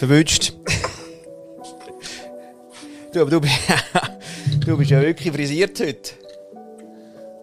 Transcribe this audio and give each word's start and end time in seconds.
Verwünscht. 0.00 0.54
du, 3.12 3.20
aber 3.20 3.30
du, 3.30 3.38
bist- 3.38 3.52
du 4.66 4.78
bist 4.78 4.90
ja 4.90 5.02
wirklich 5.02 5.30
frisiert 5.30 5.78
heute. 5.78 6.10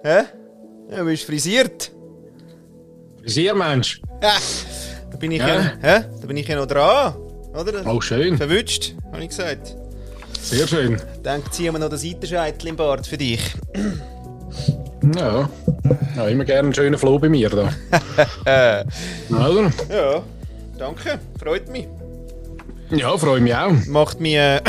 Hä? 0.04 0.24
Ja, 0.90 0.98
du 0.98 1.06
bist 1.06 1.24
frisiert. 1.26 1.92
Frisiermensch. 3.22 4.02
Ja, 4.24 4.34
da 5.12 5.18
bin 5.18 5.34
ich 5.34 5.40
ja, 5.40 5.48
Ja. 5.48 5.62
hä? 5.82 6.06
Da 6.20 6.26
bin 6.26 6.36
ich 6.38 6.48
ja 6.48 6.56
noch 6.56 6.66
dran. 6.66 7.14
Oder? 7.54 7.86
Oh, 7.86 8.02
schön. 8.02 8.38
Verwünscht, 8.38 8.96
habe 9.12 9.22
ich 9.22 9.30
gesagt. 9.30 9.76
Sehr 10.42 10.68
schön. 10.68 11.00
Dann 11.22 11.44
ziehen 11.52 11.74
wir 11.74 11.80
noch 11.80 11.90
den 11.90 12.00
Seitenscheitel 12.00 12.70
im 12.70 12.76
Bart 12.76 13.06
für 13.06 13.20
dich. 13.20 13.54
Ja. 15.16 15.48
ja 16.16 16.28
immer 16.28 16.44
gerne 16.44 16.62
einen 16.70 16.74
schönen 16.74 16.98
Floh 16.98 17.20
bei 17.20 17.30
mir 17.30 17.52
da. 17.52 17.70
Oder? 19.30 19.72
ja, 19.92 20.24
danke. 20.80 21.20
Freut 21.40 21.70
mich. 21.70 21.88
Ja, 22.92 23.18
freue 23.18 23.42
mich 23.42 23.56
auch. 23.56 23.74
Macht 23.88 24.20
mich, 24.20 24.36
äh, 24.36 24.62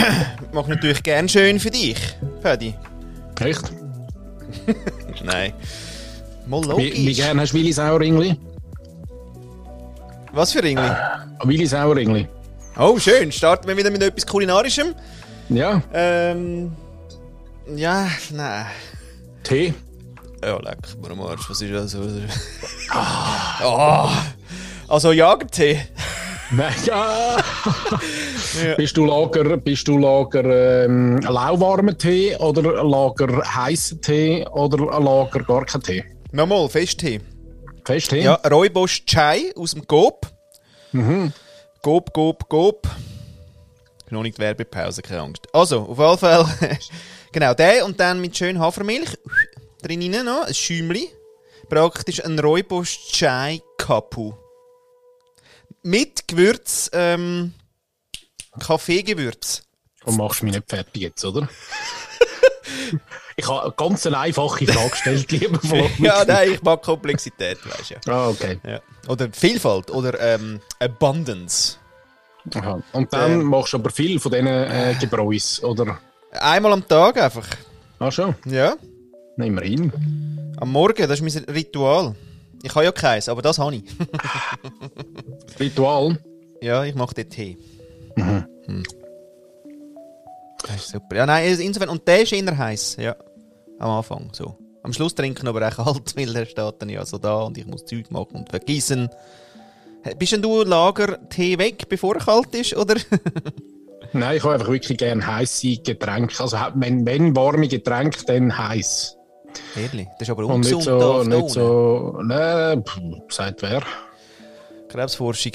macht 0.53 0.69
natürlich 0.69 1.03
gern 1.03 1.29
schön 1.29 1.61
für 1.61 1.71
dich, 1.71 1.97
Paddy. 2.43 2.75
Echt? 3.41 3.63
Nein. 5.25 5.53
Mal 6.47 6.63
Wie, 6.63 6.93
wie 6.93 7.01
logisch. 7.03 7.17
gerne 7.17 7.41
hast 7.43 7.53
du 7.53 7.59
Willi 7.59 7.73
Sauerringli? 7.73 8.37
Was 10.33 10.53
für 10.53 10.63
Ringli? 10.63 10.83
Ah, 10.83 11.27
Willi 11.45 11.67
Sauerringli. 11.67 12.27
Oh, 12.79 12.99
schön. 12.99 13.31
Starten 13.33 13.67
wir 13.69 13.77
wieder 13.77 13.91
mit 13.91 14.03
etwas 14.03 14.27
Kulinarischem. 14.27 14.95
Ja. 15.49 15.83
Ähm. 15.93 16.73
Ja, 17.75 18.09
nein. 18.31 18.67
Tee. 19.43 19.75
Ja, 20.43 20.57
leck 20.59 20.79
mir 21.03 21.11
am 21.11 21.21
Arsch. 21.21 21.49
Was 21.51 21.61
ist 21.61 21.73
das? 21.75 21.97
Ah. 22.91 24.23
Also 24.87 25.13
Jagertee. 25.13 25.81
Nein, 26.51 26.75
ja. 26.85 27.37
Ja. 28.65 28.75
Bist 28.77 28.97
du 28.97 29.05
Lager, 29.05 29.57
bist 29.59 29.87
du 29.87 29.99
Lager 29.99 30.85
ähm, 30.85 31.19
lauwarmen 31.19 31.97
Tee 31.99 32.35
oder 32.37 32.83
Lager 32.83 33.43
heißen 33.45 34.01
Tee 34.01 34.47
oder 34.51 34.79
Lager 34.99 35.41
gar 35.41 35.65
kein 35.67 35.83
Tee? 35.83 36.05
Nochmal, 36.33 36.69
Festtee. 36.69 37.21
Festtee? 37.85 38.23
Ja, 38.23 38.35
Rooibos 38.51 39.05
Chai 39.07 39.53
aus 39.57 39.73
dem 39.73 39.87
Coop. 39.87 40.27
Mhm. 40.93 41.33
Coop, 41.83 42.13
Coop, 42.13 42.49
Coop. 42.49 42.89
Noch 44.11 44.23
nicht 44.23 44.39
Werbepause, 44.39 45.03
keine 45.03 45.21
Angst. 45.21 45.47
Also, 45.53 45.81
auf 45.81 45.99
jeden 45.99 46.19
Fall. 46.19 46.47
genau, 47.33 47.55
der 47.55 47.85
und 47.85 48.01
dann 48.01 48.21
mit 48.21 48.37
schön 48.37 48.59
Hafermilch. 48.59 49.11
Drinnen 49.83 50.25
noch, 50.25 50.47
ein 50.47 50.55
Schäumli. 50.55 51.09
Praktisch 51.69 52.25
ein 52.25 52.39
Rooibos 52.39 52.89
Chai 53.13 53.61
Kapu. 53.77 54.33
Mit 55.89 56.29
Gewürz, 56.29 56.91
ähm, 56.93 57.55
Kaffeegewürz. 58.61 59.63
Und 60.05 60.19
machst 60.19 60.43
mich 60.43 60.53
nicht 60.55 60.69
fertig 60.69 61.01
jetzt, 61.01 61.25
oder? 61.25 61.49
ich 63.37 63.49
habe 63.49 63.73
ganz 63.75 64.05
eine 64.07 64.19
einfache 64.19 64.67
Frage 64.67 64.91
gestellt, 64.91 65.33
lieber 65.33 65.59
Flo. 65.59 65.89
Ja, 65.99 66.27
nein, 66.27 66.53
ich 66.53 66.63
mag 66.63 66.83
Komplexität, 66.83 67.59
weißt 67.65 68.05
du. 68.05 68.13
Ah, 68.13 68.29
okay. 68.29 68.61
Ja. 68.65 68.71
ja. 68.73 68.81
Oder 69.09 69.31
Vielfalt 69.33 69.91
oder 69.91 70.21
ähm, 70.21 70.61
Abundance. 70.79 71.79
Aha. 72.55 72.83
Und 72.93 73.11
dann 73.15 73.41
Ähm. 73.41 73.43
machst 73.45 73.73
du 73.73 73.79
aber 73.79 73.89
viel 73.89 74.21
von 74.21 74.31
diesen 74.31 74.47
äh, 74.47 74.95
Gebräus, 75.01 75.63
oder? 75.65 75.99
Einmal 76.33 76.75
am 76.75 76.87
Tag 76.87 77.17
einfach. 77.17 77.47
Ah, 77.99 78.11
schon. 78.11 78.35
Ja. 78.45 78.77
Nehmen 79.39 79.57
wir 79.59 79.67
hin. 79.67 80.55
Am 80.61 80.71
Morgen, 80.71 81.09
das 81.09 81.19
ist 81.19 81.35
mein 81.35 81.45
Ritual. 81.45 82.15
Ich 82.63 82.75
habe 82.75 82.85
ja 82.85 82.93
keins, 82.93 83.29
aber 83.29 83.41
das 83.41 83.59
habe 83.59 83.77
ich. 83.77 83.85
Ritual. 85.61 86.19
ja, 86.61 86.85
ich 86.85 86.95
mache 86.95 87.15
den 87.15 87.29
Tee. 87.29 87.59
Hm. 88.17 88.83
Das 90.63 90.77
ist 90.77 90.89
super. 90.91 91.17
Ja, 91.17 91.27
nein, 91.27 91.59
insofern. 91.59 91.89
Und 91.89 92.07
der 92.07 92.23
ist 92.23 92.33
eher 92.33 92.57
heiß, 92.57 92.97
ja. 93.01 93.17
Am 93.79 93.91
Anfang, 93.91 94.31
so. 94.33 94.57
Am 94.83 94.93
Schluss 94.93 95.15
trinken 95.15 95.49
aber 95.49 95.67
auch 95.67 95.77
kalt, 95.85 96.17
weil 96.17 96.33
der 96.33 96.47
steht 96.47 96.75
dann 96.79 96.89
ja 96.89 97.05
so 97.05 97.19
da 97.19 97.43
und 97.43 97.59
ich 97.59 97.67
muss 97.67 97.85
Zeug 97.85 98.11
machen 98.11 98.37
und 98.37 98.51
vergießen. 98.51 99.09
Bist 100.19 100.33
denn 100.33 100.43
du 100.43 100.63
Lagertee 100.63 101.59
weg, 101.59 101.89
bevor 101.89 102.15
er 102.15 102.25
kalt 102.25 102.55
ist, 102.55 102.77
oder? 102.77 102.95
Nein, 104.13 104.37
ich 104.37 104.43
habe 104.43 104.55
einfach 104.55 104.69
wirklich 104.69 104.97
gerne 104.97 105.27
heiße 105.27 105.79
Getränke. 105.79 106.43
Also 106.43 106.57
wenn, 106.75 107.05
wenn 107.05 107.37
warme 107.37 107.69
Getränke, 107.69 108.25
dann 108.25 108.57
heiß. 108.57 109.17
Ehrlich, 109.77 110.07
das 110.19 110.29
ist 110.29 110.33
aber 110.33 110.47
Und 110.47 110.61
nicht 110.61 110.73
ungesund 110.73 111.01
so, 111.01 111.25
da 111.25 111.37
nicht 111.37 111.51
so, 111.51 112.19
ne, 112.23 112.83
pff, 112.87 113.35
sagt 113.35 113.63
wer? 113.63 113.83
Krebsforschung. 114.89 115.53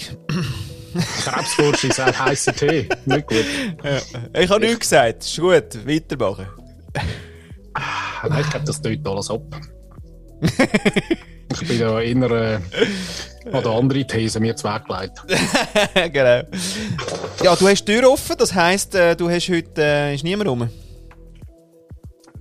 Krebsforschung 1.24 1.92
sagt 1.92 2.20
heiße 2.20 2.54
Tee. 2.54 2.90
Nicht 3.06 3.28
gut. 3.28 3.46
Ich 4.38 4.50
habe 4.50 4.60
nichts 4.60 4.80
gesagt, 4.80 5.24
ist 5.24 5.40
gut, 5.40 5.88
weitermachen. 5.88 6.48
Nein, 8.30 8.42
ich 8.42 8.50
glaube, 8.50 8.66
das 8.66 8.82
tut 8.82 9.08
alles 9.08 9.30
ab. 9.30 9.42
ich 10.42 11.68
bin 11.68 11.80
da 11.80 12.02
eher 12.02 12.32
äh, 12.32 12.60
an 13.52 13.64
der 13.64 13.72
andere 13.72 14.06
These 14.06 14.40
mir 14.40 14.56
zweckgelegt. 14.56 15.24
genau. 16.14 16.44
Ja, 17.44 17.56
du 17.56 17.68
hast 17.68 17.86
die 17.86 17.94
Tür 17.94 18.12
offen, 18.12 18.36
das 18.38 18.54
heisst, 18.54 18.96
äh, 18.96 19.16
du 19.16 19.30
hast 19.30 19.50
heute 19.50 19.82
äh, 19.82 20.16
ist 20.16 20.24
niemand 20.24 20.50
rum. 20.50 20.70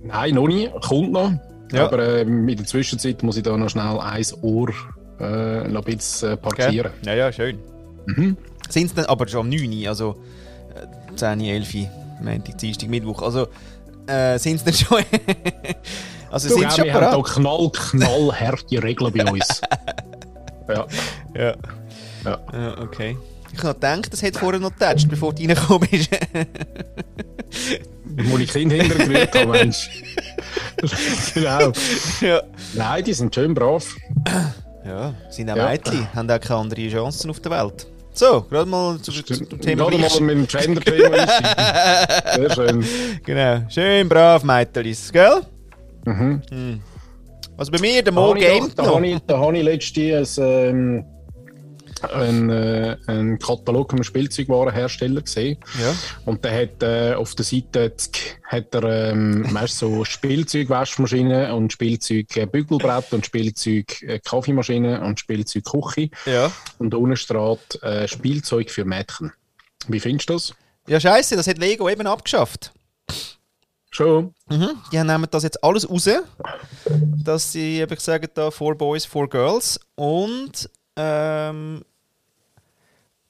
Nein, 0.01 0.35
noch 0.35 0.47
nie. 0.47 0.69
Kommt 0.81 1.13
noch. 1.13 1.31
Ja. 1.71 1.85
Aber 1.85 1.99
äh, 1.99 2.21
in 2.21 2.47
der 2.47 2.65
Zwischenzeit 2.65 3.23
muss 3.23 3.37
ich 3.37 3.43
da 3.43 3.57
noch 3.57 3.69
schnell 3.69 3.99
ein 3.99 4.25
Ohr 4.41 4.73
äh, 5.23 5.67
noch 5.67 5.85
ein 5.85 5.95
bisschen 5.95 6.33
äh, 6.33 6.37
parkieren. 6.37 6.91
Ja, 7.05 7.13
ja, 7.13 7.31
schön. 7.31 7.59
Mhm. 8.05 8.37
Sind 8.69 8.85
es 8.87 8.93
dann 8.93 9.05
aber 9.05 9.27
schon 9.27 9.41
am 9.41 9.49
9 9.49 9.83
Uhr, 9.83 9.89
also 9.89 10.15
äh, 10.75 11.15
10, 11.15 11.41
11, 11.41 11.75
Montag, 12.21 12.57
Dienstag, 12.57 12.89
Mittwoch, 12.89 13.21
also 13.21 13.47
äh, 14.07 14.37
sind 14.37 14.55
es 14.55 14.63
dann 14.63 14.73
schon... 14.73 15.03
also 16.31 16.49
sind 16.49 16.71
schon 16.73 16.85
wir 16.85 16.93
haben 16.93 17.11
da 17.11 17.21
knall, 17.21 17.69
knallharte 17.71 18.83
Regeln 18.83 19.13
bei 19.13 19.31
uns. 19.31 19.61
ja. 20.67 20.85
Ja. 21.35 21.55
Ja. 22.25 22.39
ja, 22.53 22.77
okay. 22.79 23.17
Ich 23.53 23.63
habe 23.63 23.75
gedacht, 23.75 24.11
das 24.11 24.21
hätte 24.21 24.39
vorher 24.39 24.59
noch 24.59 24.71
getatscht, 24.71 25.07
bevor 25.09 25.33
du 25.33 25.41
reingekommen 25.41 25.87
bist. 25.89 26.09
Wo 28.15 28.37
ich 28.37 28.51
Kinder 28.51 28.75
hintergerührt 28.75 29.35
habe, 29.35 29.51
Mensch. 29.51 29.89
genau. 31.33 31.71
ja. 32.21 32.41
Nein, 32.73 33.03
die 33.03 33.13
sind 33.13 33.33
schön 33.33 33.53
brav. 33.53 33.95
Ja, 34.85 35.13
sind 35.29 35.49
auch 35.49 35.55
Ja. 35.55 35.69
Mädchen, 35.69 36.07
haben 36.13 36.29
auch 36.29 36.39
keine 36.39 36.59
anderen 36.59 36.89
Chancen 36.89 37.29
auf 37.29 37.39
der 37.39 37.51
Welt. 37.51 37.87
So, 38.15 38.41
gerade 38.43 38.69
mal 38.69 38.99
zu, 39.01 39.11
zu, 39.11 39.23
zum 39.23 39.59
Thema 39.61 39.85
Gerade 39.89 39.97
mal 39.97 40.19
mit 40.21 40.35
dem 40.35 40.47
Gender-Thema. 40.47 41.27
Sehr 42.35 42.49
schön. 42.53 42.85
Genau, 43.25 43.61
schön 43.69 44.07
brav, 44.09 44.43
Mädchelis, 44.43 45.11
gell? 45.11 45.41
Mhm. 46.05 46.41
Hm. 46.49 46.79
Also 47.57 47.71
bei 47.71 47.79
mir, 47.79 48.03
der 48.03 48.13
Mo 48.13 48.33
doch- 48.33 48.69
da 48.75 48.85
habe 48.85 49.07
ich, 49.07 49.19
da 49.25 49.39
habe 49.39 49.57
ich 49.57 49.63
letztens 49.63 50.37
ähm, 50.37 51.05
einen, 52.11 52.49
äh, 52.49 52.97
einen 53.07 53.39
Katalog 53.39 53.93
einem 53.93 54.03
Spielzeugwarenhersteller 54.03 55.21
gesehen. 55.21 55.57
Ja. 55.81 55.95
Und 56.25 56.43
der 56.43 56.61
hat 56.61 56.83
äh, 56.83 57.13
auf 57.15 57.35
der 57.35 57.45
Seite 57.45 57.93
hat 58.43 58.75
er, 58.75 59.11
ähm, 59.11 59.45
weißt, 59.53 59.81
du, 59.81 59.97
so 59.97 60.05
Spielzeug-Waschmaschinen 60.05 61.51
und 61.51 61.73
Spielzeug-Bügelbrett 61.73 63.13
und 63.13 63.25
Spielzeug-Kaffeemaschinen 63.25 65.01
und 65.01 65.19
Spielzeug-Küche. 65.19 66.09
Ja. 66.25 66.51
Und 66.79 66.93
unten 66.93 67.15
steht 67.15 67.81
äh, 67.83 68.07
Spielzeug 68.07 68.69
für 68.69 68.85
Mädchen. 68.85 69.31
Wie 69.87 69.99
findest 69.99 70.29
du 70.29 70.33
das? 70.33 70.53
Ja, 70.87 70.99
scheiße, 70.99 71.35
das 71.35 71.47
hat 71.47 71.57
Lego 71.57 71.89
eben 71.89 72.07
abgeschafft. 72.07 72.71
Schon. 73.89 74.33
Mhm. 74.49 74.71
Die 74.91 74.97
nehmen 74.97 75.27
das 75.29 75.43
jetzt 75.43 75.63
alles 75.63 75.87
raus, 75.87 76.09
dass 77.23 77.51
sie 77.51 77.79
eben 77.79 77.97
sagen, 77.99 78.27
da 78.33 78.49
four 78.49 78.75
boys, 78.75 79.05
four 79.05 79.29
girls 79.29 79.79
und 79.95 80.67
ähm, 80.95 81.83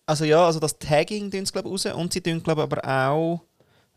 also 0.06 0.26
ja, 0.26 0.46
also 0.46 0.60
das 0.60 0.78
Tagging 0.78 1.32
tun 1.32 1.46
sie 1.46 1.52
glaube 1.52 1.70
ich 1.70 1.86
raus 1.86 1.86
und 1.96 2.14
sie 2.14 2.22
tun 2.22 2.42
glaube 2.44 2.62
ich 2.62 2.72
aber 2.72 2.88
auch 2.88 3.42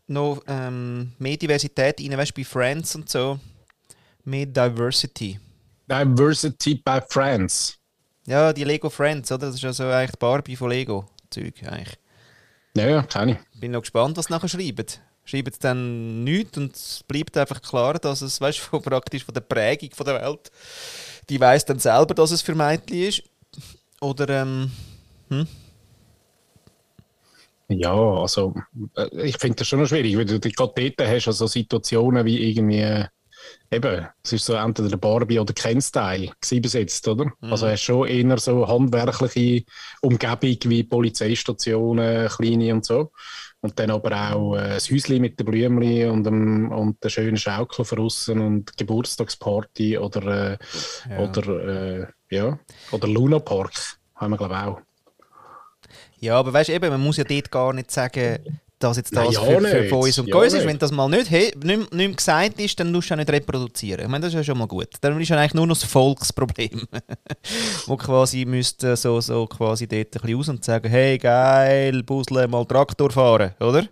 noch 0.07 0.41
ähm, 0.47 1.11
mehr 1.19 1.37
Diversität 1.37 1.99
rein, 1.99 2.17
weißt 2.17 2.31
du, 2.31 2.41
bei 2.41 2.45
Friends 2.45 2.95
und 2.95 3.09
so, 3.09 3.39
mehr 4.23 4.45
Diversity. 4.45 5.39
Diversity 5.89 6.75
by 6.75 6.99
Friends. 7.09 7.77
Ja, 8.25 8.51
die 8.51 8.63
Lego 8.63 8.89
Friends, 8.89 9.31
oder? 9.31 9.47
Das 9.47 9.55
ist 9.55 9.61
ja 9.61 9.73
so 9.73 9.85
eigentlich 9.85 10.11
die 10.11 10.17
Barbie 10.19 10.55
von 10.55 10.69
Lego 10.69 11.09
Zeug 11.29 11.55
eigentlich. 11.63 11.97
Ja, 12.75 12.87
ja, 12.87 13.01
keine. 13.03 13.39
Bin 13.55 13.71
noch 13.71 13.81
gespannt, 13.81 14.17
was 14.17 14.25
sie 14.25 14.33
nachher 14.33 14.47
schreiben. 14.47 14.85
Schreiben 15.25 15.51
sie 15.51 15.59
dann 15.59 16.23
nichts 16.23 16.57
und 16.57 16.75
es 16.75 17.03
bleibt 17.07 17.35
einfach 17.37 17.61
klar, 17.61 17.95
dass 17.95 18.21
es, 18.21 18.39
weißt 18.39 18.69
du, 18.71 18.79
praktisch 18.79 19.25
von 19.25 19.33
der 19.33 19.41
Prägung 19.41 19.89
von 19.93 20.05
der 20.05 20.21
Welt, 20.21 20.51
die 21.29 21.39
weiß 21.39 21.65
dann 21.65 21.79
selber, 21.79 22.13
dass 22.13 22.31
es 22.31 22.41
für 22.41 22.55
Mädchen 22.55 22.97
ist. 22.97 23.23
Oder, 23.99 24.29
ähm, 24.29 24.71
hm? 25.29 25.47
Ja, 27.69 27.93
also 27.93 28.55
äh, 28.95 29.23
ich 29.23 29.37
finde 29.37 29.57
das 29.57 29.67
schon 29.67 29.79
noch 29.79 29.87
schwierig, 29.87 30.17
weil 30.17 30.25
du 30.25 30.39
die 30.39 30.51
gerade 30.51 30.73
dort 30.75 31.09
hast, 31.09 31.27
also 31.27 31.47
Situationen 31.47 32.25
wie 32.25 32.49
irgendwie, 32.49 33.05
eben, 33.71 34.07
es 34.23 34.33
ist 34.33 34.45
so 34.45 34.53
entweder 34.53 34.89
der 34.89 34.97
Barbie 34.97 35.39
oder 35.39 35.53
Ken-Style 35.53 36.31
gewesen 36.39 36.61
bis 36.61 36.73
jetzt, 36.73 37.07
oder? 37.07 37.25
Mhm. 37.25 37.51
Also 37.51 37.67
ist 37.67 37.81
schon 37.81 38.07
eher 38.07 38.37
so 38.37 38.67
handwerkliche 38.67 39.65
Umgebung 40.01 40.57
wie 40.65 40.83
Polizeistationen, 40.83 42.29
kleine 42.29 42.73
und 42.73 42.85
so. 42.85 43.11
Und 43.59 43.77
dann 43.79 43.91
aber 43.91 44.33
auch 44.33 44.55
äh, 44.55 44.75
das 44.75 44.89
Häuschen 44.89 45.19
mit 45.19 45.39
den 45.39 45.45
Blümchen 45.45 46.11
und 46.11 46.23
dem, 46.23 46.71
und 46.71 47.03
der 47.03 47.09
schönen 47.09 47.37
Schaukel 47.37 47.83
von 47.83 47.99
und 48.39 48.77
Geburtstagsparty 48.77 49.97
oder, 49.97 50.53
äh, 50.53 50.57
ja. 51.09 51.19
oder, 51.19 51.67
äh, 51.67 52.07
ja. 52.29 52.59
oder 52.91 53.07
Luna 53.07 53.39
Park 53.39 53.73
haben 54.15 54.31
wir, 54.31 54.37
glaube 54.37 54.53
ich, 54.53 54.59
auch. 54.61 54.86
Ja, 56.19 56.35
aber 56.39 56.53
weißt 56.53 56.69
du, 56.69 56.73
eben, 56.73 56.89
man 56.89 57.01
muss 57.01 57.17
ja 57.17 57.23
dort 57.23 57.51
gar 57.51 57.73
nicht 57.73 57.91
sagen, 57.91 58.39
dass 58.79 58.97
jetzt 58.97 59.15
das 59.15 59.33
ja, 59.33 59.41
für, 59.41 59.61
für, 59.61 59.95
uns 59.95 60.19
und 60.19 60.27
ja, 60.27 60.35
uns 60.35 60.53
ist. 60.53 60.65
Wenn 60.65 60.77
das 60.77 60.91
mal 60.91 61.09
nicht, 61.09 61.31
hey, 61.31 61.51
nicht, 61.63 61.93
nicht 61.93 62.17
gesagt 62.17 62.59
ist, 62.59 62.79
dann 62.79 62.91
musst 62.91 63.09
du 63.09 63.13
auch 63.13 63.17
nicht 63.17 63.29
reproduzieren. 63.29 64.01
Ich 64.01 64.07
meine, 64.07 64.23
das 64.23 64.33
ist 64.33 64.37
ja 64.37 64.43
schon 64.43 64.57
mal 64.57 64.67
gut. 64.67 64.89
Dann 65.01 65.19
ist 65.19 65.29
ja 65.29 65.37
eigentlich 65.37 65.55
nur 65.55 65.65
noch 65.65 65.77
das 65.77 65.89
Volksproblem. 65.89 66.87
Wo 67.87 67.97
quasi 67.97 68.45
müsste 68.45 68.95
so, 68.95 69.19
so 69.19 69.47
quasi 69.47 69.87
dort 69.87 70.15
ein 70.15 70.21
bisschen 70.21 70.39
aus 70.39 70.49
und 70.49 70.63
sagen, 70.63 70.89
hey, 70.89 71.17
geil, 71.17 72.03
Busle, 72.03 72.47
mal 72.47 72.65
Traktor 72.65 73.09
fahren, 73.09 73.51
oder? 73.59 73.87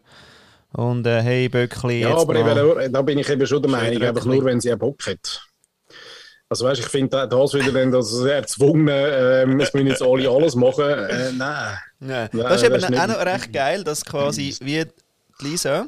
Und 0.74 1.08
äh, 1.08 1.22
hey, 1.22 1.50
Böckli, 1.50 2.02
Ja, 2.02 2.18
aber 2.18 2.36
eben, 2.36 2.92
da 2.92 3.02
bin 3.02 3.18
ich 3.18 3.30
eben 3.30 3.48
schon 3.48 3.62
der 3.62 3.72
Meinung, 3.72 4.04
einfach 4.04 4.26
nur, 4.26 4.44
wenn 4.44 4.60
sie 4.60 4.72
einen 4.72 4.80
Bock 4.80 5.08
hat. 5.08 5.42
Also 6.48 6.66
weißt, 6.66 6.82
ich 6.82 6.88
finde 6.88 7.28
das 7.28 7.54
wieder 7.54 7.72
dann, 7.72 7.92
dass 7.92 8.12
es 8.12 8.24
erzwungen, 8.24 8.88
ähm, 8.88 9.60
es 9.60 9.74
müssen 9.74 9.88
jetzt 9.88 10.04
alle 10.04 10.30
alles 10.30 10.56
machen. 10.56 10.86
Äh, 10.86 11.32
nein. 11.32 11.78
Ja. 12.08 12.28
Das 12.28 12.62
ist 12.62 12.68
eben 12.68 12.96
auch 12.96 13.08
noch 13.08 13.26
recht 13.26 13.52
geil, 13.52 13.84
dass 13.84 14.06
quasi 14.06 14.56
wie 14.62 14.86
Lisa, 15.40 15.88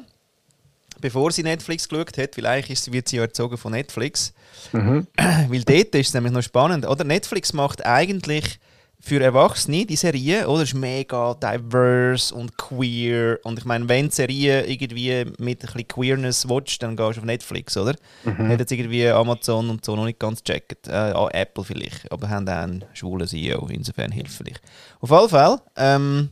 bevor 1.00 1.30
sie 1.32 1.42
Netflix 1.42 1.88
geschaut 1.88 2.16
hat, 2.18 2.36
weil 2.36 2.46
eigentlich 2.46 2.92
wird 2.92 3.08
sie 3.08 3.16
ja 3.16 3.22
erzogen 3.22 3.56
von 3.56 3.72
Netflix, 3.72 4.32
mhm. 4.72 5.06
weil 5.48 5.62
dort 5.62 5.94
ist 5.94 6.08
es 6.08 6.14
nämlich 6.14 6.32
noch 6.32 6.42
spannend, 6.42 6.86
oder? 6.86 7.04
Netflix 7.04 7.52
macht 7.52 7.84
eigentlich 7.84 8.58
für 9.00 9.22
Erwachsene, 9.22 9.86
die 9.86 9.96
Serie, 9.96 10.48
oder? 10.48 10.64
ist 10.64 10.74
mega 10.74 11.34
diverse 11.34 12.34
und 12.34 12.58
queer. 12.58 13.38
Und 13.44 13.58
ich 13.58 13.64
meine, 13.64 13.88
wenn 13.88 14.08
die 14.08 14.14
Serie 14.14 14.66
irgendwie 14.66 15.24
mit 15.38 15.62
ein 15.62 15.66
bisschen 15.66 15.88
Queerness 15.88 16.48
watcht, 16.48 16.82
dann 16.82 16.96
gehst 16.96 17.16
du 17.16 17.20
auf 17.20 17.24
Netflix, 17.26 17.76
oder? 17.76 17.94
Mhm. 18.24 18.48
Hat 18.48 18.58
jetzt 18.58 18.72
irgendwie 18.72 19.06
Amazon 19.08 19.70
und 19.70 19.84
so 19.84 19.94
noch 19.94 20.04
nicht 20.04 20.18
ganz 20.18 20.42
gecheckt. 20.42 20.88
Äh, 20.88 21.12
Apple 21.32 21.64
vielleicht, 21.64 22.10
aber 22.10 22.28
haben 22.28 22.48
auch 22.48 22.52
einen 22.54 22.84
schwulen 22.92 23.26
CEO, 23.26 23.68
insofern 23.68 24.10
hilft 24.10 24.32
vielleicht. 24.32 24.62
Auf 25.00 25.10
jeden 25.10 25.28
Fall, 25.28 25.60
ähm, 25.76 26.30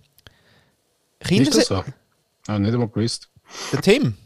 Kinder... 1.20 1.50
Ist 1.50 1.58
das 1.58 1.66
so? 1.66 1.84
Ah, 2.48 2.58
nicht 2.58 2.72
einmal 2.72 2.88
gewusst. 2.88 3.28
Der 3.72 3.80
Tim. 3.80 4.16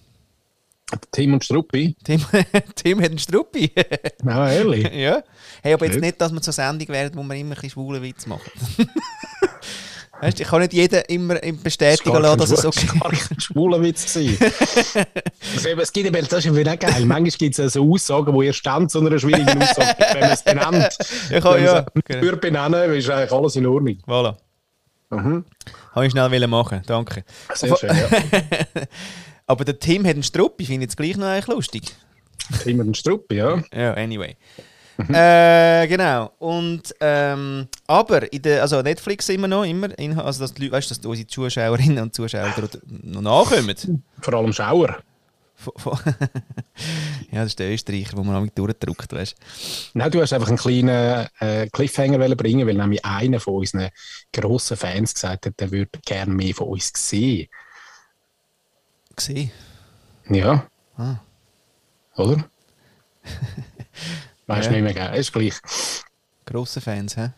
Tim 1.13 1.35
und 1.35 1.45
Struppi. 1.45 1.97
Tim, 2.05 2.21
Tim 2.75 3.01
hat 3.01 3.11
einen 3.11 3.19
Struppi. 3.19 3.73
ah, 4.27 4.51
ehrlich? 4.51 4.91
ja. 4.93 5.23
Hey, 5.63 5.75
aber 5.75 5.87
jetzt 5.87 6.01
nicht, 6.01 6.21
dass 6.21 6.33
wir 6.33 6.41
zur 6.41 6.53
Sendung 6.53 6.89
werden, 6.89 7.13
wo 7.15 7.23
wir 7.23 7.35
immer 7.35 7.51
ein 7.51 7.55
bisschen 7.55 7.71
schwulen 7.71 8.03
Witz 8.03 8.27
machen. 8.27 8.51
Weißt, 10.21 10.39
ich 10.39 10.49
kann 10.49 10.61
nicht 10.61 10.75
jeden 10.75 11.01
immer 11.09 11.37
bestätigen 11.63 12.15
lassen, 12.21 12.39
dass 12.39 12.51
es 12.51 12.65
okay 12.67 12.85
ist. 12.85 12.95
Das 12.95 13.01
war 13.01 13.11
kein 13.11 13.41
schwuler 13.41 13.81
Witz. 13.81 14.17
es 14.17 15.93
gibt 15.93 16.07
eben, 16.07 16.29
das 16.29 16.45
ist 16.45 16.55
wieder 16.55 16.77
geil. 16.77 17.07
Manchmal 17.07 17.31
gibt 17.31 17.59
es 17.59 17.73
so 17.73 17.91
Aussagen, 17.91 18.35
wo 18.35 18.43
ihr 18.43 18.53
stand 18.53 18.91
zu 18.91 19.01
einer 19.01 19.19
schwierigen 19.19 19.49
Aussage, 19.63 19.97
wenn 20.13 20.21
man 20.21 20.31
es 20.31 20.43
benennt. 20.43 20.99
Ich 21.31 21.43
kann, 21.43 21.65
ja. 21.65 21.87
Wenn 22.07 22.21
genau. 22.21 22.37
benennen, 22.37 22.93
ist 22.93 23.09
eigentlich 23.09 23.33
alles 23.33 23.57
in 23.57 23.67
Ordnung. 23.67 23.97
Voilà. 24.07 24.37
Mhm. 25.09 25.45
Habe 25.93 26.07
ich 26.07 26.13
schnell 26.13 26.47
machen, 26.47 26.83
danke. 26.87 27.25
Sehr 27.55 27.75
schön, 27.77 27.89
ja. 27.89 28.83
Aber 29.47 29.65
der 29.65 29.79
Tim 29.79 30.05
hat 30.05 30.15
einen 30.15 30.23
Struppi, 30.23 30.67
finde 30.67 30.85
ich 30.85 30.91
jetzt 30.91 30.97
gleich 30.97 31.17
noch 31.17 31.27
eigentlich 31.27 31.47
lustig. 31.47 31.83
Tim 32.63 32.79
hat 32.79 32.85
einen 32.85 32.95
Struppi, 32.95 33.37
ja. 33.37 33.63
Ja, 33.73 33.95
anyway. 33.95 34.37
Mhm. 35.09 35.15
Äh, 35.15 35.87
genau. 35.89 36.33
Und, 36.39 36.95
ähm, 37.01 37.69
aber 37.87 38.33
in 38.33 38.43
der, 38.43 38.63
also 38.63 38.83
Netflix 38.83 39.29
immer 39.29 39.49
noch, 39.49 39.65
immer, 39.65 39.97
in, 39.99 40.19
also 40.19 40.41
dass, 40.41 40.55
die 40.55 40.63
Leute, 40.63 40.73
weißt, 40.73 40.91
dass 40.91 40.99
unsere 40.99 41.27
Zuschauerinnen 41.27 41.99
und 42.03 42.15
Zuschauer 42.15 42.53
noch 42.89 43.23
nachkommen. 43.23 44.03
Vor 44.21 44.35
allem 44.35 44.53
Schauer. 44.53 44.99
ja, 47.31 47.41
das 47.41 47.49
ist 47.49 47.59
der 47.59 47.71
Österreicher, 47.71 48.17
der 48.17 48.25
man 48.25 48.35
damit 48.35 48.57
durchdrückt, 48.57 49.13
weißt 49.13 49.37
Nein, 49.93 50.11
du 50.11 50.23
hast 50.23 50.33
einfach 50.33 50.49
einen 50.49 50.57
kleinen 50.57 51.29
äh, 51.39 51.69
Cliffhanger 51.69 52.35
bringen, 52.35 52.67
weil 52.67 52.77
nämlich 52.77 53.05
einer 53.05 53.41
von 53.41 53.57
unseren 53.57 53.91
grossen 54.33 54.79
Fans 54.79 55.13
gesagt 55.13 55.45
hat, 55.45 55.61
der 55.61 55.71
würde 55.71 55.99
gerne 56.07 56.33
mehr 56.33 56.55
von 56.55 56.69
uns 56.69 56.91
sehen 56.97 57.49
gesehen? 59.21 59.51
Ja. 60.29 60.67
Ah. 60.97 61.17
Oder? 62.17 62.49
weißt 64.51 64.69
du 64.69 64.75
ja. 64.75 64.81
nicht 64.81 64.95
mehr, 64.95 65.09
gell? 65.09 65.19
Ist 65.19 65.33
gleich. 65.33 65.55
Grosse 66.45 66.81
Fans, 66.81 67.17
hä? 67.17 67.31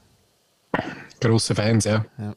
Grosse 1.21 1.55
Fans, 1.55 1.85
ja. 1.85 2.05
ja. 2.19 2.35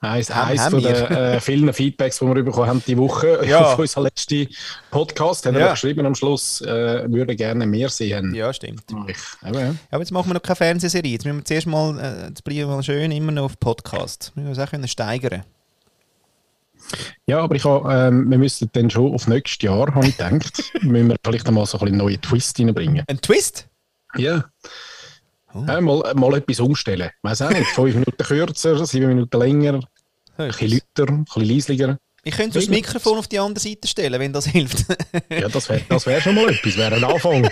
Eins, 0.00 0.30
eins 0.30 0.68
von 0.68 0.82
den 0.82 0.94
äh, 0.94 1.40
vielen 1.40 1.72
Feedbacks, 1.72 2.18
die 2.18 2.26
wir 2.26 2.42
bekommen 2.42 2.68
haben 2.68 2.82
diese 2.86 2.98
Woche 2.98 3.44
ja. 3.46 3.60
auf 3.72 3.78
unserem 3.78 4.04
letzten 4.04 4.48
Podcast, 4.90 5.46
haben 5.46 5.54
ja. 5.54 5.60
wir 5.60 5.70
geschrieben 5.70 6.04
am 6.06 6.14
Schluss, 6.14 6.60
äh, 6.60 7.10
würde 7.10 7.34
gerne 7.34 7.66
mehr 7.66 7.88
sehen. 7.88 8.34
Ja, 8.34 8.52
stimmt. 8.52 8.84
Ich, 9.08 9.16
aber, 9.40 9.60
ja. 9.60 9.74
aber 9.90 10.02
jetzt 10.02 10.12
machen 10.12 10.28
wir 10.28 10.34
noch 10.34 10.42
keine 10.42 10.56
Fernsehserie. 10.56 11.12
Jetzt 11.12 11.24
müssen 11.24 11.38
wir 11.38 11.44
zuerst 11.44 11.66
mal, 11.66 11.98
äh, 11.98 12.28
jetzt 12.28 12.44
bleiben 12.44 12.60
wir 12.60 12.76
mal 12.76 12.82
schön 12.82 13.10
immer 13.10 13.32
noch 13.32 13.44
auf 13.44 13.58
Podcast. 13.58 14.32
Wir 14.34 14.44
müssen 14.44 14.60
uns 14.60 14.68
auch 14.68 14.70
können 14.70 14.88
steigern 14.88 15.42
ja, 17.26 17.40
aber 17.40 17.54
ich 17.54 17.64
habe, 17.64 17.92
ähm, 17.92 18.30
wir 18.30 18.38
müssen 18.38 18.68
dann 18.72 18.90
schon 18.90 19.14
auf 19.14 19.26
nächstes 19.26 19.62
Jahr, 19.62 19.94
habe 19.94 20.06
ich 20.06 20.16
gedacht, 20.16 20.72
müssen 20.82 21.08
wir 21.08 21.16
vielleicht 21.24 21.50
mal 21.50 21.64
so 21.66 21.78
ein 21.78 21.88
einen 21.88 21.96
neuen 21.98 22.20
Twist 22.20 22.58
reinbringen. 22.58 23.04
Ein 23.06 23.20
Twist? 23.20 23.68
Ja. 24.16 24.44
Oh. 25.52 25.64
Äh, 25.68 25.80
mal, 25.80 26.14
mal 26.14 26.36
etwas 26.36 26.60
umstellen. 26.60 27.10
Ich 27.16 27.30
weiß 27.30 27.42
auch 27.42 27.50
nicht, 27.50 27.70
fünf 27.70 27.94
Minuten 27.94 28.24
kürzer, 28.24 28.84
sieben 28.86 29.08
Minuten 29.08 29.38
länger, 29.38 29.80
ein 30.36 30.48
bisschen 30.48 30.80
lauter, 30.96 31.12
ein 31.12 31.24
bisschen 31.24 31.44
leislicher. 31.44 31.98
Ich 32.24 32.34
könnte 32.34 32.58
das 32.58 32.68
Mikrofon 32.68 33.18
auf 33.18 33.28
die 33.28 33.38
andere 33.38 33.62
Seite 33.62 33.86
stellen, 33.86 34.18
wenn 34.18 34.32
das 34.32 34.46
hilft. 34.46 34.86
ja, 35.30 35.48
das 35.48 35.68
wäre 35.68 35.82
das 35.88 36.06
wär 36.06 36.20
schon 36.20 36.34
mal 36.34 36.48
etwas, 36.48 36.76
wäre 36.76 36.96
ein 36.96 37.04
Anfang. 37.04 37.48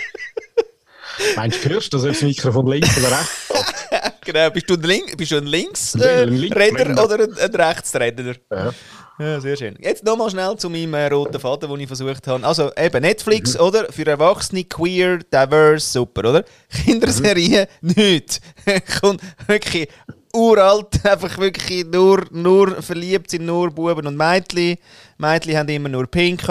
Meinst 1.37 1.64
du, 1.64 1.69
hörst 1.69 1.93
du, 1.93 1.99
dass 1.99 2.06
das 2.06 2.23
Mikrofon 2.23 2.67
links 2.67 2.97
oder 2.99 3.12
rechts 3.12 3.53
Genau, 4.25 4.50
bist 4.50 4.70
du 4.70 4.75
ein, 4.75 4.82
Link, 4.82 5.17
bist 5.17 5.32
du 5.32 5.37
ein 5.37 5.47
Linksräder 5.47 6.91
äh, 6.91 7.00
oder 7.00 7.25
ein, 7.25 7.38
ein 7.38 7.55
Rechtsräder? 7.55 8.35
Ja. 8.50 8.73
Ja, 9.19 9.41
sehr 9.41 9.56
schön. 9.56 9.76
Jetzt 9.79 10.05
nochmal 10.05 10.31
schnell 10.31 10.56
zu 10.56 10.70
meinem 10.70 10.94
äh, 10.94 11.06
roten 11.09 11.38
Faden, 11.38 11.69
den 11.69 11.81
ich 11.81 11.87
versucht 11.87 12.26
habe. 12.26 12.44
Also 12.44 12.73
eben 12.75 13.03
Netflix, 13.03 13.55
mhm. 13.55 13.61
oder? 13.61 13.93
Für 13.93 14.06
Erwachsene, 14.06 14.64
queer, 14.64 15.19
diverse, 15.19 15.87
super, 15.87 16.31
oder? 16.31 16.44
Kinderserie, 16.85 17.69
mhm. 17.81 17.93
nichts. 17.94 18.41
Kommt 19.00 19.20
wirklich 19.47 19.88
uralt, 20.32 21.05
einfach 21.05 21.37
wirklich 21.38 21.85
nur, 21.87 22.25
nur 22.31 22.82
verliebt 22.82 23.31
sind 23.31 23.44
nur 23.44 23.70
Buben 23.70 24.06
und 24.06 24.17
Mädchen. 24.17 24.78
Mädchen 25.19 25.57
haben 25.57 25.69
immer 25.69 25.88
nur 25.90 26.07
Pink 26.07 26.42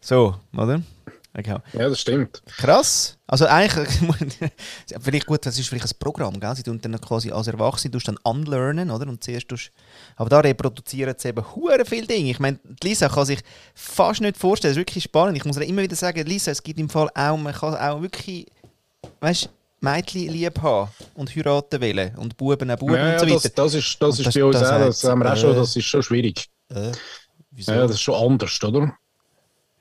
So, 0.00 0.34
oder? 0.56 0.82
Genau. 1.42 1.60
Ja, 1.72 1.88
das 1.88 2.00
stimmt. 2.00 2.42
Krass. 2.56 3.16
Also 3.26 3.46
eigentlich, 3.46 3.88
vielleicht 5.00 5.26
gut, 5.26 5.46
das 5.46 5.58
ist 5.58 5.68
vielleicht 5.68 5.86
ein 5.86 5.98
Programm, 5.98 6.40
gell? 6.40 6.56
Sie 6.56 6.64
tun 6.64 6.80
dann 6.80 7.00
quasi 7.00 7.30
als 7.30 7.46
Erwachsene 7.46 7.96
dann 8.04 8.16
unlearnen, 8.24 8.90
oder? 8.90 9.06
Und 9.06 9.22
zuerst 9.22 9.48
tust, 9.48 9.70
aber 10.18 10.28
da 10.28 10.40
reproduzieren 10.40 11.14
sie 11.16 11.28
eben 11.28 11.44
hure 11.54 11.84
viele 11.86 12.06
Dinge. 12.06 12.30
Ich 12.30 12.40
meine, 12.40 12.58
Lisa 12.82 13.08
kann 13.08 13.24
sich 13.24 13.38
fast 13.74 14.20
nicht 14.20 14.36
vorstellen, 14.36 14.72
das 14.72 14.76
ist 14.76 14.80
wirklich 14.80 15.04
spannend. 15.04 15.36
Ich 15.36 15.44
muss 15.44 15.56
ihr 15.56 15.66
immer 15.66 15.82
wieder 15.82 15.94
sagen, 15.94 16.26
Lisa, 16.26 16.50
es 16.50 16.62
gibt 16.62 16.80
im 16.80 16.90
Fall 16.90 17.08
auch, 17.14 17.36
man 17.36 17.54
kann 17.54 17.76
auch 17.76 18.02
wirklich, 18.02 18.46
weißt 19.20 19.48
Mädchen 19.80 20.32
lieb 20.32 20.60
haben 20.60 20.90
und 21.14 21.34
heiraten 21.34 21.80
wollen 21.80 22.16
und 22.16 22.36
Buben 22.36 22.68
auch 22.68 22.76
Buben 22.76 22.96
ja, 22.96 23.12
und 23.12 23.20
so 23.20 23.26
weiter. 23.26 23.40
Das, 23.42 23.54
das 23.54 23.74
ist, 23.74 24.02
das, 24.02 24.16
das 24.16 24.26
ist 24.26 24.34
bei 24.34 24.44
uns 24.44 24.58
das 24.58 24.70
auch, 24.72 24.78
das 24.80 25.04
haben 25.04 25.22
wir 25.22 25.32
auch 25.32 25.36
schon, 25.36 25.54
das 25.54 25.76
ist 25.76 25.84
schon 25.84 26.02
schwierig. 26.02 26.48
Äh, 26.68 26.90
wieso? 27.52 27.72
Ja, 27.72 27.82
das 27.82 27.92
ist 27.92 28.00
schon 28.00 28.14
anders, 28.16 28.60
oder? 28.64 28.92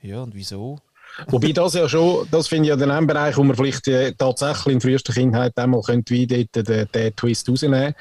Ja, 0.04 0.22
und 0.22 0.36
wieso? 0.36 0.78
Wobei 1.28 1.52
das 1.52 1.74
ja 1.74 1.90
schon, 1.90 2.28
das 2.32 2.48
finde 2.48 2.66
ich 2.66 2.70
ja 2.70 2.76
den 2.76 2.92
einem 2.92 3.08
Bereich, 3.08 3.38
wo 3.38 3.44
man 3.44 3.56
vielleicht 3.56 3.88
äh, 3.88 4.14
tatsächlich 4.14 4.76
in 4.76 4.82
frühester 4.82 5.14
Kindheit 5.14 5.58
einmal 5.58 5.82
könnte 5.82 6.14
wie 6.14 6.28
dort 6.28 6.68
den, 6.68 6.88
den 6.94 7.16
Twist 7.16 7.50
rausnehmen 7.50 7.96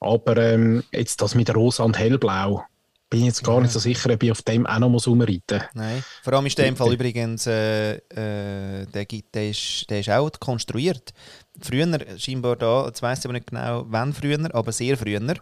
Aber 0.00 0.36
ähm, 0.36 0.84
jetzt 0.92 1.20
das 1.20 1.34
mit 1.34 1.54
Rosa 1.54 1.82
und 1.82 1.98
Hellblau, 1.98 2.64
bin 3.10 3.20
ich 3.20 3.26
jetzt 3.26 3.44
gar 3.44 3.56
ja. 3.56 3.62
nicht 3.62 3.72
so 3.72 3.80
sicher, 3.80 4.12
ob 4.12 4.22
ich 4.22 4.30
auf 4.30 4.42
dem 4.42 4.66
auch 4.66 4.78
noch 4.78 4.88
muss 4.88 5.08
umreiten 5.08 5.62
Nein, 5.74 6.04
vor 6.22 6.32
allem 6.32 6.46
ist 6.46 6.56
der 6.56 6.66
im 6.66 6.76
Fall 6.76 6.92
übrigens, 6.92 7.46
äh, 7.46 7.94
äh, 7.94 8.86
der, 8.86 9.04
der, 9.34 9.50
ist, 9.50 9.90
der 9.90 10.00
ist 10.00 10.10
auch 10.10 10.30
konstruiert. 10.38 11.12
Früher, 11.60 11.98
scheinbar 12.16 12.56
da, 12.56 12.86
jetzt 12.86 13.02
weiss 13.02 13.18
ich 13.18 13.24
aber 13.24 13.34
nicht 13.34 13.48
genau, 13.48 13.84
wann 13.88 14.14
früher, 14.14 14.38
aber 14.54 14.70
sehr 14.70 14.96
früher, 14.96 15.34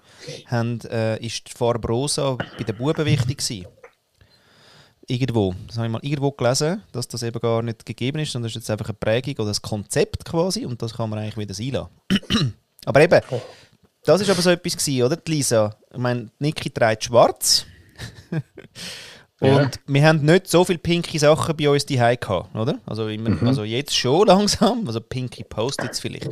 haben, 0.47 0.80
äh, 0.90 1.25
ist 1.25 1.49
die 1.49 1.52
Farbe 1.56 1.88
Rosa 1.88 2.38
bei 2.56 2.64
den 2.64 2.76
Buben 2.76 3.04
wichtig 3.04 3.38
gewesen 3.38 3.66
irgendwo, 5.09 5.55
das 5.67 5.77
habe 5.77 5.87
ich 5.87 5.93
mal 5.93 6.00
irgendwo 6.03 6.31
gelesen, 6.31 6.83
dass 6.93 7.09
das 7.09 7.23
eben 7.25 7.41
gar 7.41 7.62
nicht 7.62 7.85
gegeben 7.85 8.21
ist, 8.21 8.33
sondern 8.33 8.49
das 8.49 8.53
ist 8.57 8.62
jetzt 8.62 8.71
einfach 8.71 8.88
eine 8.88 8.95
Prägung 8.99 9.35
oder 9.45 9.50
ein 9.55 9.62
Konzept 9.62 10.25
quasi 10.25 10.65
und 10.65 10.81
das 10.81 10.95
kann 10.95 11.11
man 11.11 11.19
eigentlich 11.19 11.37
wieder 11.37 11.55
sein 11.55 11.71
lassen. 11.71 12.55
aber 12.85 13.00
eben, 13.00 13.21
das 14.05 14.21
ist 14.21 14.31
aber 14.31 14.43
so 14.43 14.50
etwas 14.50 14.77
gewesen, 14.77 15.03
oder, 15.03 15.19
Lisa? 15.27 15.75
Ich 15.91 15.99
meine, 15.99 16.31
Niki 16.38 16.71
trägt 16.71 17.05
schwarz 17.05 17.67
Und 19.41 19.49
Ja. 19.50 19.71
wir 19.87 20.05
haben 20.07 20.25
nicht 20.25 20.49
so 20.49 20.65
viele 20.65 20.79
pinke 20.79 21.17
Sachen 21.19 21.57
bei 21.57 21.71
uns 21.71 21.87
die 21.87 21.97
gehabt, 21.97 22.55
oder? 22.57 22.79
Also, 22.87 23.09
immer, 23.09 23.31
Mhm. 23.31 23.47
also 23.47 23.62
jetzt 23.65 23.97
schon 23.97 24.27
langsam, 24.27 24.87
also 24.87 25.00
pinke 25.00 25.45
Post-its 25.45 26.00
vielleicht. 26.00 26.29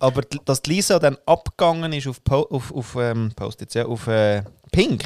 Aber 0.00 0.22
dass 0.44 0.62
die 0.62 0.70
Lisa 0.74 0.98
dann 0.98 1.16
abgegangen 1.26 1.92
ist 1.92 2.06
auf, 2.08 2.24
po 2.24 2.42
auf, 2.50 2.72
auf 2.72 2.96
ähm, 2.96 3.30
Post-its, 3.36 3.74
ja, 3.74 3.86
auf 3.86 4.06
äh, 4.08 4.42
Pink. 4.72 5.04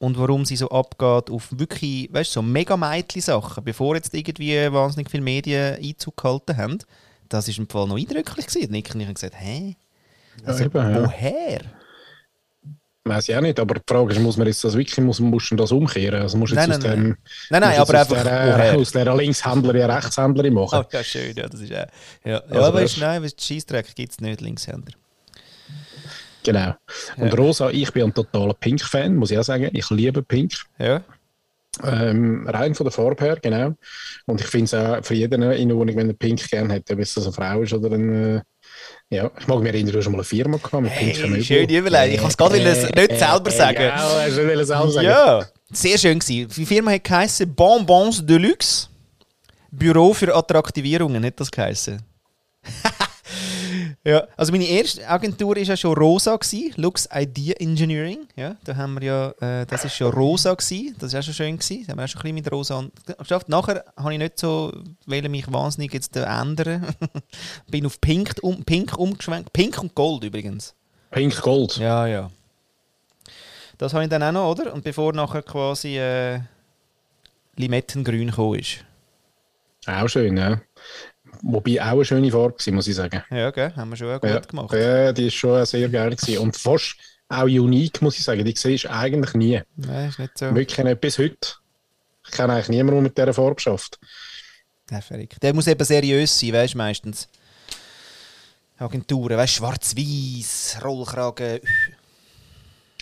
Und 0.00 0.16
warum 0.16 0.44
sie 0.44 0.56
so 0.56 0.68
abgeht 0.70 1.30
auf 1.30 1.48
wirklich, 1.50 2.08
weißt 2.12 2.30
du, 2.30 2.34
so 2.34 2.42
mega 2.42 2.76
Mädchen-Sachen, 2.76 3.64
bevor 3.64 3.96
jetzt 3.96 4.14
irgendwie 4.14 4.54
wahnsinnig 4.72 5.10
viele 5.10 5.24
Medien 5.24 5.76
Einzug 5.76 6.16
gehalten 6.16 6.56
haben, 6.56 6.78
das 7.28 7.48
ist 7.48 7.58
im 7.58 7.68
Fall 7.68 7.88
noch 7.88 7.98
eindrücklich 7.98 8.46
gewesen. 8.46 8.70
Nick 8.70 8.94
und 8.94 9.00
ich 9.00 9.06
haben 9.06 9.14
gesagt, 9.14 9.34
hä? 9.36 9.76
Also, 10.44 10.64
eben, 10.64 10.76
ja. 10.76 11.04
woher? 11.04 11.60
Weiß 13.04 13.28
ich 13.28 13.34
auch 13.34 13.40
nicht, 13.40 13.58
aber 13.58 13.74
die 13.74 13.80
Frage 13.88 14.12
ist, 14.12 14.20
muss 14.20 14.36
man 14.36 14.46
jetzt 14.46 14.62
das 14.62 14.76
wirklich, 14.76 14.98
muss, 15.04 15.18
musst 15.18 15.50
du 15.50 15.56
das 15.56 15.72
umkehren? 15.72 16.20
Also 16.20 16.36
musst 16.36 16.52
du 16.52 16.56
jetzt 16.56 16.68
Nein, 16.68 16.78
aus 16.78 16.84
nein, 16.84 16.96
dem, 16.96 17.16
Nein, 17.50 17.60
nein, 17.62 17.78
aber 17.78 17.98
jetzt 17.98 18.12
einfach 18.12 18.16
aus 18.16 18.24
der, 18.24 18.58
woher? 18.58 18.76
aus 18.76 18.92
der 18.92 19.16
Linkshändlerin 19.16 19.82
eine 19.82 19.96
Rechtshändlerin 19.96 20.54
machen. 20.54 20.80
Oh, 20.84 20.88
ja, 20.92 21.02
schön, 21.02 21.34
ja, 21.36 21.48
das 21.48 21.60
ist 21.60 21.72
auch. 21.72 21.76
Ja, 21.76 21.86
ja 22.24 22.38
Also 22.38 22.74
weißt 22.74 22.98
nein, 22.98 23.22
weißt 23.22 23.40
du, 23.40 23.42
Scheissdreck 23.42 23.94
gibt 23.94 24.12
es 24.12 24.20
nicht, 24.20 24.40
Linkshänder. 24.40 24.92
Genau. 26.44 26.74
Und 27.16 27.36
Rosa, 27.38 27.70
ich 27.70 27.92
bin 27.92 28.04
ein 28.04 28.14
totaler 28.14 28.54
Pink-Fan, 28.54 29.14
muss 29.16 29.30
ich 29.30 29.38
auch 29.38 29.42
sagen. 29.44 29.68
Ich 29.72 29.90
liebe 29.90 30.22
Pink. 30.22 30.52
Ja. 30.78 31.02
Ähm, 31.84 32.46
rein 32.48 32.74
von 32.74 32.84
der 32.84 32.92
Farbe 32.92 33.22
her, 33.24 33.38
genau. 33.40 33.74
Und 34.26 34.40
ich 34.40 34.46
finde 34.46 34.64
es 34.64 34.74
auch 34.74 35.04
für 35.04 35.14
jeden 35.14 35.42
in 35.42 35.70
Ordnung, 35.72 35.96
wenn 35.96 36.08
er 36.08 36.14
Pink 36.14 36.48
gerne 36.50 36.74
hat, 36.74 36.90
ob 36.90 36.98
es 36.98 37.14
das 37.14 37.24
eine 37.24 37.32
Frau 37.32 37.62
ist 37.62 37.72
oder 37.72 37.94
ein. 37.94 38.36
Äh, 38.38 38.40
ja, 39.10 39.30
ich 39.38 39.46
mag 39.46 39.60
mich 39.60 39.72
erinnern, 39.72 39.92
du 39.92 39.98
hast 39.98 40.06
mal 40.08 40.14
eine 40.14 40.24
Firma 40.24 40.56
gehabt 40.56 40.80
mit 40.82 40.90
Hey, 40.90 41.14
Möbeln. 41.22 41.44
schöne 41.44 41.72
Überleitung. 41.78 42.14
Ich 42.14 42.20
kann 42.20 42.30
es 42.30 42.36
gerade 42.36 42.54
wollen- 42.54 42.64
nicht 42.64 43.18
selber 43.18 43.50
sagen. 43.50 43.82
Ja, 43.82 43.94
hast 43.96 44.36
du 44.36 44.44
nicht 44.44 44.66
selber 44.66 44.90
sagen. 44.90 45.06
Ja, 45.06 45.46
sehr 45.70 45.98
schön 45.98 46.18
gewesen. 46.18 46.50
Die 46.56 46.66
Firma 46.66 46.90
hat 46.92 47.04
geheißen 47.04 47.54
Bonbons 47.54 48.24
Deluxe. 48.24 48.88
Büro 49.70 50.12
für 50.14 50.34
Attraktivierungen, 50.34 51.20
nicht 51.22 51.38
das 51.40 51.50
geheißen. 51.50 52.00
Ja, 54.08 54.26
also 54.38 54.52
meine 54.52 54.64
erste 54.64 55.06
Agentur 55.06 55.54
war 55.54 55.62
ja 55.62 55.76
schon 55.76 55.94
rosa 55.94 56.34
gewesen, 56.34 56.72
Lux 56.76 57.06
Idea 57.12 57.54
Engineering. 57.58 58.26
Ja, 58.36 58.56
da 58.64 58.74
haben 58.74 58.98
wir 58.98 59.02
ja, 59.02 59.60
äh, 59.60 59.66
das 59.66 59.84
ist 59.84 59.96
schon 59.96 60.10
rosa 60.10 60.54
gewesen. 60.54 60.96
Das 60.98 61.12
ist 61.12 61.18
auch 61.18 61.22
schon 61.24 61.34
schön 61.34 61.58
gewesen. 61.58 61.84
Da 61.86 61.92
haben 61.92 61.98
wir 61.98 62.04
auch 62.04 62.08
schon 62.08 62.20
ein 62.20 62.22
bisschen 62.22 62.34
mit 62.36 62.50
rosa 62.50 62.84
geschafft. 63.18 63.50
Nachher 63.50 63.84
habe 63.98 64.14
ich 64.14 64.18
nicht 64.18 64.38
so, 64.38 64.72
wollte 65.04 65.28
mich 65.28 65.52
wahnsinnig 65.52 65.92
jetzt 65.92 66.16
ändern. 66.16 66.86
Bin 67.70 67.84
auf 67.84 68.00
Pink, 68.00 68.36
um, 68.40 68.64
Pink 68.64 68.96
umgeschwenkt. 68.96 69.52
Pink 69.52 69.78
und 69.78 69.94
Gold 69.94 70.24
übrigens. 70.24 70.74
Pink 71.10 71.42
Gold. 71.42 71.76
Ja, 71.76 72.06
ja. 72.06 72.30
Das 73.76 73.92
habe 73.92 74.04
ich 74.04 74.10
dann 74.10 74.22
auch 74.22 74.32
noch, 74.32 74.50
oder? 74.52 74.72
Und 74.72 74.84
bevor 74.84 75.12
nachher 75.12 75.42
quasi 75.42 75.98
äh, 75.98 76.40
Limettengrün 77.56 78.28
gekommen 78.28 78.60
ist. 78.60 78.86
Auch 79.86 80.08
schön, 80.08 80.38
ja. 80.38 80.62
Wobei 81.42 81.80
auch 81.82 81.92
eine 81.92 82.04
schöne 82.04 82.30
Farbe 82.30 82.54
war, 82.64 82.72
muss 82.74 82.86
ich 82.88 82.94
sagen. 82.96 83.22
Ja, 83.30 83.50
gell? 83.50 83.72
Haben 83.76 83.90
wir 83.90 83.96
schon 83.96 84.20
gut 84.20 84.30
Ja, 84.30 84.40
gemacht. 84.40 84.72
ja, 84.74 85.12
die 85.12 85.26
ist 85.28 85.34
schon 85.34 85.64
sehr 85.66 85.88
geil 85.88 86.14
gewesen. 86.14 86.38
Und 86.38 86.56
fast 86.56 86.96
auch 87.28 87.44
unique, 87.44 88.00
muss 88.02 88.18
ich 88.18 88.24
sagen. 88.24 88.44
Die 88.44 88.54
siehst 88.56 88.84
du 88.84 88.90
eigentlich 88.90 89.34
nie. 89.34 89.60
Nein, 89.76 90.08
ist 90.08 90.18
nicht 90.18 90.36
so. 90.38 90.54
Wirklich 90.54 90.84
nicht 90.84 91.00
bis 91.00 91.18
heute. 91.18 91.36
Ich 92.26 92.30
kenne 92.32 92.54
eigentlich 92.54 92.68
niemanden, 92.68 92.94
der 92.96 93.02
mit 93.02 93.18
dieser 93.18 93.34
Farbe 93.34 93.60
schafft. 93.60 93.98
Der, 94.90 95.02
verrückt. 95.02 95.42
der 95.42 95.54
muss 95.54 95.66
eben 95.66 95.84
seriös 95.84 96.38
sein, 96.38 96.52
weißt 96.54 96.74
du, 96.74 96.78
meistens. 96.78 97.28
Agenturen, 98.78 99.36
weißt 99.36 99.54
du, 99.54 99.58
schwarz-weiß, 99.58 100.78
Rollkragen. 100.84 101.60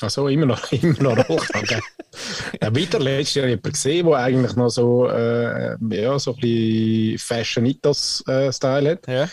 Also 0.00 0.29
immer 0.29 0.47
noch, 0.47 0.73
immer 0.73 1.03
noch 1.03 1.29
Rollkragen. 1.29 1.81
ja, 2.62 2.75
wieder 2.75 2.99
letztes 2.99 3.35
Jahr 3.37 3.47
jemand 3.47 3.73
gesehen, 3.73 4.07
der 4.07 4.17
eigentlich 4.17 4.57
noch 4.57 4.69
so, 4.69 5.09
äh, 5.09 5.76
ja, 5.91 6.19
so 6.19 6.35
ein 6.35 6.41
bisschen 6.41 7.19
Fashionitas-Style 7.19 8.91
hat. 8.91 9.07
Ja. 9.09 9.29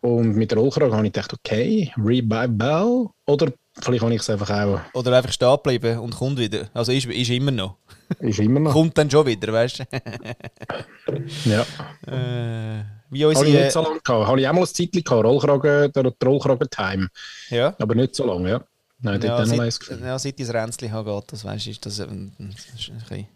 Und 0.00 0.36
mit 0.36 0.54
Rollkragen 0.54 0.94
habe 0.94 1.06
ich 1.06 1.12
gedacht, 1.12 1.32
okay, 1.32 1.92
Revival. 1.96 3.06
Oder 3.26 3.52
vielleicht 3.80 4.02
habe 4.02 4.14
ich 4.14 4.20
es 4.20 4.28
einfach 4.30 4.50
auch. 4.50 4.80
Oder 4.92 5.16
einfach 5.16 5.32
stehen 5.32 5.56
bleiben 5.62 5.98
und 5.98 6.14
kommt 6.14 6.38
wieder. 6.38 6.68
Also 6.74 6.92
ist, 6.92 7.06
ist 7.06 7.30
immer 7.30 7.50
noch. 7.52 7.76
Ist 8.18 8.38
immer 8.38 8.60
noch. 8.60 8.72
Kommt 8.72 8.98
dann 8.98 9.10
schon 9.10 9.26
wieder, 9.26 9.52
weißt 9.52 9.78
du? 9.80 9.84
Ja. 11.44 11.62
äh, 12.06 12.82
wie 13.10 13.24
Habe 13.24 13.32
ich 13.32 13.38
unsere. 13.38 13.62
nicht 13.62 13.72
so 13.72 13.82
lange 13.82 14.00
gehabt. 14.00 14.26
Habe 14.26 14.40
ich 14.40 14.48
auch 14.48 14.52
mal 14.52 14.60
ein 14.60 14.66
Zeitchen 14.66 15.04
gehabt, 15.04 15.24
Rollkragen, 15.24 15.92
der 15.92 16.12
Rollkragen-Time. 16.22 17.08
ja. 17.50 17.74
Aber 17.78 17.94
nicht 17.94 18.14
so 18.14 18.26
lange, 18.26 18.50
ja. 18.50 18.64
Nein, 19.00 19.20
dort 19.20 19.24
Ja, 19.40 19.46
seit, 19.46 19.80
gefunden. 19.80 20.04
ja, 20.04 20.18
seit 20.18 20.40
ich 20.40 20.46
das 20.46 20.54
Ränzli 20.54 20.88
habe, 20.88 21.12
geht 21.14 21.32
das, 21.32 21.44
weißt 21.44 21.66
du, 21.66 21.70
ist 21.70 21.84
das, 21.86 21.98
ähm, 21.98 22.32
das 22.38 22.66
ist 22.80 22.90
ein 22.90 22.98
bisschen... 22.98 23.26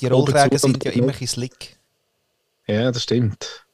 Die 0.00 0.06
und 0.08 0.58
sind 0.58 0.84
ja 0.84 0.90
immer 0.92 1.06
ein 1.08 1.12
bisschen 1.12 1.26
slick, 1.28 1.76
Ja, 2.66 2.90
das 2.90 3.02
stimmt. 3.02 3.66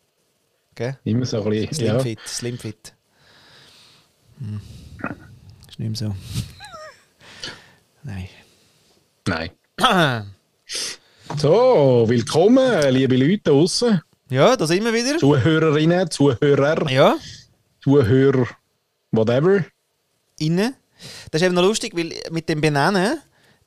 gell? 0.75 0.99
Immer 1.05 1.27
so 1.27 1.43
ein 1.43 1.51
bisschen. 1.51 1.75
Slim 1.75 1.87
Ja. 1.87 1.99
fit, 2.01 2.19
slim 2.27 2.59
fit. 2.59 2.95
Hm. 4.39 4.61
Ist 5.69 5.79
nicht 5.79 6.01
mehr 6.01 6.11
so. 6.11 6.17
Nein. 8.03 8.29
Nein. 9.27 9.51
So, 11.37 12.05
willkommen, 12.09 12.91
liebe 12.91 13.15
Leute 13.17 13.43
draußen. 13.51 14.01
Ja, 14.31 14.57
da 14.57 14.67
sind 14.67 14.83
wir 14.83 14.93
wieder. 14.95 15.19
Zuhörerinnen, 15.19 16.11
Zuhörer, 16.11 16.91
Ja, 16.91 17.17
Zuhörer, 17.83 18.47
whatever. 19.13 19.65
innen. 20.39 20.75
Das 21.31 21.41
ist 21.41 21.47
eben 21.47 21.55
noch 21.55 21.63
lustig, 21.63 21.97
weil 21.97 22.13
mit 22.31 22.49
dem 22.49 22.61
Benennen, 22.61 23.21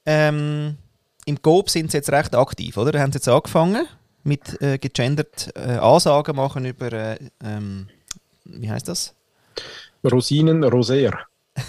ähm, 0.06 0.78
im 1.26 1.42
Coop 1.42 1.70
sind 1.70 1.92
sie 1.92 1.98
jetzt 1.98 2.12
recht 2.12 2.36
aktiv, 2.36 2.78
oder? 2.78 2.92
Da 2.92 3.00
haben 3.00 3.12
sie 3.12 3.18
jetzt 3.18 3.28
angefangen 3.28 3.88
mit 4.24 4.62
äh, 4.62 4.78
gegendert 4.78 5.50
äh, 5.56 5.78
Ansagen 5.78 6.36
machen 6.36 6.66
über, 6.66 6.92
äh, 6.92 7.18
ähm, 7.44 7.88
wie 8.46 8.70
heißt 8.70 8.88
das? 8.88 9.16
Rosinen 10.04 10.64
Roser. 10.64 11.12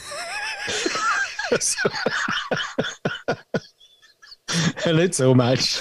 Nicht 4.93 5.15
so, 5.15 5.35
meinst 5.35 5.81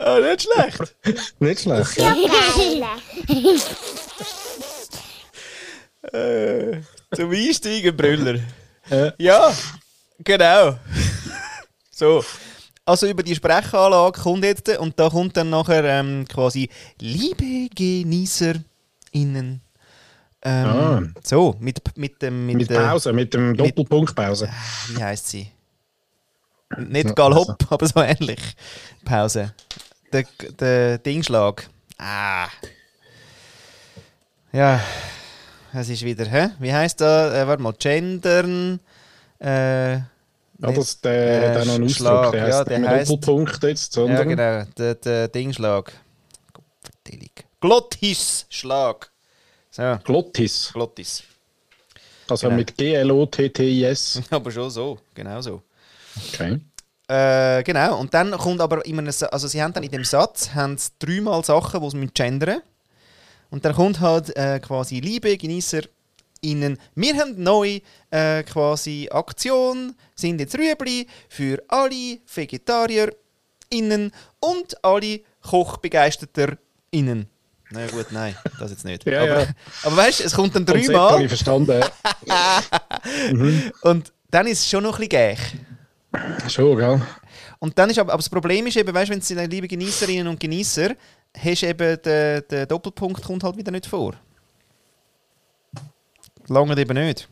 Ah, 0.00 0.20
nicht 0.20 0.42
schlecht. 0.42 0.96
Nicht 1.40 1.60
schlecht. 1.60 1.96
Ja. 1.96 2.14
Zum 7.14 7.30
Einsteigen, 7.30 7.96
Brüller. 7.96 8.40
Ja. 8.90 9.12
Ja, 9.18 9.52
genau. 10.24 10.78
so. 11.90 12.24
Also 12.86 13.06
über 13.06 13.22
die 13.22 13.34
Sprechanlage 13.34 14.18
kommt 14.18 14.44
jetzt 14.44 14.66
und 14.78 14.98
da 14.98 15.10
kommt 15.10 15.36
dann 15.36 15.50
nachher 15.50 15.84
ähm, 15.84 16.24
quasi 16.26 16.70
Liebe 16.98 17.68
GenießerInnen. 17.74 18.64
Ähm, 19.12 19.60
Ah. 20.42 21.02
So, 21.22 21.54
mit, 21.60 21.82
mit 21.98 22.22
dem. 22.22 22.46
Mit, 22.46 22.56
Mit 22.56 22.70
der- 22.70 22.80
Pause, 22.88 23.12
mit 23.12 23.34
dem 23.34 23.54
Doppelpunkt 23.54 24.14
Pause. 24.14 24.48
Wie 24.88 25.02
heißt 25.02 25.28
sie? 25.28 25.50
Nicht 26.78 27.14
Galopp, 27.14 27.66
aber 27.70 27.86
so 27.86 28.00
ähnlich. 28.00 28.40
Pause. 29.04 29.52
Der, 30.12 30.24
der 30.58 30.96
Dingschlag. 30.98 31.68
Ah. 31.98 32.48
Ja, 34.52 34.80
es 35.74 35.88
ist 35.88 36.02
wieder, 36.04 36.26
hä? 36.26 36.50
Wie 36.58 36.72
heißt 36.72 37.00
da? 37.00 37.42
Äh, 37.42 37.46
warte 37.46 37.62
mal, 37.62 37.72
Gendern. 37.78 38.80
Äh, 39.40 39.92
Ja, 40.60 40.72
das 40.72 41.00
der, 41.00 41.12
Äh, 41.12 41.52
der 41.54 41.64
noch 41.66 41.74
ein 41.76 41.88
Schlag, 41.88 42.12
Ausdruck, 42.16 42.32
der 42.32 42.48
ja, 42.48 42.56
heisst 42.58 42.68
der 42.68 42.78
nicht 42.80 42.88
heisst- 42.88 43.10
Doppelpunkt 43.10 43.62
jetzt, 43.62 43.96
ja, 43.96 44.02
sondern 44.02 44.28
genau, 44.28 44.64
der, 44.76 44.94
der 44.96 45.28
Dingschlag. 45.28 45.92
Glottisschlag. 47.60 49.10
So, 49.70 49.98
Glottis. 50.04 50.70
Glottis. 50.72 51.22
Also 52.28 52.46
Genau. 52.48 52.56
mit 52.58 52.76
G-L-O-T-T-I-S. 52.76 54.22
Aber 54.30 54.50
schon 54.50 54.70
so, 54.70 54.98
genau 55.14 55.40
so. 55.40 55.62
Okay. 56.32 56.60
Äh, 57.08 57.62
genau, 57.62 57.98
und 58.00 58.12
dann 58.12 58.32
kommt 58.32 58.60
aber 58.60 58.84
immer 58.84 59.00
eine, 59.00 59.10
also 59.32 59.48
sie 59.48 59.62
haben 59.62 59.72
dann 59.72 59.82
in 59.82 59.90
dem 59.90 60.04
Satz 60.04 60.50
haben 60.54 60.76
dreimal 60.98 61.42
Sachen, 61.42 61.80
die 61.80 61.90
sie 61.90 61.96
mit 61.96 62.14
gendern 62.14 62.60
Und 63.50 63.64
dann 63.64 63.74
kommt 63.74 64.00
halt 64.00 64.36
äh, 64.36 64.60
quasi 64.60 65.00
Liebe, 65.00 65.36
Genießer, 65.36 65.82
Innen. 66.40 66.78
Wir 66.94 67.16
haben 67.16 67.42
neu 67.42 67.80
äh, 68.10 68.42
quasi 68.44 69.08
Aktion, 69.10 69.94
sind 70.14 70.40
jetzt 70.40 70.56
Rüebli 70.56 71.08
für 71.28 71.60
alle 71.66 72.18
Vegetarier 72.32 73.12
innen 73.70 74.12
und 74.38 74.84
alle 74.84 75.20
Kochbegeisterter 75.42 76.56
innen. 76.90 77.28
Na 77.70 77.80
ja, 77.80 77.86
gut, 77.88 78.06
nein, 78.12 78.34
das 78.58 78.70
jetzt 78.70 78.84
nicht. 78.84 79.04
Ja, 79.06 79.22
aber, 79.22 79.40
ja. 79.42 79.48
aber 79.82 79.96
weißt 79.96 80.20
du, 80.20 80.24
es 80.24 80.32
kommt 80.32 80.54
dann 80.54 80.64
Konzept 80.64 80.88
habe 80.88 81.08
dreimal 81.08 81.22
ich 81.22 81.28
verstanden. 81.28 81.82
und 83.82 84.12
dann 84.30 84.46
ist 84.46 84.60
es 84.60 84.70
schon 84.70 84.84
noch 84.84 84.98
ein 84.98 85.08
bisschen 85.08 85.36
gäch. 85.36 86.50
Schon, 86.50 86.76
gell? 86.76 87.02
Und 87.58 87.78
dann 87.78 87.90
ist 87.90 87.98
aber, 87.98 88.12
aber 88.12 88.20
das 88.20 88.30
Problem 88.30 88.66
ist 88.68 88.76
eben, 88.76 88.94
weißt, 88.94 89.10
wenn 89.10 89.18
es 89.18 89.28
liebe 89.30 89.68
Genießerinnen 89.68 90.28
und 90.28 90.38
Genießer, 90.38 90.94
hast 91.42 91.62
eben 91.62 92.00
der, 92.02 92.42
der 92.42 92.66
Doppelpunkt 92.66 93.22
kommt 93.22 93.44
halt 93.44 93.56
wieder 93.56 93.70
nicht 93.70 93.86
vor. 93.86 94.14
Lange 96.48 96.78
eben 96.78 96.94
nicht. 96.94 97.28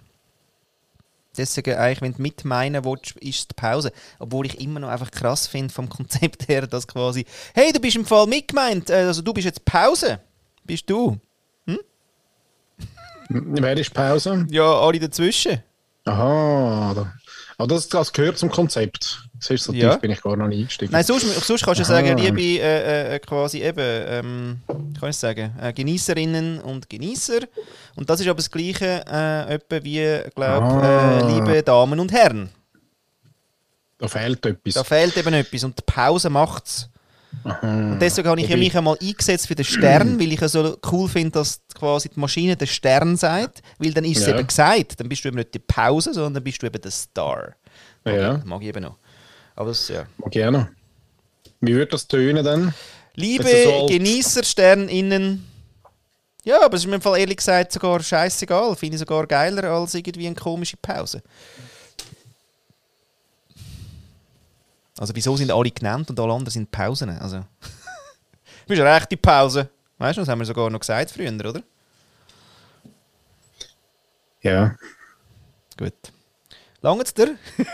Deswegen, 1.36 1.74
eigentlich, 1.76 2.00
wenn 2.00 2.14
du 2.14 2.22
mit 2.22 2.44
meinen 2.44 2.84
willst, 2.84 3.12
ist 3.18 3.50
die 3.50 3.54
Pause. 3.54 3.92
Obwohl 4.18 4.46
ich 4.46 4.60
immer 4.60 4.80
noch 4.80 4.88
einfach 4.88 5.10
krass 5.10 5.46
finde 5.46 5.72
vom 5.72 5.88
Konzept 5.88 6.48
her, 6.48 6.66
dass 6.66 6.86
quasi, 6.86 7.26
hey, 7.54 7.72
du 7.72 7.80
bist 7.80 7.96
im 7.96 8.06
Fall 8.06 8.26
mitgemeint, 8.26 8.90
äh, 8.90 8.94
also 8.94 9.22
du 9.22 9.32
bist 9.32 9.44
jetzt 9.44 9.64
Pause. 9.64 10.20
Bist 10.64 10.88
du? 10.88 11.18
Wer 13.28 13.76
ist 13.76 13.92
Pause? 13.92 14.46
Ja, 14.50 14.80
alle 14.80 15.00
dazwischen. 15.00 15.62
Aha. 16.04 17.12
Aber 17.58 17.68
das, 17.68 17.88
das 17.88 18.12
gehört 18.12 18.38
zum 18.38 18.50
Konzept. 18.50 19.25
Ist 19.38 19.64
so 19.64 19.72
Ja. 19.72 19.90
tief 19.92 20.00
bin 20.00 20.10
ich 20.10 20.22
gar 20.22 20.36
noch 20.36 20.48
nicht 20.48 20.60
eingestiegen. 20.60 20.92
Nein, 20.92 21.04
sonst, 21.04 21.26
sonst 21.46 21.64
kannst 21.64 21.80
du 21.80 21.84
Aha. 21.84 21.90
sagen, 21.92 22.16
liebe 22.18 22.40
äh, 22.62 23.14
äh, 23.16 23.18
quasi 23.18 23.62
eben, 23.62 23.78
ähm, 23.80 24.60
kann 24.98 25.10
ich 25.10 25.16
sagen, 25.16 25.52
äh, 25.60 25.72
Genießerinnen 25.72 26.60
und 26.60 26.88
Genießer. 26.88 27.40
Und 27.96 28.08
das 28.08 28.20
ist 28.20 28.26
aber 28.28 28.36
das 28.36 28.50
Gleiche, 28.50 29.04
äh, 29.06 29.58
wie, 29.84 30.30
glaube 30.34 30.66
Ah. 30.66 31.20
äh, 31.20 31.32
liebe 31.34 31.62
Damen 31.62 32.00
und 32.00 32.12
Herren. 32.12 32.48
Da 33.98 34.08
fehlt 34.08 34.44
etwas. 34.44 34.74
Da 34.74 34.84
fehlt 34.84 35.16
eben 35.16 35.32
etwas 35.34 35.64
und 35.64 35.78
die 35.78 35.82
Pause 35.86 36.28
macht 36.30 36.66
es. 36.66 36.88
Und 37.62 37.98
deswegen 38.00 38.28
habe 38.28 38.40
ich 38.40 38.48
ja 38.48 38.56
mich 38.56 38.76
einmal 38.76 38.96
eingesetzt 39.00 39.46
für 39.46 39.54
den 39.54 39.64
Stern, 39.64 40.18
weil 40.18 40.32
ich 40.32 40.40
ja 40.40 40.48
so 40.48 40.76
cool 40.90 41.08
finde, 41.08 41.30
dass 41.32 41.60
quasi 41.74 42.08
die 42.08 42.18
Maschine 42.18 42.56
den 42.56 42.66
Stern 42.66 43.16
sagt, 43.16 43.62
weil 43.78 43.92
dann 43.92 44.04
ist 44.04 44.18
es 44.18 44.26
Ja. 44.26 44.36
eben 44.36 44.46
gesagt. 44.46 44.98
Dann 44.98 45.08
bist 45.08 45.22
du 45.24 45.28
eben 45.28 45.36
nicht 45.36 45.52
die 45.54 45.58
Pause, 45.58 46.12
sondern 46.14 46.34
dann 46.34 46.44
bist 46.44 46.62
du 46.62 46.66
eben 46.66 46.80
der 46.80 46.90
Star. 46.90 47.54
Mag, 48.04 48.14
Ja. 48.14 48.40
mag 48.44 48.62
ich 48.62 48.68
eben 48.68 48.82
noch. 48.82 48.96
Aber 49.56 49.70
das, 49.70 49.88
ja. 49.88 50.06
Gerne. 50.30 50.70
Wie 51.60 51.74
würde 51.74 51.90
das 51.92 52.06
tönen 52.06 52.44
dann? 52.44 52.74
Liebe 53.14 53.44
so 53.44 53.80
alt. 53.80 53.90
Genießer, 53.90 54.44
SternInnen. 54.44 55.44
Ja, 56.44 56.62
aber 56.62 56.76
es 56.76 56.82
ist 56.82 56.86
mir 56.86 56.96
im 56.96 57.00
Fall 57.00 57.18
ehrlich 57.18 57.38
gesagt 57.38 57.72
sogar 57.72 58.00
scheißegal. 58.00 58.76
Finde 58.76 58.94
ich 58.94 59.00
sogar 59.00 59.26
geiler 59.26 59.64
als 59.64 59.94
irgendwie 59.94 60.26
eine 60.26 60.36
komische 60.36 60.76
Pause. 60.76 61.22
Also 64.98 65.14
wieso 65.14 65.36
sind 65.36 65.50
alle 65.50 65.70
genannt 65.70 66.08
und 66.10 66.20
alle 66.20 66.32
anderen 66.32 66.52
sind 66.52 66.70
Pausen? 66.70 67.10
Also, 67.10 67.38
du 67.60 68.66
bist 68.68 68.80
eine 68.80 68.94
rechte 68.94 69.16
Pause. 69.16 69.68
Weißt 69.98 70.18
du, 70.18 70.22
das 70.22 70.28
haben 70.28 70.38
wir 70.38 70.46
sogar 70.46 70.70
noch 70.70 70.80
gesagt 70.80 71.10
früher, 71.10 71.32
oder? 71.32 71.62
Ja. 74.42 74.76
Gut. 75.76 75.94
Lange 76.82 77.04
dir? 77.04 77.36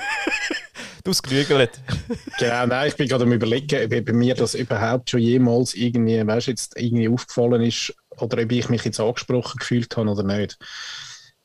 du 1.04 1.10
hast. 1.10 1.80
Genau, 2.38 2.66
nein, 2.66 2.88
ich 2.88 2.96
bin 2.96 3.08
gerade 3.08 3.24
am 3.24 3.32
überlegen, 3.32 3.84
ob 3.84 4.04
bei 4.04 4.12
mir 4.12 4.34
das 4.34 4.54
überhaupt 4.54 5.10
schon 5.10 5.20
jemals 5.20 5.74
irgendwie, 5.74 6.26
weißt, 6.26 6.48
jetzt 6.48 6.78
irgendwie 6.78 7.08
aufgefallen 7.08 7.62
ist 7.62 7.94
oder 8.18 8.42
ob 8.42 8.52
ich 8.52 8.68
mich 8.68 8.84
jetzt 8.84 9.00
angesprochen 9.00 9.58
gefühlt 9.58 9.96
habe 9.96 10.10
oder 10.10 10.22
nicht. 10.22 10.58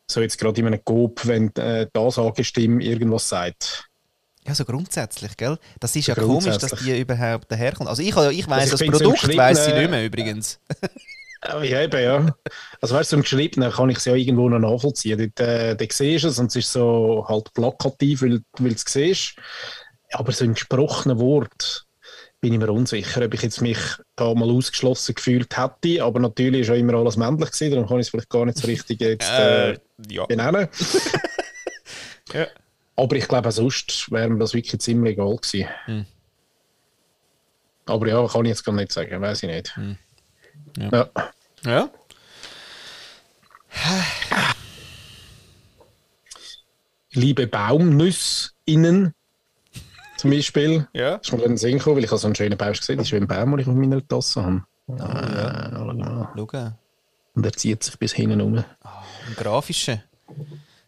So 0.10 0.22
jetzt 0.22 0.40
gerade 0.40 0.60
in 0.62 0.68
einem 0.68 0.84
Coop, 0.84 1.26
wenn 1.28 1.54
äh, 1.56 1.88
die 1.94 2.00
Ansagestimme 2.00 2.84
irgendwas 2.84 3.28
sagt. 3.28 3.88
Ja, 4.48 4.56
so 4.56 4.64
grundsätzlich, 4.64 5.36
gell? 5.36 5.58
Das 5.82 5.94
ist 5.96 6.08
ja 6.08 6.16
komisch, 6.16 6.58
dass 6.58 6.72
die 6.72 6.98
überhaupt 6.98 7.52
daherkommt. 7.52 7.90
Also 7.90 8.02
ich, 8.02 8.16
ich 8.16 8.48
weiss 8.48 8.72
Also 8.72 8.72
das 8.72 8.80
bin 8.80 8.94
so 8.94 9.00
Produkt, 9.00 9.36
weiss 9.36 9.68
ich 9.68 9.74
nicht 9.74 9.90
mehr 9.90 10.06
übrigens. 10.06 10.60
Ja, 11.46 11.82
eben, 11.82 12.02
ja. 12.02 12.36
Also 12.82 12.96
weißt 12.96 13.12
du, 13.12 13.18
zum 13.18 13.22
Geschriebenen 13.22 13.72
kann 13.72 13.90
ich 13.90 13.98
es 13.98 14.06
ja 14.06 14.16
irgendwo 14.16 14.50
noch 14.50 14.60
nachvollziehen. 14.60 15.18
Dort, 15.18 15.48
äh, 15.48 15.76
dort 15.76 15.92
siehst 15.92 16.24
du 16.24 16.30
es 16.30 16.40
und 16.40 16.48
es 16.48 16.56
ist 16.56 16.72
so 16.72 17.26
halt 17.28 17.54
plakativ, 17.54 18.24
weil, 18.24 18.42
weil 18.60 18.70
du 18.70 18.76
es 18.76 18.86
siehst. 18.88 19.36
Aber 20.14 20.32
so 20.32 20.46
im 20.46 20.54
gesprochenen 20.54 21.20
Wort 21.20 21.86
bin 22.40 22.54
ich 22.54 22.60
mir 22.60 22.72
unsicher, 22.72 23.26
ob 23.26 23.34
ich 23.34 23.42
jetzt 23.42 23.62
mich 23.62 23.80
da 24.16 24.34
mal 24.34 24.50
ausgeschlossen 24.50 25.16
gefühlt 25.16 25.58
hätte. 25.58 26.04
Aber 26.04 26.20
natürlich 26.20 26.62
ist 26.62 26.68
ja 26.70 26.76
immer 26.76 26.96
alles 26.96 27.18
männlich 27.18 27.52
gewesen, 27.52 27.72
darum 27.72 27.88
kann 27.88 28.00
ich 28.00 28.08
es 28.08 28.10
vielleicht 28.10 28.30
gar 28.30 28.46
nicht 28.46 28.58
so 28.58 28.68
richtig 28.68 29.02
jetzt 29.02 29.30
äh, 29.30 29.78
ja. 30.10 30.26
benennen. 30.26 30.68
Ja. 32.34 32.48
Aber 32.96 33.16
ich 33.16 33.28
glaube, 33.28 33.50
auch 33.50 33.54
sonst 33.54 34.12
wäre 34.12 34.30
mir 34.30 34.40
das 34.40 34.54
wirklich 34.54 34.82
ziemlich 34.82 35.14
egal 35.14 35.36
gewesen. 35.36 35.70
Hm. 35.86 36.06
Aber 37.86 38.08
ja, 38.08 38.28
kann 38.28 38.46
ich 38.46 38.50
jetzt 38.50 38.66
gar 38.66 38.74
nicht 38.74 38.92
sagen, 38.92 39.22
weiß 39.22 39.44
ich 39.44 39.50
nicht. 39.50 39.76
Hm. 39.76 39.98
Ja. 40.78 40.90
Ja. 40.92 41.10
ja. 41.66 41.90
liebe 47.18 47.48
Baumnüssinnen 47.48 49.14
zum 50.18 50.32
Beispiel. 50.32 50.88
Ja. 50.94 51.18
Das 51.18 51.28
ist 51.28 51.34
mir 51.34 51.44
in 51.44 51.52
den 51.52 51.58
Sinn 51.58 51.78
gekommen, 51.78 51.98
weil 51.98 52.04
ich 52.04 52.10
habe 52.10 52.20
so 52.20 52.28
einen 52.28 52.36
schönen 52.36 52.58
Baum 52.58 52.74
gesehen. 52.74 52.98
Das 52.98 53.08
ist 53.08 53.14
wie 53.14 53.18
ein 53.18 53.28
Baum, 53.28 53.52
den 53.52 53.60
ich 53.60 53.68
auf 53.68 53.76
meiner 53.76 54.08
Tasse 54.08 54.44
habe. 54.44 54.64
ja. 54.88 54.96
Ah, 54.98 55.94
mal. 55.94 56.30
Schau. 56.36 56.72
Und 57.36 57.46
er 57.46 57.54
zieht 57.54 57.84
sich 57.84 57.98
bis 58.00 58.14
hinten 58.14 58.42
um. 58.42 58.58
Ein 58.58 58.66
grafischer. 59.36 60.04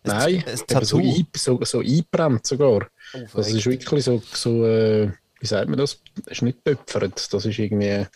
Nein, 0.03 0.43
ein 0.47 0.57
so, 0.57 0.65
Tattoo. 0.65 0.97
ein, 0.99 1.27
so, 1.35 1.59
so 1.63 1.79
eingebrannt 1.79 2.47
sogar. 2.47 2.87
Oh, 3.13 3.19
Das 3.35 3.51
ist 3.51 3.65
wirklich 3.65 4.03
so, 4.03 4.21
so 4.33 4.65
äh, 4.65 5.11
wie 5.39 5.45
sagt 5.45 5.69
man 5.69 5.77
das? 5.77 6.01
Das 6.15 6.33
ist 6.33 6.41
nicht 6.41 6.63
töpfert. 6.65 7.31
Das 7.33 7.45
ist 7.45 7.59
irgendwie, 7.59 8.07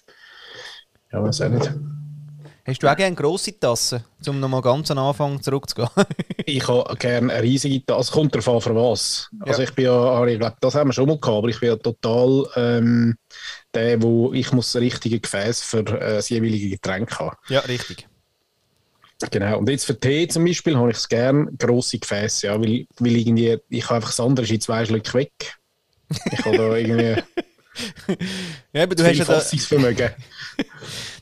ja, 1.14 1.24
weiß 1.24 1.42
auch 1.42 1.50
nicht. 1.50 1.72
Hast 2.66 2.82
du 2.82 2.88
auch 2.90 2.96
gerne 2.96 3.14
grosse 3.16 3.60
Tassen, 3.60 4.06
um 4.26 4.40
nochmal 4.40 4.62
ganz 4.62 4.90
am 4.90 4.98
Anfang 4.98 5.42
zurückzugehen? 5.42 5.90
Ich 6.46 6.68
habe 6.68 6.96
gerne 6.98 7.32
eine 7.34 7.44
riesige 7.44 7.86
Tasse. 7.86 8.12
Kommt 8.12 8.36
darauf 8.36 8.48
an, 8.56 8.62
für 8.62 8.76
was. 8.76 9.30
Also 9.42 9.62
Ja. 9.62 9.68
ich 9.70 9.76
bin 9.76 9.86
ja, 9.86 10.26
ich 10.26 10.40
glaube, 10.40 10.58
das 10.60 10.76
haben 10.76 10.90
wir 10.90 10.94
schon 10.94 11.08
mal 11.08 11.18
gehabt, 11.18 11.38
aber 11.38 11.48
ich 11.50 11.60
bin 11.60 11.70
ja 11.70 11.76
total 11.78 12.46
ähm, 12.56 13.16
der, 13.74 14.02
wo 14.02 14.34
ich 14.34 14.52
muss 14.52 14.72
das 14.74 14.82
richtige 14.82 15.20
Gefäß 15.22 15.62
für 15.62 15.80
äh, 15.80 16.16
das 16.16 16.30
jeweilige 16.30 16.70
Getränk 16.70 17.18
haben. 17.20 17.36
ja, 17.50 17.60
richtig. 17.62 18.08
Genau. 19.32 19.60
Und 19.60 19.70
jetzt 19.70 19.86
für 19.86 19.98
Tee 19.98 20.28
zum 20.28 20.44
Beispiel 20.44 20.76
habe 20.76 20.92
ich 20.92 20.98
es 20.98 21.08
gerne 21.08 21.50
grosse 21.58 21.98
Gefäße, 21.98 22.48
ja, 22.48 22.60
weil, 22.60 22.86
weil 23.00 23.16
irgendwie, 23.16 23.58
ich 23.70 23.86
habe 23.86 23.96
einfach 23.96 24.10
das 24.10 24.20
andere 24.20 24.46
in 24.46 24.60
zwei 24.60 24.84
Schlücke 24.86 25.14
weg. 25.14 25.32
Ich 26.32 26.46
habe 26.46 26.58
da 26.58 26.76
irgendwie 26.76 27.24
Ja, 28.72 28.84
aber 28.84 28.96
du 28.96 29.04
hast 29.04 29.18
ja 29.18 29.26
da, 29.26 29.40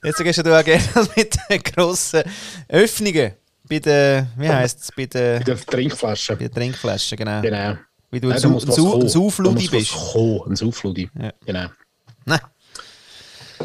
deswegen 0.04 0.30
hast 0.30 0.38
ja 0.38 0.44
du 0.44 0.60
auch 0.60 0.64
gerne 0.64 0.84
das 0.94 1.16
mit 1.16 1.38
den 1.50 1.64
grossen 1.64 2.24
Öffnungen. 2.68 3.34
Bei 3.70 3.80
den, 3.80 4.28
wie 4.38 4.50
heisst 4.50 4.82
es, 4.82 4.92
bei 4.92 5.06
den, 5.06 5.38
Mit 5.40 5.48
der 5.48 5.58
Trinkflasche. 5.58 6.36
bei 6.36 6.48
den 6.48 6.54
Trinkflaschen, 6.54 7.18
genau. 7.18 7.42
Genau. 7.42 7.78
Wie 8.12 8.20
du 8.20 8.30
ein, 8.30 8.42
Nein, 8.42 8.52
ein, 8.52 9.02
ein 9.02 9.10
Saufludi 9.10 9.68
bist. 9.70 9.92
kommen, 9.94 10.42
Ein 10.52 10.56
Saufludi. 10.58 11.10
Ja. 11.18 11.32
Genau. 11.46 11.68
Nein. 12.26 12.40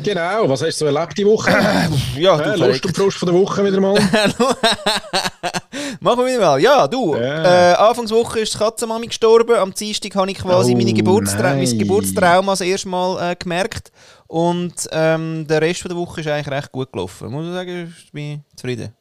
Genau, 0.02 0.48
was 0.48 0.62
hast 0.62 0.80
du 0.80 0.84
so 0.84 0.86
erlebt 0.86 1.18
die 1.18 1.26
Woche? 1.26 1.50
Ja, 2.16 2.38
Ja, 2.38 2.56
du 2.56 2.66
Lust 2.66 2.86
und 2.86 2.96
Frust 2.96 3.18
von 3.18 3.26
der 3.26 3.34
Woche 3.40 3.64
wieder 3.64 3.80
mal. 3.80 3.94
Machen 6.06 6.20
wir 6.24 6.26
wieder 6.26 6.38
mal. 6.40 6.60
Ja, 6.60 6.86
du. 6.86 7.16
Ja. 7.16 7.72
Äh, 7.72 7.74
Anfangswoche 7.74 8.38
ist 8.38 8.54
die 8.54 8.58
Katzenmami 8.58 9.08
gestorben. 9.08 9.56
Am 9.56 9.74
Dienstag 9.74 10.14
habe 10.14 10.30
ich 10.30 10.38
quasi 10.38 10.72
Oh, 10.72 10.76
meine 10.76 10.92
Geburtstra 10.92 11.52
mein. 11.52 11.78
Geburtstrauma 11.78 12.52
das 12.52 12.60
erste 12.60 12.88
Mal 12.88 13.32
äh, 13.32 13.34
gemerkt. 13.34 13.90
Und 14.28 14.72
ähm, 14.92 15.48
der 15.48 15.60
Rest 15.60 15.80
von 15.82 15.88
der 15.88 15.98
Woche 15.98 16.20
ist 16.20 16.28
eigentlich 16.28 16.48
recht 16.48 16.70
gut 16.70 16.92
gelaufen. 16.92 17.28
Muss 17.28 17.48
ich 17.48 17.52
sagen, 17.52 17.92
ich 18.04 18.12
bin 18.12 18.44
zufrieden. 18.54 18.92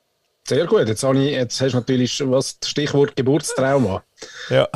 Sehr 0.48 0.66
gut. 0.66 0.88
Jetzt, 0.88 1.04
habe 1.04 1.20
ich, 1.24 1.30
jetzt 1.30 1.62
hast 1.62 1.74
du 1.74 1.78
natürlich 1.78 2.24
was 2.26 2.60
das 2.60 2.72
Stichwort 2.72 3.16
Geburtstrauma. 3.16 4.02
Ja. 4.50 4.68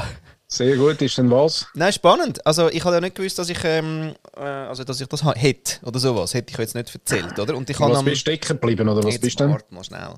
Sehr 0.48 0.78
gut. 0.78 1.02
Ist 1.02 1.18
denn 1.18 1.32
was? 1.32 1.66
Nein, 1.74 1.92
spannend. 1.94 2.46
Also 2.46 2.70
ich 2.70 2.86
habe 2.86 2.94
ja 2.94 3.02
nicht 3.02 3.16
gewusst, 3.16 3.40
dass 3.40 3.50
ich, 3.50 3.58
ähm, 3.64 4.14
äh, 4.38 4.42
also, 4.44 4.84
dass 4.84 5.02
ich 5.02 5.08
das 5.08 5.24
hätte 5.26 5.84
oder 5.84 5.98
sowas. 5.98 6.36
Hätte 6.36 6.52
ich 6.54 6.60
jetzt 6.60 6.76
nicht 6.76 6.94
erzählt, 6.94 7.40
oder? 7.40 7.56
Und 7.58 7.68
ich 7.72 7.80
Was 7.80 7.98
am- 7.98 8.06
bist 8.06 8.18
du 8.18 8.20
stecken 8.22 8.50
geblieben 8.60 8.88
oder 8.88 9.04
was 9.04 9.16
Jetzt 9.16 9.22
bist 9.24 9.40
du 9.40 9.46
denn? 9.46 9.54
Warte 9.54 9.74
mal 9.74 9.84
schnell. 9.84 10.10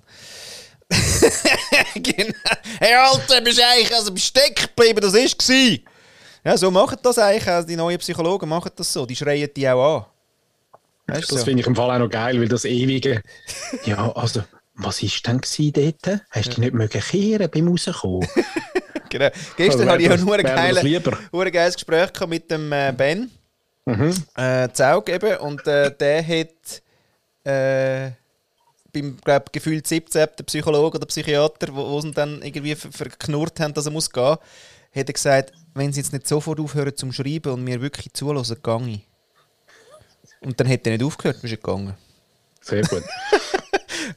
genau. 1.95 2.33
Hey 2.79 2.93
Alter, 2.95 3.41
bist 3.41 3.57
du 3.57 3.65
eigentlich 3.65 3.93
also 3.95 4.11
bist 4.11 4.25
stecken 4.27 4.67
geblieben, 4.75 4.99
das 5.01 5.13
ist 5.13 5.37
gsi. 5.37 5.83
Ja, 6.43 6.57
so 6.57 6.71
machen 6.71 6.97
das 7.01 7.17
eigentlich. 7.17 7.47
Also 7.47 7.67
die 7.67 7.75
neuen 7.75 7.97
Psychologen 7.99 8.49
machen 8.49 8.71
das 8.75 8.91
so. 8.91 9.05
Die 9.05 9.15
schreien 9.15 9.49
die 9.55 9.69
auch 9.69 9.97
an. 9.97 10.05
Weißt 11.07 11.31
Das 11.31 11.39
so? 11.39 11.45
finde 11.45 11.61
ich 11.61 11.67
im 11.67 11.75
Fall 11.75 11.91
auch 11.91 11.99
noch 11.99 12.09
geil, 12.09 12.39
weil 12.39 12.47
das 12.47 12.65
ewige. 12.65 13.21
Ja, 13.85 14.11
also, 14.13 14.43
was 14.75 15.01
ist 15.03 15.25
denn 15.27 15.41
gsi 15.41 15.71
dort? 15.71 16.21
Hast 16.29 16.57
du 16.57 16.61
nicht 16.61 16.73
mögen 16.73 17.01
kehren 17.01 17.49
beim 17.49 17.67
Rauskommen? 17.67 18.27
Genau. 19.11 19.29
Gestern 19.57 19.81
Also, 19.81 19.91
hatte 19.91 20.03
ich 20.03 20.09
auch 20.09 20.17
nur 20.25 20.35
ein 20.35 20.43
geiles, 20.43 21.51
geiles 21.51 21.75
Gespräch 21.75 22.09
mit 22.27 22.49
dem 22.49 22.71
äh, 22.71 22.93
Ben. 22.95 23.29
Mhm. 23.85 24.13
äh, 24.37 24.69
Zaug 24.71 25.09
eben. 25.09 25.35
Und 25.39 25.67
äh, 25.67 25.93
der 25.93 26.25
hat 26.25 26.81
äh, 27.43 28.11
beim 28.93 29.17
glaub, 29.17 29.51
gefühlt 29.53 29.87
17. 29.87 30.27
der 30.37 30.43
Psychologe 30.43 30.97
oder 30.97 31.05
Psychiater, 31.05 31.73
wo, 31.73 31.89
wo 31.89 32.01
sie 32.01 32.11
dann 32.11 32.41
irgendwie 32.41 32.75
ver 32.75 32.91
verknurrt 32.91 33.59
haben, 33.59 33.73
dass 33.73 33.85
er 33.85 33.91
muss 33.91 34.09
gehen, 34.09 34.37
hat 34.93 35.07
er 35.07 35.13
gesagt, 35.13 35.53
wenn 35.73 35.93
sie 35.93 36.01
jetzt 36.01 36.13
nicht 36.13 36.27
sofort 36.27 36.59
aufhören 36.59 36.95
zum 36.95 37.11
Schreiben 37.11 37.53
und 37.53 37.63
mir 37.63 37.81
wirklich 37.81 38.13
zulassen, 38.13 38.57
gehe 38.61 38.89
ich. 38.89 39.07
Und 40.41 40.59
dann 40.59 40.67
hat 40.67 40.85
er 40.85 40.93
nicht 40.93 41.03
aufgehört, 41.03 41.37
ist 41.37 41.51
er 41.51 41.57
gegangen. 41.57 41.95
Sehr 42.61 42.83
gut. 42.83 43.03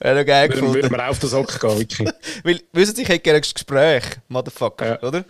Wäre 0.01 0.19
noch 0.21 0.27
geil 0.27 0.49
Würden 0.49 0.61
gefunden. 0.61 0.75
würden 0.83 0.91
wir 0.93 1.09
auf 1.09 1.19
den 1.19 1.29
Sock 1.31 1.61
gehen, 1.61 1.79
wirklich. 1.79 2.09
Weil, 2.45 2.61
wissen 2.73 2.95
Sie, 2.97 3.03
ich 3.03 3.09
hätte 3.09 3.21
gerne 3.21 3.39
ein 3.39 3.43
Gespräch, 3.43 4.05
Motherfucker, 4.29 4.87
Ja. 5.03 5.09
oder? 5.09 5.25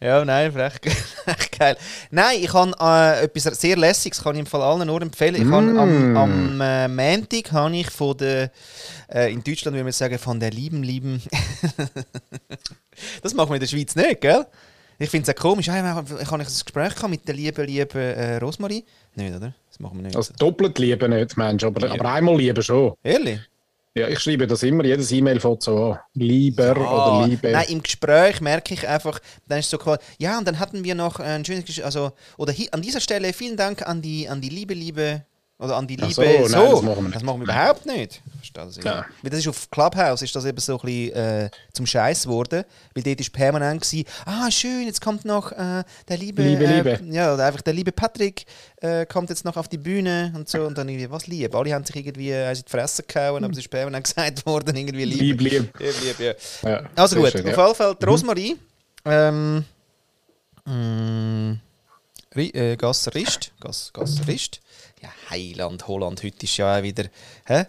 Ja, 0.00 0.24
nein, 0.24 0.50
recht, 0.52 0.84
recht 1.26 1.58
geil. 1.58 1.76
Nein, 2.10 2.38
ich 2.40 2.52
habe 2.52 2.72
äh, 2.80 3.24
etwas 3.24 3.44
sehr 3.60 3.76
Lässiges, 3.76 4.22
kann 4.22 4.34
ich 4.34 4.40
im 4.40 4.46
Fall 4.46 4.62
allen 4.62 4.86
nur 4.86 5.00
empfehlen. 5.02 5.34
Ich 5.36 5.44
habe 5.44 5.78
am, 5.80 6.12
Mm. 6.12 6.16
am 6.16 6.60
äh, 6.60 6.88
Montag 6.88 7.52
habe 7.52 7.76
ich 7.76 7.90
von 7.90 8.16
der, 8.16 8.50
äh, 9.12 9.32
in 9.32 9.42
Deutschland 9.44 9.74
würde 9.74 9.84
man 9.84 9.92
sagen, 9.92 10.18
von 10.18 10.38
der 10.40 10.50
lieben, 10.50 10.82
lieben... 10.82 11.22
das 13.22 13.34
machen 13.34 13.50
wir 13.50 13.54
in 13.56 13.60
der 13.60 13.66
Schweiz 13.68 13.94
nicht, 13.96 14.20
gell? 14.20 14.46
Ich 14.98 15.10
finde 15.10 15.30
es 15.30 15.36
auch 15.36 15.40
komisch. 15.42 15.68
Hey, 15.68 15.80
ich 15.80 16.30
habe 16.30 16.42
ein 16.42 16.44
Gespräch 16.46 16.94
gehabt 16.94 17.10
mit 17.10 17.28
der 17.28 17.34
lieben, 17.34 17.66
lieben 17.66 17.98
äh, 18.00 18.36
Rosmarie. 18.38 18.82
Nicht, 19.14 19.34
oder? 19.36 19.52
Das 19.68 19.78
machen 19.78 19.98
wir 19.98 20.04
nicht. 20.04 20.16
Also 20.16 20.32
doppelt 20.38 20.78
lieben 20.78 21.10
nicht, 21.10 21.36
Mensch, 21.36 21.64
aber, 21.64 21.90
aber 21.90 22.12
einmal 22.12 22.36
lieben 22.38 22.62
schon. 22.62 22.94
Ehrlich? 23.02 23.40
Ja, 23.96 24.08
ich 24.08 24.18
schreibe 24.20 24.46
das 24.46 24.62
immer, 24.62 24.84
jedes 24.84 25.10
E-Mail 25.10 25.40
fängt 25.40 25.62
so 25.62 25.92
an. 25.92 25.98
Lieber 26.12 26.76
Ah, 26.76 27.20
oder 27.20 27.28
Liebe. 27.28 27.50
Nein, 27.50 27.66
im 27.70 27.82
Gespräch 27.82 28.42
merke 28.42 28.74
ich 28.74 28.86
einfach, 28.86 29.18
dann 29.48 29.60
ist 29.60 29.70
so 29.70 29.78
quasi, 29.78 30.00
ja, 30.18 30.36
und 30.36 30.46
dann 30.46 30.58
hatten 30.58 30.84
wir 30.84 30.94
noch 30.94 31.18
ein 31.18 31.46
schönes 31.46 31.64
Gespräch, 31.64 31.86
also, 31.86 32.12
oder 32.36 32.52
hi, 32.52 32.68
an 32.72 32.82
dieser 32.82 33.00
Stelle 33.00 33.32
vielen 33.32 33.56
Dank 33.56 33.86
an 33.88 34.02
die, 34.02 34.28
an 34.28 34.42
die 34.42 34.50
liebe, 34.50 34.74
liebe, 34.74 35.24
oder 35.58 35.76
an 35.76 35.86
die 35.86 35.96
Ach 36.02 36.08
Liebe, 36.08 36.14
so, 36.14 36.22
nein, 36.22 36.70
das 36.70 36.82
machen 36.82 37.04
wir. 37.06 37.12
Das 37.12 37.22
machen 37.22 37.40
wir 37.40 37.44
überhaupt 37.44 37.86
nicht. 37.86 38.20
Verstehe 38.36 38.64
das 38.66 38.76
Ja. 38.76 39.06
Weil 39.22 39.30
das 39.30 39.40
ist 39.40 39.48
auf 39.48 39.70
Clubhouse, 39.70 40.20
ist 40.20 40.36
das 40.36 40.44
eben 40.44 40.58
so 40.58 40.78
ein 40.78 40.84
bisschen 40.84 41.12
äh, 41.14 41.50
zum 41.72 41.86
Scheiß 41.86 42.24
geworden, 42.24 42.64
weil 42.94 43.02
dort 43.02 43.20
ist 43.20 43.32
permanent 43.32 43.80
gewesen, 43.80 44.04
ah, 44.26 44.50
schön, 44.50 44.84
jetzt 44.84 45.00
kommt 45.00 45.24
noch 45.24 45.52
äh, 45.52 45.82
der 46.08 46.18
liebe, 46.18 46.42
Liebe, 46.42 46.64
äh, 46.64 46.76
Liebe. 46.76 47.00
ja, 47.10 47.32
oder 47.32 47.46
einfach 47.46 47.62
der 47.62 47.72
liebe 47.72 47.90
Patrick 47.90 48.44
äh, 48.82 49.06
kommt 49.06 49.30
jetzt 49.30 49.46
noch 49.46 49.56
auf 49.56 49.68
die 49.68 49.78
Bühne 49.78 50.30
und 50.36 50.46
so, 50.46 50.60
und 50.62 50.76
dann 50.76 50.90
irgendwie, 50.90 51.10
was 51.10 51.26
lieb, 51.26 51.54
alle 51.54 51.72
haben 51.72 51.84
sich 51.86 51.96
irgendwie 51.96 52.32
äh, 52.32 52.50
in 52.50 52.62
die 52.62 52.70
Fresse 52.70 53.02
gehauen, 53.02 53.42
aber 53.42 53.52
es 53.52 53.58
ist 53.58 53.70
permanent 53.70 54.04
gesagt 54.14 54.44
worden, 54.44 54.76
irgendwie 54.76 55.04
lieb. 55.06 55.40
Lieb, 55.40 55.40
lieb. 55.40 55.78
Lieb, 55.78 56.18
lieb, 56.18 56.36
ja. 56.62 56.70
Ja, 56.70 56.82
Also 56.94 57.16
gut, 57.16 57.30
schön, 57.30 57.40
auf 57.40 57.46
jeden 57.46 57.74
Fall 57.74 57.96
die 57.98 58.04
Rosmarie. 58.04 58.56
Ähm, 59.06 59.64
mm, 60.66 61.52
äh, 62.34 62.76
Ja, 65.02 65.08
Heiland, 65.30 65.86
Holland, 65.88 66.22
heute 66.22 66.44
ist 66.44 66.56
ja 66.56 66.78
auch 66.78 66.82
wieder. 66.82 67.04
Hä? 67.46 67.64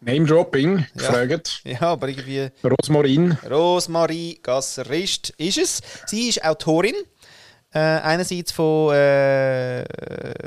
Name-Dropping, 0.00 0.78
Ja. 0.78 0.84
gefragt. 0.94 1.62
Ja, 1.64 1.80
aber 1.80 2.08
irgendwie. 2.08 2.48
Rosmarin. 2.62 3.32
Rosmarie 3.50 4.38
Gasser 4.42 4.88
Rist 4.88 5.30
ist 5.38 5.58
es. 5.58 5.80
Sie 6.06 6.28
ist 6.28 6.44
Autorin. 6.44 6.94
Äh, 7.74 7.78
einerseits 7.78 8.52
von 8.52 8.94
äh, 8.94 9.84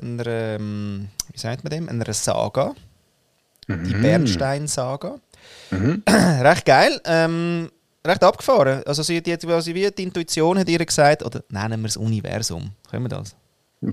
einer, 0.02 0.28
ähm, 0.28 1.10
wie 1.34 1.40
sagt 1.40 1.64
man 1.64 1.72
dem? 1.72 1.90
Einer 1.90 2.14
Saga. 2.14 2.74
Die 3.68 3.94
Bernstein-Saga. 3.94 5.20
recht 6.10 6.66
geil. 6.66 7.00
Ähm, 7.06 7.70
recht 8.06 8.24
abgefahren. 8.24 8.84
Also 8.86 9.04
sie 9.04 9.18
hat 9.18 9.28
jetzt 9.28 9.46
quasi 9.46 9.74
wie 9.76 9.92
die 9.92 10.04
Intuition 10.04 10.58
hat 10.58 10.70
ihr 10.70 10.84
gesagt, 10.84 11.24
oder 11.24 11.44
nennen 11.50 11.82
wir 11.82 11.88
es 11.88 11.98
Universum. 11.98 12.72
Können 12.90 13.06
wir 13.06 13.10
das? 13.10 13.36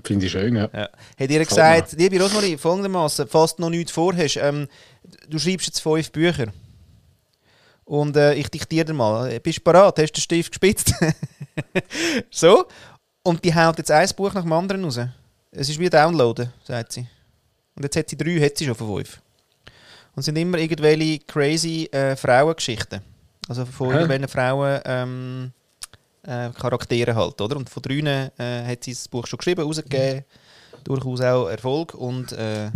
Finde 0.02 0.26
ich 0.26 0.32
schön, 0.32 0.56
ja. 0.56 0.68
Ja. 0.72 0.88
Hat 1.18 1.30
ihr 1.30 1.44
gesagt, 1.44 1.92
liebe 1.92 2.20
Rosmarie, 2.20 2.56
folgendermaßen, 2.56 3.28
falls 3.28 3.54
du 3.54 3.62
noch 3.62 3.70
nichts 3.70 3.92
vorhast, 3.92 4.36
ähm, 4.36 4.66
du 5.28 5.38
schreibst 5.38 5.68
jetzt 5.68 5.80
fünf 5.80 6.10
Bücher. 6.10 6.46
Und 7.84 8.16
äh, 8.16 8.34
ich 8.34 8.48
diktiere 8.48 8.84
dir 8.84 8.94
mal. 8.94 9.30
Äh, 9.30 9.38
Bist 9.38 9.58
du 9.58 9.62
bereit? 9.62 9.96
Hast 9.98 10.10
du 10.10 10.14
den 10.14 10.20
Stift 10.20 10.50
gespitzt? 10.50 10.92
so. 12.30 12.66
Und 13.22 13.44
die 13.44 13.54
haut 13.54 13.78
jetzt 13.78 13.92
ein 13.92 14.08
Buch 14.16 14.34
nach 14.34 14.42
dem 14.42 14.52
anderen 14.52 14.84
raus. 14.84 14.98
Es 15.52 15.68
ist 15.68 15.78
wie 15.78 15.88
Downloaden, 15.88 16.52
sagt 16.64 16.92
sie. 16.92 17.06
Und 17.76 17.84
jetzt 17.84 17.96
hat 17.96 18.10
sie 18.10 18.16
drei, 18.16 18.40
hat 18.40 18.58
sie 18.58 18.66
schon 18.66 18.74
von 18.74 18.96
fünf. 18.96 19.20
Und 20.14 20.20
es 20.20 20.24
sind 20.26 20.36
immer 20.36 20.58
irgendwelche 20.58 21.20
crazy 21.20 21.88
äh, 21.92 22.16
Frauengeschichten. 22.16 23.00
Also 23.48 23.64
von 23.64 23.90
irgendwelchen 23.90 24.28
Frauen 24.28 24.80
ähm, 24.84 25.52
äh, 26.26 26.50
Charaktere 26.50 27.14
halt, 27.14 27.40
oder? 27.40 27.56
Und 27.56 27.70
von 27.70 27.82
drinnen 27.82 28.30
äh, 28.38 28.64
hat 28.64 28.84
sie 28.84 28.92
das 28.92 29.08
Buch 29.08 29.26
schon 29.26 29.38
geschrieben, 29.38 29.62
rausgegeben. 29.62 30.24
Durchaus 30.84 31.20
auch 31.20 31.48
Erfolg 31.48 31.94
und 31.94 32.32
äh, 32.32 32.70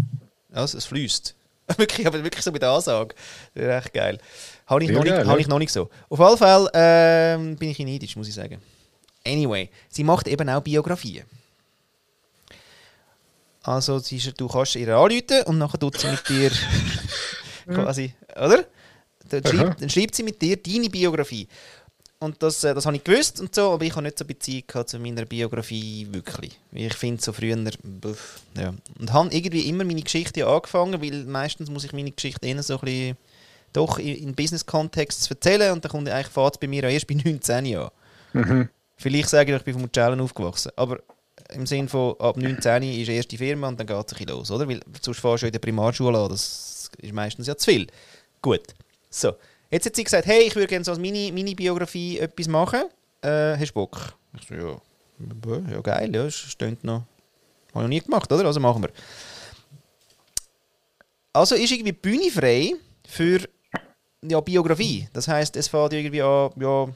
also, 0.53 0.79
es 0.79 0.85
fließt. 0.87 1.35
wirklich, 1.77 2.07
aber 2.07 2.23
wirklich 2.25 2.45
so 2.45 2.51
mit 2.51 2.63
der 2.63 2.71
Ansage. 2.71 3.15
Das 3.55 3.65
ist 3.65 3.71
echt 3.71 3.95
geil. 3.95 4.19
Habe 4.67 4.83
ich, 4.83 4.89
Sehr 4.89 4.97
noch 4.97 5.05
nicht, 5.05 5.17
ja. 5.17 5.37
ich 5.37 5.49
noch 5.49 5.59
nicht 5.59 5.73
so. 5.73 5.89
Auf 6.09 6.19
jeden 6.19 6.37
Fall 6.37 6.69
ähm, 6.75 7.57
bin 7.57 7.71
ich 7.71 7.81
in 7.81 7.89
neidisch, 7.89 8.17
muss 8.17 8.29
ich 8.29 8.35
sagen. 8.35 8.61
Anyway, 9.27 9.71
sie 9.89 10.05
macht 10.05 10.27
eben 10.29 10.49
auch 10.49 10.63
Biografien. 10.63 11.25
Also 13.63 14.01
du 14.01 14.49
kannst 14.49 14.77
ihr 14.77 14.97
anrufen 14.97 15.43
und 15.45 15.59
nachher 15.59 15.79
tut 15.79 15.99
sie 15.99 16.09
mit 16.09 16.29
dir 16.29 16.51
quasi, 17.67 18.15
oder? 18.35 18.65
Dann 19.29 19.45
schreibt, 19.47 19.83
dann 19.83 19.91
schreibt 19.91 20.15
sie 20.15 20.23
mit 20.23 20.41
dir 20.41 20.57
deine 20.57 20.89
Biografie. 20.89 21.47
Und 22.23 22.43
das, 22.43 22.63
äh, 22.65 22.75
das 22.75 22.85
habe 22.85 22.97
ich 22.97 23.05
gewusst 23.05 23.41
und 23.41 23.55
so, 23.55 23.73
aber 23.73 23.85
ich 23.85 23.93
habe 23.93 24.03
nicht 24.03 24.19
so 24.19 24.27
Beziehung 24.27 24.87
zu 24.87 24.99
meiner 24.99 25.25
Biografie 25.25 26.07
wirklich. 26.11 26.59
Ich 26.71 26.93
finde 26.93 27.23
so 27.23 27.33
früher, 27.33 27.57
buff, 27.83 28.41
ja. 28.55 28.75
Und 28.99 29.13
habe 29.13 29.35
irgendwie 29.35 29.69
immer 29.69 29.85
meine 29.85 30.03
Geschichte 30.03 30.47
angefangen, 30.47 31.01
weil 31.01 31.25
meistens 31.25 31.71
muss 31.71 31.85
ich 31.85 31.95
meine 31.95 32.11
Geschichte 32.11 32.47
eher 32.47 32.63
so 32.63 32.75
ein 32.75 32.81
bisschen 32.81 33.17
doch 33.73 33.99
in, 33.99 34.17
in 34.17 34.35
Business-Kontext 34.35 35.31
erzählen 35.31 35.73
und 35.73 35.83
dann 35.83 35.91
kommt 35.91 36.09
eigentlich 36.11 36.27
fährt 36.27 36.55
es 36.55 36.61
bei 36.61 36.67
mir 36.67 36.85
auch 36.85 36.91
erst 36.91 37.07
bei 37.07 37.15
19 37.25 37.65
Jahren. 37.65 37.91
Mhm. 38.35 38.69
Vielleicht 38.99 39.31
sage 39.31 39.53
ich, 39.53 39.59
ich 39.59 39.65
bin 39.65 39.75
von 39.75 39.83
Mugello 39.83 40.23
aufgewachsen, 40.23 40.73
aber 40.77 40.99
im 41.55 41.67
Sinne 41.67 41.89
von 41.89 42.21
ab 42.21 42.37
19 42.37 42.83
ist 42.83 43.09
die 43.09 43.15
erste 43.15 43.39
Firma 43.39 43.69
und 43.69 43.81
dann 43.81 43.87
geht 43.87 43.97
es 43.97 44.13
ein 44.13 44.19
bisschen 44.19 44.37
los, 44.37 44.51
oder? 44.51 44.69
Weil 44.69 44.81
sonst 45.01 45.21
fährst 45.21 45.43
du 45.43 45.47
in 45.47 45.53
der 45.53 45.59
Primarschule 45.59 46.19
an, 46.19 46.29
das 46.29 46.91
ist 46.99 47.15
meistens 47.15 47.47
ja 47.47 47.57
zu 47.57 47.71
viel. 47.71 47.87
Gut, 48.43 48.75
so. 49.09 49.33
Jetzt 49.71 49.87
hat 49.87 49.97
sie 49.97 50.05
gesagt, 50.05 50.27
hey, 50.27 50.43
ich 50.43 50.55
würde 50.55 50.67
gerne 50.67 50.85
so 50.85 50.91
als 50.91 51.01
Mini- 51.01 51.31
Mini-Biografie 51.33 52.19
etwas 52.19 52.49
machen. 52.49 52.85
Äh, 53.23 53.57
hast 53.57 53.69
du 53.71 53.75
Bock? 53.75 54.15
Ich 54.41 54.49
so, 54.49 54.55
ja, 54.55 55.71
ja, 55.71 55.81
geil, 55.81 56.15
ja, 56.15 56.31
steht 56.31 56.83
noch. 56.83 57.03
Habe 57.03 57.07
ich 57.69 57.75
noch 57.83 57.89
nie 57.89 58.01
gemacht, 58.01 58.33
oder? 58.33 58.45
Also 58.47 58.59
machen 58.59 58.83
wir. 58.83 58.91
Also 61.33 61.55
ist 61.55 61.71
irgendwie 61.71 61.93
Bühne 61.93 62.31
frei 62.31 62.73
für 63.07 63.41
ja, 64.23 64.41
Biografie. 64.41 65.09
Das 65.13 65.29
heisst, 65.29 65.55
es 65.57 65.69
fängt 65.69 65.93
irgendwie 65.93 66.23
an, 66.23 66.51
ja, 66.57 66.89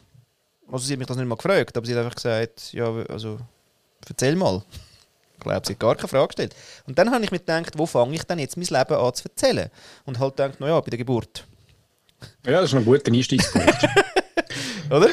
also 0.70 0.84
sie 0.84 0.94
hat 0.94 0.98
mich 0.98 1.06
das 1.06 1.16
nicht 1.16 1.26
mal 1.26 1.37
gefragt, 1.37 1.76
aber 1.76 1.87
sie 1.87 1.92
hat 1.94 2.02
einfach 2.04 2.16
gesagt, 2.16 2.72
ja, 2.72 2.92
also 3.08 3.38
erzähl 4.08 4.34
mal. 4.34 4.62
Ich 5.34 5.40
glaube, 5.40 5.66
sie 5.66 5.74
hat 5.74 5.80
gar 5.80 5.94
keine 5.94 6.08
Frage 6.08 6.26
gestellt. 6.28 6.56
Und 6.87 6.98
dann 6.98 7.10
habe 7.12 7.22
ich 7.24 7.30
mir 7.30 7.38
gedacht, 7.38 7.78
wo 7.78 7.87
fange 7.87 8.14
ich 8.14 8.24
denn 8.24 8.38
jetzt 8.38 8.56
mein 8.56 8.66
Leben 8.66 8.94
an 8.94 9.14
zu 9.14 9.28
erzählen? 9.28 9.70
Und 10.06 10.18
halt 10.18 10.37
gedacht, 10.37 10.58
naja, 10.58 10.80
bei 10.80 10.90
der 10.90 10.98
Geburt. 10.98 11.46
Ja, 12.46 12.60
das 12.60 12.64
ist 12.72 12.74
ein 12.74 12.84
guter 12.84 13.12
Einstiegspunkt. 13.12 13.88
Oder? 14.90 15.08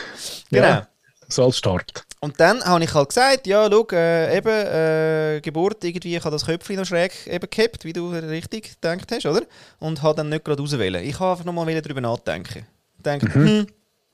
Genau. 0.50 0.67
Ja. 0.67 0.88
so 1.28 1.45
als 1.45 1.58
Start. 1.58 2.06
Und 2.19 2.39
dann 2.39 2.63
habe 2.63 2.84
ich 2.84 2.93
halt 2.93 3.10
gesagt, 3.10 3.47
ja, 3.47 3.67
schau, 3.71 3.88
äh, 3.93 4.38
eben, 4.38 4.47
äh, 4.50 5.41
Geburt, 5.41 5.84
irgendwie, 5.84 6.15
ich 6.15 6.24
habe 6.24 6.32
das 6.32 6.45
Köpfchen 6.45 6.76
noch 6.76 6.86
schräg 6.86 7.12
eben 7.26 7.50
gehabt, 7.50 7.84
wie 7.84 7.93
du 7.93 8.10
richtig 8.10 8.80
gedacht 8.80 9.12
hast, 9.12 9.26
oder? 9.26 9.41
Und 9.80 10.04
habe 10.04 10.17
dann 10.17 10.30
nicht 10.30 10.45
gerade 10.45 10.62
auswählen. 10.62 11.04
Ich 11.04 11.19
habe 11.19 11.32
einfach 11.32 11.45
nochmal 11.45 11.82
darüber 11.82 12.02
nachdenken. 12.02 12.67
Denkt, 13.00 13.34
hm. 13.34 13.65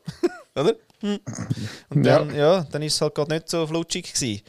oder? 0.55 0.75
Hm. 1.01 1.19
Und 1.89 2.03
dann, 2.03 2.33
ja. 2.33 2.65
dann 2.71 2.81
ist 2.81 2.95
es 2.95 3.01
halt 3.01 3.13
gerade 3.13 3.33
nicht 3.33 3.49
so 3.49 3.67
flutschig 3.67 4.13
gewesen. 4.13 4.41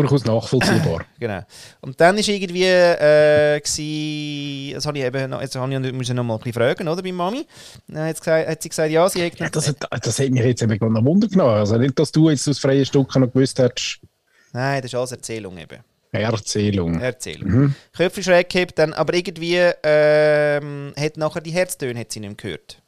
Durchaus 0.00 0.24
nachvollziehbar. 0.24 1.04
Genau. 1.20 1.40
Und 1.80 2.00
dann 2.00 2.18
ist 2.18 2.28
irgendwie, 2.28 2.64
äh, 2.64 3.60
das 3.60 4.86
habe 4.86 4.98
ich 4.98 5.04
eben, 5.04 5.30
noch- 5.30 5.40
jetzt 5.40 5.54
habe 5.54 5.72
ich 5.72 5.92
müssen 5.92 6.16
noch 6.16 6.24
mal 6.24 6.34
ein 6.34 6.38
bisschen 6.38 6.54
fragen, 6.54 6.88
oder, 6.88 7.02
bei 7.02 7.12
Mami. 7.12 7.46
Dann 7.86 8.06
hat 8.08 8.16
sie 8.16 8.20
gesagt, 8.20 8.48
hat 8.48 8.62
sie 8.62 8.68
gesagt 8.68 8.90
ja, 8.90 9.08
sie 9.08 9.24
hat 9.24 9.38
Ja, 9.38 9.48
das, 9.48 9.68
hat, 9.68 9.76
das 10.04 10.18
hat 10.18 10.30
mich 10.30 10.42
jetzt 10.44 10.62
eben 10.62 10.78
gerade 10.78 10.92
noch 10.92 11.04
Wunder 11.04 11.28
genommen. 11.28 11.54
Also 11.54 11.76
nicht, 11.76 11.96
dass 11.98 12.10
du 12.10 12.28
jetzt 12.30 12.48
aus 12.48 12.58
freien 12.58 12.84
Stücken 12.84 13.20
noch 13.20 13.32
gewusst 13.32 13.58
hättest, 13.58 14.00
Nein, 14.52 14.82
das 14.82 14.92
ist 14.92 14.98
alles 14.98 15.12
Erzählung 15.12 15.56
eben. 15.58 15.78
Erzählung. 16.12 17.00
Erzählung. 17.00 17.50
Mhm. 17.50 17.74
Köpfe 17.96 18.22
schräg 18.22 18.50
gehabt, 18.50 18.78
dann, 18.78 18.92
aber 18.92 19.14
irgendwie 19.14 19.56
ähm, 19.82 20.92
hat 20.98 21.16
nachher 21.16 21.40
die 21.40 21.52
Herztöne 21.52 21.98
hat 22.00 22.12
sie 22.12 22.20
nicht 22.20 22.28
mehr 22.30 22.36
gehört. 22.36 22.81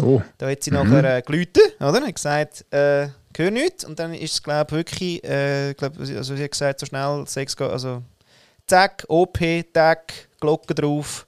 Oh, 0.00 0.20
Da 0.38 0.50
hat 0.50 0.62
sie 0.62 0.70
nachher 0.70 1.18
äh, 1.18 1.22
geläutet, 1.22 1.76
oder? 1.78 2.00
Hat 2.00 2.14
gesagt, 2.14 2.64
äh, 2.72 3.08
hör 3.36 3.50
nichts. 3.50 3.84
Und 3.84 3.98
dann 3.98 4.14
ist 4.14 4.32
es, 4.32 4.42
glaube 4.42 4.66
ich, 4.68 4.72
wirklich, 4.76 5.24
äh, 5.24 5.74
glaub, 5.74 5.98
also 5.98 6.36
sie 6.36 6.42
hat 6.42 6.50
gesagt, 6.50 6.80
so 6.80 6.86
schnell 6.86 7.24
Sex 7.26 7.56
geht, 7.56 7.70
also 7.70 8.02
zack, 8.66 9.04
OP, 9.08 9.38
tack, 9.72 10.12
Glocke 10.40 10.74
drauf, 10.74 11.26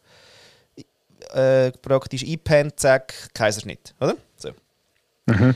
äh, 1.32 1.70
praktisch 1.70 2.24
einpennt, 2.24 2.78
zack, 2.78 3.14
Kaiserschnitt, 3.34 3.94
oder? 4.00 4.16
So. 4.36 4.50
Mhm. 5.26 5.54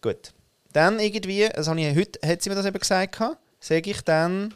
Gut. 0.00 0.32
Dann 0.72 1.00
irgendwie, 1.00 1.48
das 1.48 1.68
habe 1.68 1.80
ich, 1.80 1.96
heute 1.96 2.26
hat 2.26 2.42
sie 2.42 2.50
mir 2.50 2.56
das 2.56 2.66
eben 2.66 2.78
gesagt, 2.78 3.18
sage 3.60 3.90
ich 3.90 4.02
dann, 4.02 4.54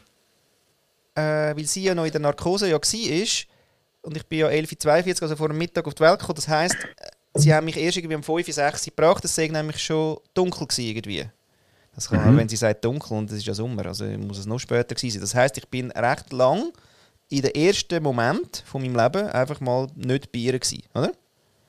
äh, 1.15 1.55
weil 1.55 1.65
sie 1.65 1.83
ja 1.83 1.95
noch 1.95 2.05
in 2.05 2.11
der 2.11 2.21
Narkose 2.21 2.67
ja 2.67 2.75
war, 2.75 3.27
und 4.03 4.17
ich 4.17 4.25
bin 4.25 4.39
ja 4.39 4.47
11.42 4.47 5.15
Uhr, 5.15 5.21
also 5.23 5.35
vor 5.35 5.47
dem 5.49 5.57
Mittag 5.57 5.85
auf 5.85 5.93
die 5.93 6.01
Welt 6.01 6.19
gekommen, 6.19 6.35
das 6.35 6.47
heisst, 6.47 6.77
sie 7.33 7.53
haben 7.53 7.65
mich 7.65 7.77
erst 7.77 7.97
irgendwie 7.97 8.15
um 8.15 8.23
5, 8.23 8.51
6 8.51 8.87
Uhr 8.87 8.93
gebracht, 8.95 9.23
es 9.25 9.35
sei 9.35 9.47
nämlich 9.47 9.79
schon 9.83 10.17
dunkel 10.33 10.67
gewesen 10.67 10.85
irgendwie. 10.85 11.25
Das 11.95 12.09
kann, 12.09 12.33
Mhm. 12.33 12.37
wenn 12.37 12.49
sie 12.49 12.55
sagt 12.55 12.85
dunkel 12.85 13.17
und 13.17 13.29
es 13.31 13.37
ist 13.37 13.45
ja 13.47 13.53
Sommer, 13.53 13.85
also 13.85 14.05
muss 14.05 14.37
es 14.37 14.45
noch 14.45 14.59
später 14.59 14.95
gewesen 14.95 15.11
sein. 15.13 15.21
Das 15.21 15.35
heisst, 15.35 15.57
ich 15.57 15.67
bin 15.67 15.91
recht 15.91 16.31
lang 16.31 16.71
in 17.29 17.41
den 17.41 17.51
ersten 17.55 18.01
Moment 18.01 18.63
von 18.65 18.81
meinem 18.81 18.95
Leben 18.95 19.27
einfach 19.29 19.59
mal 19.59 19.87
nicht 19.95 20.31
bei 20.31 20.39
ihr 20.39 20.57
gewesen, 20.59 20.83
oder? 20.93 21.11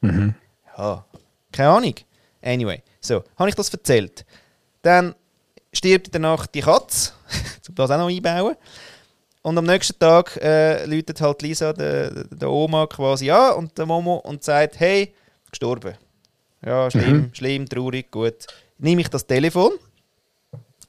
Mhm. 0.00 0.34
Ja, 0.78 1.04
keine 1.50 1.68
Ahnung. 1.70 1.94
Anyway, 2.40 2.82
so, 3.00 3.22
habe 3.36 3.48
ich 3.48 3.54
das 3.54 3.68
erzählt. 3.72 4.24
Dann 4.82 5.14
stirbt 5.72 6.08
in 6.08 6.12
der 6.12 6.20
Nacht 6.20 6.54
die 6.54 6.60
Katze, 6.60 7.12
um 7.68 7.74
das 7.74 7.90
auch 7.90 7.98
noch 7.98 8.08
einbauen. 8.08 8.56
Und 9.42 9.58
am 9.58 9.64
nächsten 9.66 9.98
Tag 9.98 10.36
äh, 10.36 10.84
läutet 10.86 11.20
halt 11.20 11.42
Lisa 11.42 11.72
der, 11.72 12.24
der 12.24 12.48
Oma 12.48 12.86
quasi 12.86 13.28
an 13.30 13.54
und 13.56 13.76
der 13.76 13.86
Momo 13.86 14.16
und 14.18 14.44
sagt, 14.44 14.78
hey, 14.78 15.14
gestorben. 15.52 15.94
Ja, 16.64 16.90
schlimm, 16.90 17.30
schlimm, 17.32 17.68
traurig, 17.68 18.10
gut. 18.10 18.46
Nehme 18.78 19.02
ich 19.02 19.08
das 19.08 19.26
Telefon, 19.26 19.72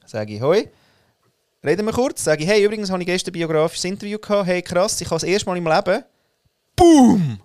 sage 0.06 0.34
ich, 0.34 0.42
hoi, 0.42 0.68
reden 1.64 1.86
wir 1.86 1.94
kurz, 1.94 2.24
sage 2.24 2.44
ich, 2.44 2.50
hey, 2.50 2.64
übrigens 2.64 2.90
habe 2.90 3.02
ich 3.02 3.08
gestern 3.08 3.32
ein 3.32 3.34
biografisches 3.34 3.86
Interview 3.86 4.18
gehabt, 4.18 4.48
hey, 4.48 4.62
krass, 4.62 5.00
ich 5.02 5.08
habe 5.08 5.16
das 5.16 5.24
erste 5.24 5.50
Mal 5.50 5.58
im 5.58 5.68
Leben, 5.68 6.04
boom, 6.76 7.40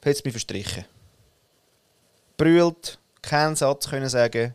hat 0.00 0.12
es 0.12 0.24
mich 0.24 0.32
verstrichen. 0.32 0.84
Brüllt, 2.36 2.98
keinen 3.22 3.56
Satz 3.56 3.88
können 3.88 4.08
sagen, 4.08 4.54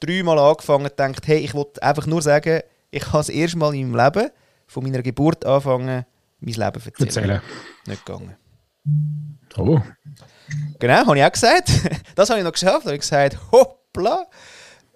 dreimal 0.00 0.38
angefangen, 0.38 0.90
denkt, 0.96 1.26
hey, 1.26 1.38
ich 1.38 1.54
wollte 1.54 1.82
einfach 1.82 2.06
nur 2.06 2.22
sagen, 2.22 2.62
ich 2.90 3.06
habe 3.06 3.18
das 3.18 3.28
erste 3.28 3.58
Mal 3.58 3.74
in 3.74 3.90
meinem 3.90 4.04
Leben 4.04 4.30
von 4.66 4.84
meiner 4.84 5.02
Geburt 5.02 5.44
anfangen, 5.44 6.06
mein 6.40 6.54
Leben 6.54 6.82
erzählen. 6.84 7.06
Erzählen. 7.06 7.42
Nicht 7.86 8.06
gegangen. 8.06 8.36
Oh. 9.56 9.80
Genau, 10.78 11.06
habe 11.06 11.18
ich 11.18 11.24
auch 11.24 11.32
gesagt. 11.32 11.70
Das 12.14 12.30
habe 12.30 12.38
ich 12.38 12.44
noch 12.44 12.52
geschafft. 12.52 12.82
Da 12.84 12.90
habe 12.90 12.94
ich 12.94 13.00
gesagt, 13.00 13.38
hoppla, 13.50 14.26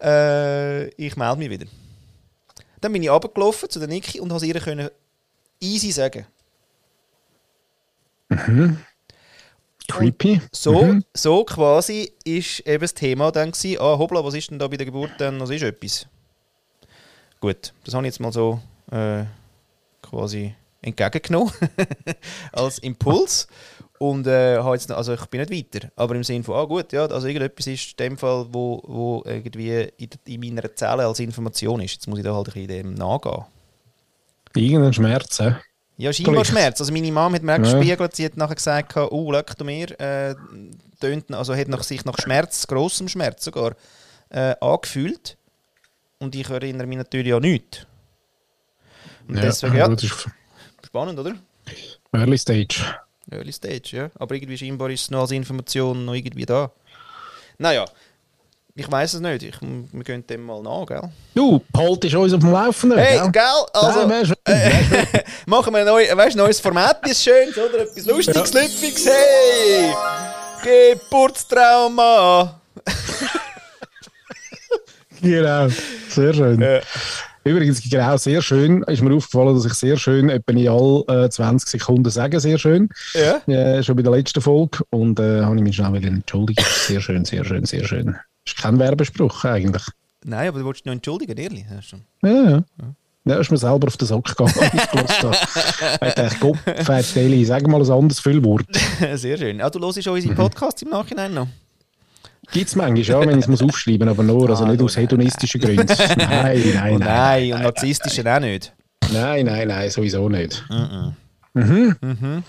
äh, 0.01 0.87
ich 0.91 1.17
melde 1.17 1.39
mich 1.39 1.51
wieder. 1.51 1.67
Dann 2.81 2.93
bin 2.93 3.03
ich 3.03 3.11
runtergelaufen 3.11 3.69
zu 3.69 3.79
der 3.81 3.89
Niki 3.89 4.21
und 4.21 4.33
habe 4.33 4.47
ihr 4.47 4.61
können 4.61 4.89
easy 5.61 5.91
sagen. 5.91 6.27
Creepy. 9.89 10.41
So, 10.53 10.83
Mhm. 10.85 11.05
so 11.15 11.45
quasi 11.45 12.13
ist 12.25 12.61
eben 12.61 12.83
das 12.83 12.95
Thema 12.95 13.33
dann 13.33 13.51
gewesen, 13.53 13.81
ah, 13.81 13.99
hoppla, 13.99 14.23
was 14.23 14.35
ist 14.35 14.51
denn 14.51 14.59
da 14.59 14.69
bei 14.69 14.77
der 14.77 14.87
Geburt 14.87 15.13
dann, 15.19 15.41
was 15.41 15.51
ist 15.51 15.63
etwas? 15.63 16.07
Gut, 17.41 17.73
das 17.85 17.95
habe 17.95 18.07
ich 18.07 18.13
jetzt 18.13 18.21
mal 18.21 18.33
so 18.33 18.61
äh, 18.93 19.25
quasi 20.03 20.55
entgegengenommen 20.83 21.53
als 22.53 22.79
Impuls 22.79 23.49
und 23.99 24.27
äh, 24.27 24.59
habe 24.59 24.75
jetzt, 24.77 24.89
noch- 24.89 24.97
also 24.97 25.15
ich 25.15 25.25
bin 25.27 25.41
nicht 25.41 25.75
weiter, 25.75 25.89
aber 25.97 26.15
im 26.15 26.25
Sinne 26.25 26.45
von, 26.45 26.55
ah 26.57 26.65
gut, 26.65 26.93
ja, 26.93 27.07
also 27.07 27.27
irgendetwas 27.27 27.67
ist 27.67 27.91
in 27.93 27.97
dem 27.97 28.19
Fall, 28.19 28.47
wo, 28.51 28.83
wo 28.87 29.23
irgendwie 29.27 29.91
in, 29.97 30.09
in 30.27 30.41
meiner 30.41 30.75
Zelle 30.75 31.07
als 31.07 31.19
Information 31.21 31.81
ist. 31.81 31.93
Jetzt 31.95 32.07
muss 32.09 32.19
ich 32.19 32.25
da 32.25 32.35
halt 32.35 32.49
ein 32.49 32.53
bisschen 32.53 32.69
dem 32.69 32.95
nachgehen. 32.95 33.45
Irgendein 34.55 34.93
Schmerz, 34.93 35.39
hä? 35.41 35.57
Ja, 35.97 36.13
scheinbar 36.13 36.45
Vielleicht. 36.45 36.51
Schmerz. 36.51 36.81
Also 36.81 36.93
meine 36.93 37.11
Mom 37.11 37.35
hat 37.35 37.43
mir 37.43 37.55
auch 37.55 37.59
Ja. 37.59 37.63
gespiegelt, 37.79 38.15
sie 38.17 38.25
hat 38.25 38.37
nachher 38.37 38.55
gesagt, 38.55 38.97
oh, 38.97 39.33
leck 39.33 39.57
du 39.59 39.65
mir, 39.65 40.01
äh, 40.01 40.35
tönt, 41.01 41.33
also 41.33 41.55
hat 41.57 41.69
nach 41.69 41.83
sich 41.83 42.05
nach 42.05 42.17
Schmerz, 42.19 42.67
grossem 42.67 43.09
Schmerz 43.09 43.45
sogar, 43.45 43.75
äh, 44.31 44.55
angefühlt. 44.61 45.37
Und 46.21 46.35
ich 46.35 46.49
erinnere 46.49 46.87
mich 46.87 46.99
natürlich 46.99 47.33
an 47.35 47.43
nichts. 47.43 47.87
Und 49.29 49.37
deswegen, 49.43 49.77
ja, 49.77 49.89
das 49.89 50.03
ist 50.05 50.27
spannend, 50.87 51.19
oder? 51.19 51.35
Early 52.13 52.39
Stage. 52.39 52.81
Early 53.31 53.53
Stage, 53.53 53.97
ja. 53.97 54.11
Aber 54.19 54.35
irgendwie 54.35 54.57
scheinbar 54.59 54.91
ist 54.91 55.03
es 55.03 55.11
noch 55.11 55.23
als 55.23 55.31
Information 55.31 56.05
noch 56.05 56.15
irgendwie 56.15 56.47
da. 56.47 56.71
Naja, 57.59 57.85
ich 58.75 58.91
weiß 58.91 59.15
es 59.15 59.21
nicht. 59.21 59.43
Ich, 59.43 59.61
wir 59.61 60.05
gehen 60.05 60.27
dem 60.27 60.45
mal 60.45 60.63
nach, 60.63 60.87
gell? 60.87 61.11
Du, 61.35 61.59
Palt 61.73 62.05
ist 62.05 62.15
uns 62.15 62.33
auf 62.33 62.41
dem 62.41 62.53
Laufenden. 62.53 62.99
Hey, 62.99 63.21
gell? 63.31 63.43
Also, 63.73 64.07
Nein, 64.07 64.25
schön, 64.25 64.37
schön. 64.47 65.07
machen 65.47 65.73
wir 65.73 65.81
ein 65.81 65.87
neu, 65.87 66.07
weißt, 66.17 66.37
neues 66.37 66.61
Format, 66.61 67.07
ist 67.09 67.23
schön, 67.23 67.49
oder? 67.51 67.81
Etwas 67.81 68.07
Lustiges, 68.07 68.55
Lüpfiges. 68.55 69.07
Hey! 69.07 69.93
Geburtstrauma! 70.63 72.61
Genau, 75.21 75.69
sehr 76.09 76.33
schön. 76.33 76.61
Ja. 76.61 76.81
Übrigens, 77.45 77.83
genau, 77.89 78.17
sehr 78.17 78.43
schön. 78.43 78.83
Ist 78.85 79.03
mir 79.03 79.15
aufgefallen, 79.15 79.55
dass 79.55 79.65
ich 79.65 79.75
sehr 79.75 79.97
schön 79.97 80.29
etwa 80.29 80.53
in 80.53 80.69
all 80.69 81.25
äh, 81.25 81.31
20 81.31 81.69
Sekunden 81.69 82.11
sage, 82.11 82.41
sehr 82.41 82.59
schön. 82.59 82.89
Ja? 83.15 83.39
Äh, 83.47 83.83
schon 83.83 83.97
bei 83.97 84.03
der 84.03 84.13
letzten 84.13 84.41
Folge. 84.41 84.81
Und 84.91 85.19
äh, 85.19 85.43
habe 85.43 85.57
ich 85.57 85.63
mich 85.63 85.77
schnell 85.77 85.93
wieder 85.95 86.09
entschuldigt. 86.09 86.61
Sehr 86.61 87.01
schön, 87.01 87.25
sehr 87.25 87.45
schön, 87.45 87.65
sehr 87.65 87.85
schön. 87.85 88.17
Ist 88.45 88.57
kein 88.57 88.79
Werbespruch 88.79 89.45
eigentlich. 89.45 89.85
Nein, 90.25 90.49
aber 90.49 90.59
du 90.59 90.65
wolltest 90.65 90.85
dich 90.85 90.87
noch 90.87 90.95
entschuldigen, 90.95 91.37
ehrlich. 91.37 91.65
Ja. 92.23 92.29
Ja, 92.29 92.51
ja. 92.51 92.65
Ja, 93.25 93.39
ist 93.39 93.51
mir 93.51 93.59
selber 93.59 93.89
auf 93.89 93.97
den 93.99 94.07
Sack 94.09 94.25
gegangen, 94.25 94.55
ich 94.73 95.23
habe. 95.23 95.37
Ich 96.07 96.15
dachte, 96.15 96.37
Gott, 96.41 96.57
Fett 96.57 97.47
sag 97.47 97.67
mal 97.67 97.83
ein 97.83 97.91
anderes 97.91 98.21
Füllwort. 98.21 98.65
Sehr 99.15 99.37
schön. 99.37 99.61
Ah, 99.61 99.69
du 99.69 99.81
hörst 99.81 100.09
auch 100.09 100.15
unsere 100.15 100.35
Podcasts 100.35 100.81
im 100.81 100.89
Nachhinein 100.89 101.35
noch? 101.35 101.49
Gibt 102.53 102.69
es 102.69 102.77
manchmal, 102.77 103.03
ja, 103.03 103.21
wenn 103.21 103.31
ich 103.39 103.45
es 103.45 103.49
muss 103.49 103.63
aufschreiben 103.63 104.09
aber 104.09 104.23
nur, 104.23 104.49
also 104.49 104.65
Ah, 104.65 104.69
nicht 104.69 104.83
aus 104.83 104.97
hedonistischen 104.97 105.61
Gründen. 105.61 105.87
Nein, 106.17 106.63
nein, 106.75 106.95
Oh 106.95 106.99
nein. 106.99 106.99
nein, 106.99 107.53
und 107.53 107.63
narzisstischen 107.63 108.27
auch 108.27 108.41
nicht. 108.41 108.73
Nein, 109.13 109.47
nein, 109.47 109.69
nein, 109.69 109.91
sowieso 109.91 110.29
nicht. 110.29 110.65
Mhm. 111.55 112.43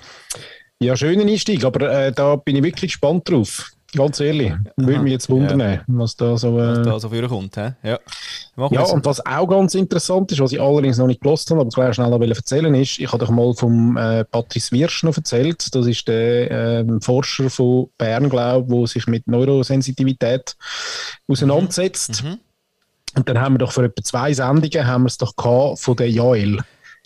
Ja, 0.79 0.95
schöner 0.95 1.23
Einstieg, 1.25 1.63
aber 1.65 1.91
äh, 1.91 2.11
da 2.11 2.35
bin 2.37 2.55
ich 2.55 2.63
wirklich 2.63 2.91
gespannt 2.91 3.29
drauf. 3.29 3.71
Ganz 3.95 4.19
ehrlich. 4.19 4.53
Würde 4.77 5.01
mich 5.01 5.13
jetzt 5.13 5.29
wundern, 5.29 5.81
was 5.87 6.15
da 6.15 6.37
so. 6.37 6.55
Was 6.55 6.77
Äh, 6.79 6.81
da 6.83 6.99
so 6.99 7.09
vorkommt. 7.09 7.57
hä? 7.57 7.73
Ja. 7.83 7.99
Ja, 8.71 8.81
und 8.83 9.05
was 9.05 9.25
auch 9.25 9.47
ganz 9.47 9.73
interessant 9.73 10.31
ist, 10.31 10.39
was 10.41 10.51
ich 10.51 10.61
allerdings 10.61 10.97
noch 10.97 11.07
nicht 11.07 11.21
gelost 11.21 11.49
habe, 11.49 11.61
aber 11.61 11.69
gleich 11.69 11.95
schnell 11.95 12.09
noch 12.09 12.19
erzählen 12.21 12.75
ist, 12.75 12.99
ich 12.99 13.07
habe 13.11 13.17
doch 13.25 13.31
mal 13.31 13.53
vom 13.53 13.95
äh, 13.97 14.25
Patrice 14.25 14.71
Wirsch 14.73 15.03
noch 15.03 15.15
erzählt. 15.15 15.73
Das 15.73 15.87
ist 15.87 16.07
der 16.07 16.51
ähm, 16.81 17.01
Forscher 17.01 17.49
von 17.49 17.89
Bern, 17.97 18.29
glaube 18.29 18.67
ich, 18.73 18.77
der 18.79 18.87
sich 18.87 19.07
mit 19.07 19.27
Neurosensitivität 19.27 20.55
auseinandersetzt. 21.27 22.23
Mhm. 22.23 22.37
Und 23.15 23.27
dann 23.29 23.39
haben 23.39 23.53
wir 23.55 23.59
doch 23.59 23.71
vor 23.71 23.85
etwa 23.85 24.03
zwei 24.03 24.33
Sendungen 24.33 24.85
haben 24.85 25.03
wir 25.03 25.07
es 25.07 25.17
doch 25.17 25.35
gehabt 25.35 25.79
von 25.79 25.95
der 25.95 26.09
Jael. 26.11 26.59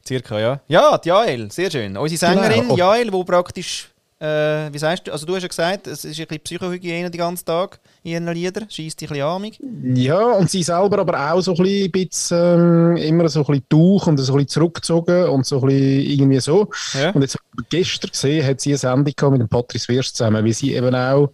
Circa, 0.05 0.39
ja. 0.39 0.59
Ja, 0.67 0.97
die 0.97 1.09
Jael, 1.09 1.49
sehr 1.51 1.71
schön. 1.71 1.95
Unsere 1.95 2.17
Sängerin 2.19 2.61
Genau. 2.63 2.75
Jael, 2.75 3.09
die 3.09 3.23
praktisch, 3.23 3.89
äh, 4.23 4.71
wie 4.71 4.77
sagst 4.77 5.05
du, 5.05 5.11
also 5.11 5.25
du 5.25 5.35
hast 5.35 5.41
ja 5.41 5.49
gesagt, 5.49 5.85
es 5.85 6.05
ist 6.05 6.17
ein 6.17 6.27
bisschen 6.27 6.43
Psychohygiene 6.43 7.11
den 7.11 7.17
ganzen 7.17 7.45
Tag 7.45 7.81
in 8.03 8.11
ihren 8.11 8.27
Liedern, 8.33 8.69
schießt 8.69 9.01
dich 9.01 9.09
ein 9.09 9.13
bisschen 9.13 9.27
amig. 9.27 9.59
Ja, 9.95 10.31
und 10.31 10.49
sie 10.49 10.63
selber 10.63 10.99
aber 10.99 11.33
auch 11.33 11.41
so 11.41 11.53
ein 11.53 11.91
bisschen, 11.91 12.93
ähm, 12.93 12.97
immer 12.97 13.27
so 13.27 13.41
ein 13.41 13.45
bisschen 13.45 13.67
Tuch 13.67 14.07
und 14.07 14.17
so 14.17 14.31
ein 14.31 14.37
bisschen 14.37 14.47
zurückgezogen 14.47 15.25
und 15.25 15.45
so 15.45 15.61
ein 15.61 15.67
bisschen 15.67 15.99
irgendwie 15.99 16.39
so. 16.39 16.69
Ja. 16.93 17.11
Und 17.11 17.21
jetzt 17.21 17.37
gestern 17.69 18.11
gesehen, 18.11 18.47
hat 18.47 18.61
sie 18.61 18.69
eine 18.69 18.77
Sendung 18.77 19.31
mit 19.31 19.41
dem 19.41 19.49
Patrice 19.49 19.89
Wirsch 19.89 20.13
zusammen, 20.13 20.45
wie 20.45 20.53
sie 20.53 20.73
eben 20.73 20.95
auch 20.95 21.29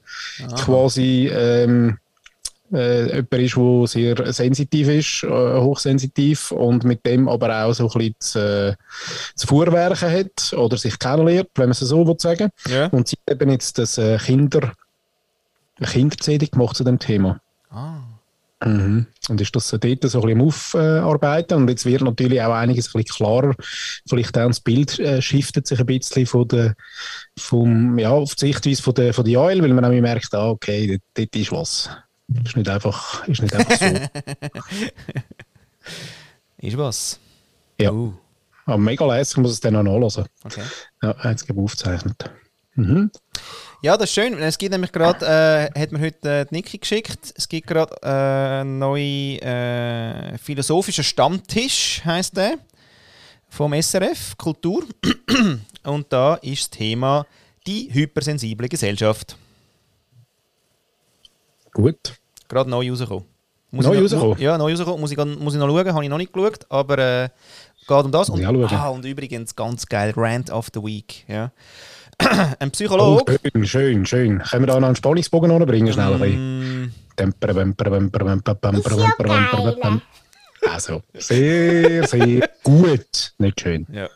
quasi 0.56 1.30
ähm, 1.32 2.00
äh, 2.74 3.16
jemand 3.16 3.34
ist, 3.34 3.56
der 3.56 3.88
sehr 3.88 4.34
sensitiv 4.34 4.88
ist, 4.90 5.24
äh, 5.24 5.28
hochsensitiv 5.60 6.52
und 6.52 6.84
mit 6.84 7.06
dem 7.06 7.28
aber 7.28 7.66
auch 7.66 7.74
so 7.74 7.90
ein 7.90 7.98
bisschen 7.98 8.16
zu, 8.20 8.40
äh, 8.40 8.76
zu 9.36 9.48
Fuhrwerken 9.48 10.12
hat 10.12 10.54
oder 10.54 10.78
sich 10.78 10.98
kennenlernt, 11.00 11.50
wenn 11.56 11.66
man 11.66 11.72
es 11.72 11.80
so 11.80 12.08
will 12.08 12.20
sagen 12.20 12.50
Ja. 12.68 12.88
Und 12.88 13.08
sie 13.08 13.18
hat 13.28 13.42
eben 13.42 13.52
jetzt 13.52 13.78
das 13.78 13.98
äh, 13.98 14.18
Kinder, 14.18 14.74
Kinder-CD 15.82 16.48
gemacht 16.48 16.76
zu 16.76 16.84
dem 16.84 17.00
Thema. 17.00 17.40
Ah. 17.70 18.02
Mhm. 18.66 19.06
Und 19.30 19.40
ist 19.40 19.56
das 19.56 19.70
so 19.70 19.78
dort 19.78 20.04
so 20.04 20.22
ein 20.22 20.38
bisschen 20.38 20.42
Aufarbeiten 20.42 21.54
und 21.56 21.70
jetzt 21.70 21.86
wird 21.86 22.02
natürlich 22.02 22.42
auch 22.42 22.54
einiges 22.54 22.88
ein 22.88 23.02
bisschen 23.02 23.16
klarer, 23.16 23.56
vielleicht 24.08 24.38
auch 24.38 24.48
das 24.48 24.60
Bild 24.60 25.00
äh, 25.00 25.22
shiftet 25.22 25.66
sich 25.66 25.80
ein 25.80 25.86
bisschen 25.86 26.26
von 26.26 26.48
der, 26.48 26.76
vom, 27.38 27.98
ja, 27.98 28.10
auf 28.10 28.36
die 28.36 28.48
Sichtweise 28.48 28.82
von 28.82 28.94
der, 28.96 29.14
von 29.14 29.24
der 29.24 29.34
Jael, 29.34 29.62
weil 29.62 29.74
man 29.74 29.86
auch 29.86 29.92
merkt, 29.92 30.34
ah, 30.34 30.50
okay, 30.50 30.88
dort, 30.88 31.02
dort 31.14 31.36
ist 31.36 31.52
was. 31.52 31.90
Ist 32.46 32.56
nicht 32.56 32.70
einfach, 32.70 33.28
ist 33.28 33.42
nicht 33.42 33.54
einfach 33.56 33.78
so. 33.78 33.86
Ist 36.62 36.78
was? 36.78 37.20
Ja. 37.80 37.92
Uh, 37.92 38.14
Aber 38.66 38.78
mega 38.78 39.06
lässig, 39.06 39.38
ich 39.38 39.42
muss 39.42 39.52
es 39.54 39.60
dann 39.62 39.74
noch 39.74 39.84
nachlesen. 39.84 40.26
okay. 40.44 40.62
Ja, 41.02 41.14
glaube 41.14 41.38
ich, 41.38 41.58
aufgezeichnet. 41.58 42.30
Mhm. 42.76 43.10
Ja, 43.82 43.96
das 43.96 44.10
ist 44.10 44.14
schön. 44.16 44.38
Es 44.38 44.58
gibt 44.58 44.74
nämlich 44.74 44.92
gerade, 44.92 45.26
äh, 45.26 45.80
hat 45.80 45.92
mir 45.94 46.00
heute 46.02 46.30
äh, 46.30 46.46
die 46.46 46.56
Niki 46.56 46.78
geschickt, 46.78 47.34
es 47.36 47.48
gibt 47.48 47.68
gerade 47.68 47.96
äh, 48.04 48.60
einen 48.62 48.78
neuen 48.78 49.40
äh, 49.40 50.38
philosophischen 50.38 51.04
Stammtisch, 51.06 52.02
heißt 52.04 52.36
der, 52.36 52.58
vom 53.48 53.74
SRF 53.74 54.38
Kultur. 54.38 54.86
Und 55.84 56.12
da 56.12 56.36
ist 56.36 56.62
das 56.62 56.70
Thema 56.72 57.26
die 57.66 57.90
hypersensible 57.94 58.68
Gesellschaft. 58.68 59.38
Gut. 61.72 62.19
Gerade 62.50 62.70
neu 62.70 62.90
rausgekommen. 62.90 63.24
Muss 63.72 63.86
Neu 63.86 64.02
rausgekommen? 64.02 64.40
Ja, 64.40 64.58
neu 64.58 64.72
rausgekommen. 64.72 65.00
Muss 65.00 65.12
ich, 65.12 65.18
muss 65.18 65.54
ich 65.54 65.60
noch 65.60 65.68
schauen, 65.68 65.94
habe 65.94 66.04
ich 66.04 66.10
noch 66.10 66.18
nicht 66.18 66.34
geschaut, 66.34 66.66
aber 66.70 66.98
äh, 66.98 67.30
geht 67.88 68.06
um 68.06 68.12
das. 68.12 68.30
Und, 68.30 68.44
ah, 68.44 68.90
und 68.90 69.06
übrigens, 69.06 69.56
ganz 69.56 69.86
geil, 69.86 70.12
Rant 70.18 70.50
of 70.52 70.70
the 70.74 70.82
Week. 70.82 71.24
Ja. 71.28 71.52
Ein 72.20 72.56
Oh, 72.68 72.70
Psychologe. 72.72 73.40
schön, 73.64 73.66
schön, 73.66 74.06
schön. 74.06 74.40
Können 74.40 74.64
wir 74.64 74.68
da 74.68 74.80
noch 74.80 74.88
einen 74.88 74.96
Spannungsbogen 74.96 75.52
anbringen, 75.52 75.94
schnell 75.94 76.14
ein 76.14 76.20
bisschen? 76.20 76.94
Also, 80.68 81.02
sehr, 81.14 82.06
sehr 82.08 82.50
gut. 82.64 83.34
Nicht 83.38 83.62
schön. 83.62 83.88
ja. 83.92 84.10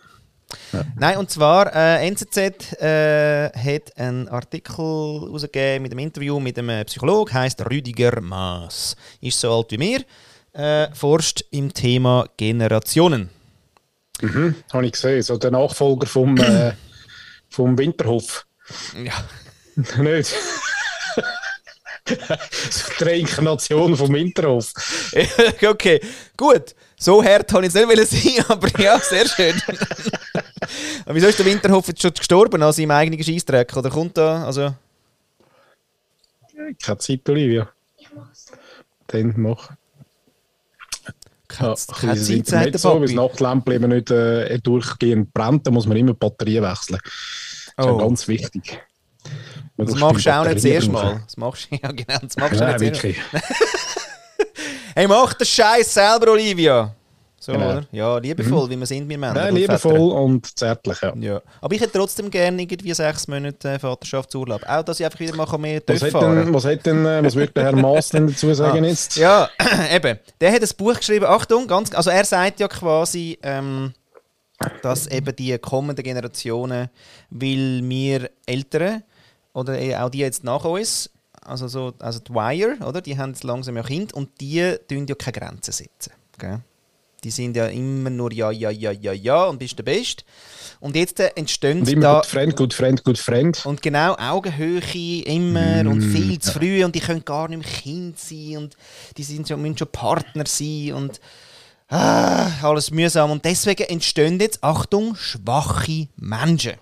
Nein, 0.95 1.17
und 1.17 1.29
zwar, 1.29 1.73
äh, 1.75 2.07
NZZ 2.07 2.37
äh, 2.81 3.49
hat 3.49 3.97
einen 3.97 4.27
Artikel 4.27 4.75
rausgegeben 4.75 5.83
mit 5.83 5.91
einem 5.91 5.99
Interview 5.99 6.39
mit 6.39 6.57
einem 6.57 6.85
Psychologen, 6.85 7.33
heißt 7.33 7.65
Rüdiger 7.69 8.21
Maas. 8.21 8.95
Ist 9.21 9.39
so 9.39 9.55
alt 9.55 9.71
wie 9.71 9.77
mir, 9.77 10.03
äh, 10.53 10.93
forscht 10.93 11.43
im 11.51 11.73
Thema 11.73 12.27
Generationen. 12.37 13.29
Mhm, 14.21 14.55
habe 14.71 14.85
ich 14.85 14.93
gesehen. 14.93 15.21
So 15.21 15.37
der 15.37 15.51
Nachfolger 15.51 16.07
vom, 16.07 16.37
äh, 16.37 16.73
vom 17.49 17.77
Winterhof. 17.77 18.45
Ja. 19.03 19.13
Nicht? 20.01 20.33
so 22.69 22.91
die 22.99 23.03
Reinkarnation 23.03 23.95
vom 23.95 24.13
Winterhof. 24.13 24.71
okay, 25.67 25.99
gut. 26.37 26.75
So 27.03 27.21
hart 27.21 27.51
habe 27.51 27.65
ich 27.65 27.75
es 27.75 28.09
nicht 28.09 28.37
sein, 28.37 28.45
aber 28.47 28.79
ja, 28.81 28.97
sehr 28.97 29.27
schön. 29.27 29.61
aber 31.05 31.15
wieso 31.15 31.27
ist 31.27 31.37
der 31.37 31.45
Winterhof 31.45 31.87
jetzt 31.89 32.01
schon 32.01 32.13
gestorben 32.13 32.63
an 32.63 32.71
seinem 32.71 32.91
eigenen 32.91 33.21
Scheissdreck? 33.21 33.75
Oder 33.75 33.89
kommt 33.89 34.17
da, 34.17 34.45
also... 34.45 34.73
Keine 36.81 36.97
Zeit, 36.99 37.27
Olivia. 37.27 37.69
Ich 37.97 38.07
mach's. 38.15 38.45
Dann 39.07 39.33
mach. 39.35 39.71
Keine, 41.49 41.75
Ja, 41.75 41.93
keine 41.93 42.23
Zeit, 42.23 42.47
sagt 42.47 42.73
der 42.73 42.79
so, 42.79 42.93
weil 42.93 43.01
das 43.01 43.11
Papi. 43.13 43.27
Nachtlämpchen 43.27 43.73
eben 43.73 43.89
nicht 43.89 44.09
äh, 44.11 44.59
durchgehend 44.59 45.33
brennt, 45.33 45.67
da 45.67 45.71
muss 45.71 45.85
man 45.85 45.97
immer 45.97 46.13
die 46.13 46.17
Batterie 46.19 46.61
wechseln. 46.61 46.99
Das 47.03 47.13
ist 47.67 47.73
Oh. 47.77 47.83
ja 47.85 47.97
ganz 47.97 48.27
wichtig. 48.29 48.81
Das 49.75 49.95
machst 49.95 50.25
du 50.25 50.33
auch 50.33 50.43
nicht 50.45 50.55
das 50.55 50.65
erste. 50.65 50.91
Mal. 50.91 51.21
Das 51.25 51.35
machst 51.35 51.67
du, 51.69 51.75
ja 51.83 51.91
genau, 51.91 52.19
das 52.21 52.37
machst 52.37 52.61
du 52.61 52.65
nicht 52.65 52.79
wirklich. 52.79 53.17
Hey, 54.95 55.07
mach 55.07 55.33
den 55.33 55.45
Scheiß 55.45 55.93
selber, 55.93 56.31
Olivia. 56.31 56.93
So, 57.39 57.51
Genau. 57.51 57.71
oder? 57.71 57.83
Ja, 57.91 58.17
liebevoll, 58.19 58.69
wie 58.69 58.77
wir 58.77 58.85
sind, 58.85 59.09
wir 59.09 59.17
Männer. 59.17 59.33
Nein, 59.33 59.49
und 59.49 59.55
liebevoll 59.59 59.91
Väter. 59.91 60.13
und 60.15 60.57
zärtlich, 60.57 61.01
ja. 61.01 61.13
Ja. 61.19 61.41
Aber 61.59 61.75
ich 61.75 61.81
hätte 61.81 61.91
trotzdem 61.97 62.29
gerne 62.29 62.61
irgendwie 62.61 62.93
sechs 62.93 63.27
Monate 63.27 63.71
äh, 63.71 63.79
Vaterschaftsurlaub. 63.79 64.61
Auch, 64.65 64.83
dass 64.83 64.99
ich 64.99 65.05
einfach 65.05 65.19
wieder 65.19 65.35
mal 65.35 65.45
mehr 65.57 65.81
Was, 65.87 66.01
hat 66.03 66.13
denn, 66.13 66.53
was, 66.53 66.63
hat 66.65 66.85
denn, 66.85 67.05
äh, 67.05 67.21
was 67.23 67.35
würde 67.35 67.51
der 67.51 67.63
Herr 67.65 67.75
Maas 67.75 68.09
denn 68.09 68.27
dazu 68.27 68.53
sagen 68.53 68.83
Ah. 68.85 68.87
jetzt? 68.87 69.17
Ja, 69.17 69.49
eben. 69.93 70.19
Der 70.39 70.53
hat 70.53 70.61
ein 70.61 70.69
Buch 70.77 70.93
geschrieben. 70.95 71.25
Achtung, 71.25 71.67
ganz, 71.67 71.93
also 71.93 72.09
er 72.11 72.23
sagt 72.23 72.61
ja 72.61 72.69
quasi, 72.69 73.37
ähm, 73.43 73.93
dass 74.81 75.07
eben 75.07 75.35
die 75.35 75.57
kommenden 75.57 76.03
Generationen, 76.03 76.89
weil 77.29 77.81
wir 77.83 78.29
Ältere 78.45 79.01
oder 79.53 79.77
eh 79.77 79.97
auch 79.97 80.09
die 80.09 80.19
jetzt 80.19 80.45
nach 80.45 80.63
uns, 80.63 81.09
also 81.45 81.67
so, 81.67 81.93
also 81.99 82.19
die 82.19 82.33
Wire, 82.33 82.77
oder? 82.85 83.01
Die 83.01 83.17
haben 83.17 83.31
jetzt 83.31 83.43
langsam 83.43 83.75
ja 83.77 83.83
Kind 83.83 84.13
und 84.13 84.29
die 84.41 84.75
tun 84.87 85.07
ja 85.07 85.15
keine 85.15 85.39
Grenzen 85.39 85.71
setzen. 85.71 86.13
Gell? 86.37 86.61
Die 87.23 87.31
sind 87.31 87.55
ja 87.55 87.67
immer 87.67 88.09
nur 88.09 88.33
ja, 88.33 88.51
ja, 88.51 88.69
ja, 88.69 88.91
ja, 88.91 89.13
ja 89.13 89.45
und 89.45 89.57
bist 89.57 89.77
der 89.77 89.83
Beste. 89.83 90.23
Und 90.81 90.95
jetzt 90.95 91.19
äh, 91.21 91.31
entstehen 91.35 91.79
Und 91.79 91.89
immer 91.89 92.01
da 92.01 92.15
gut 92.15 92.25
Friend, 92.25 92.55
gut 92.55 92.73
Friend, 92.73 93.03
gut 93.03 93.17
Friend. 93.17 93.65
und 93.65 93.81
genau, 93.81 94.15
Augenhöhe 94.15 94.81
immer 95.23 95.89
und 95.89 96.01
viel 96.01 96.39
zu 96.39 96.51
früh 96.51 96.83
und 96.83 96.93
die 96.93 96.99
können 96.99 97.23
gar 97.23 97.47
nicht 97.47 97.59
mehr 97.59 97.71
Kind 97.71 98.19
sein 98.19 98.57
und 98.57 98.77
die 99.15 99.23
sind 99.23 99.47
schon, 99.47 99.61
müssen 99.61 99.77
schon 99.77 99.87
Partner 99.87 100.43
sein 100.45 100.93
und 100.93 101.21
ah, 101.87 102.49
alles 102.61 102.91
mühsam. 102.91 103.31
Und 103.31 103.45
deswegen 103.45 103.83
entstehen 103.83 104.39
jetzt, 104.39 104.61
Achtung, 104.61 105.15
schwache 105.15 106.09
Menschen. 106.17 106.73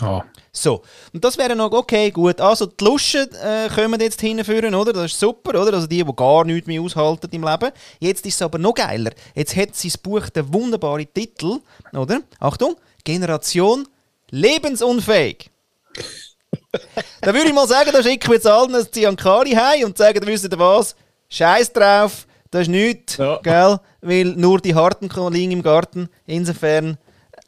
Ah, 0.00 0.24
So, 0.58 0.82
und 1.12 1.22
das 1.22 1.36
wäre 1.36 1.54
noch 1.54 1.70
okay, 1.72 2.10
gut. 2.10 2.40
Also 2.40 2.66
die 2.66 2.82
Luschen 2.84 3.28
äh, 3.34 3.68
kommen 3.74 4.00
jetzt 4.00 4.20
hinführen, 4.20 4.74
oder? 4.74 4.92
Das 4.92 5.12
ist 5.12 5.20
super, 5.20 5.50
oder? 5.60 5.74
Also 5.74 5.86
die, 5.86 6.02
die 6.02 6.16
gar 6.16 6.44
nichts 6.44 6.66
mehr 6.66 6.80
aushalten 6.80 7.28
im 7.32 7.44
Leben. 7.44 7.70
Jetzt 8.00 8.24
ist 8.24 8.36
es 8.36 8.42
aber 8.42 8.58
noch 8.58 8.74
geiler. 8.74 9.10
Jetzt 9.34 9.54
hat 9.54 9.76
sein 9.76 9.92
Buch 10.02 10.28
den 10.30 10.52
wunderbaren 10.52 11.06
Titel, 11.12 11.60
oder? 11.92 12.20
Achtung, 12.40 12.76
Generation 13.04 13.86
lebensunfähig. 14.30 15.50
da 17.20 17.34
würde 17.34 17.48
ich 17.48 17.54
mal 17.54 17.68
sagen, 17.68 17.90
da 17.92 18.02
schicken 18.02 18.28
wir 18.28 18.36
jetzt 18.36 18.46
allen 18.46 18.74
ein 18.74 18.86
Ziankari 18.90 19.50
heim 19.50 19.84
und 19.84 19.98
sagen, 19.98 20.26
wisst 20.26 20.44
ihr 20.50 20.58
was? 20.58 20.96
Scheiß 21.28 21.72
drauf, 21.72 22.26
das 22.50 22.62
ist 22.62 22.68
nichts, 22.68 23.16
Ja. 23.18 23.38
gell? 23.42 23.78
Weil 24.00 24.24
nur 24.36 24.60
die 24.60 24.74
Harten 24.74 25.10
liegen 25.32 25.52
im 25.52 25.62
Garten. 25.62 26.08
Insofern 26.26 26.96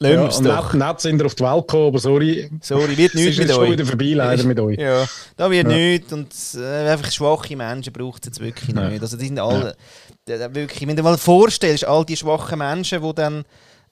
lassen 0.00 0.14
ja, 0.14 0.22
wir 0.22 0.56
doch. 0.56 0.72
nett, 0.74 0.87
nett 0.88 1.00
sind 1.00 1.20
ihr 1.20 1.26
auf 1.26 1.34
die 1.34 1.42
Welt 1.44 1.66
gekommen, 1.68 1.87
aber 1.88 1.98
sorry. 1.98 2.50
Sorry, 2.61 2.96
wird 2.96 3.14
nichts 3.14 3.38
mit 3.38 3.46
jetzt 3.48 3.54
schon 3.54 3.64
euch. 3.64 3.72
wieder 3.72 3.84
vorbei, 3.87 4.12
leider 4.14 4.44
mit 4.44 4.61
euch. 4.61 4.78
Ja, 4.78 5.06
da 5.37 5.50
wird 5.50 5.68
Ja. 5.70 5.76
nichts 5.76 6.12
und 6.12 6.32
äh, 6.56 6.88
einfach 6.90 7.11
schwache 7.11 7.56
Menschen 7.56 7.92
braucht 7.92 8.22
es 8.22 8.26
jetzt 8.26 8.40
wirklich 8.40 8.74
Ja. 8.74 8.88
nicht. 8.88 9.02
Also 9.02 9.16
die 9.16 9.26
sind 9.26 9.38
alle, 9.38 9.76
da 10.26 10.54
wirklich, 10.54 10.80
wenn 10.82 10.88
du 10.90 10.96
dir 10.96 11.02
mal 11.02 11.18
vorstellst, 11.18 11.84
all 11.84 12.04
die 12.04 12.16
schwachen 12.16 12.58
Menschen, 12.58 13.02
die 13.02 13.14
dann 13.14 13.44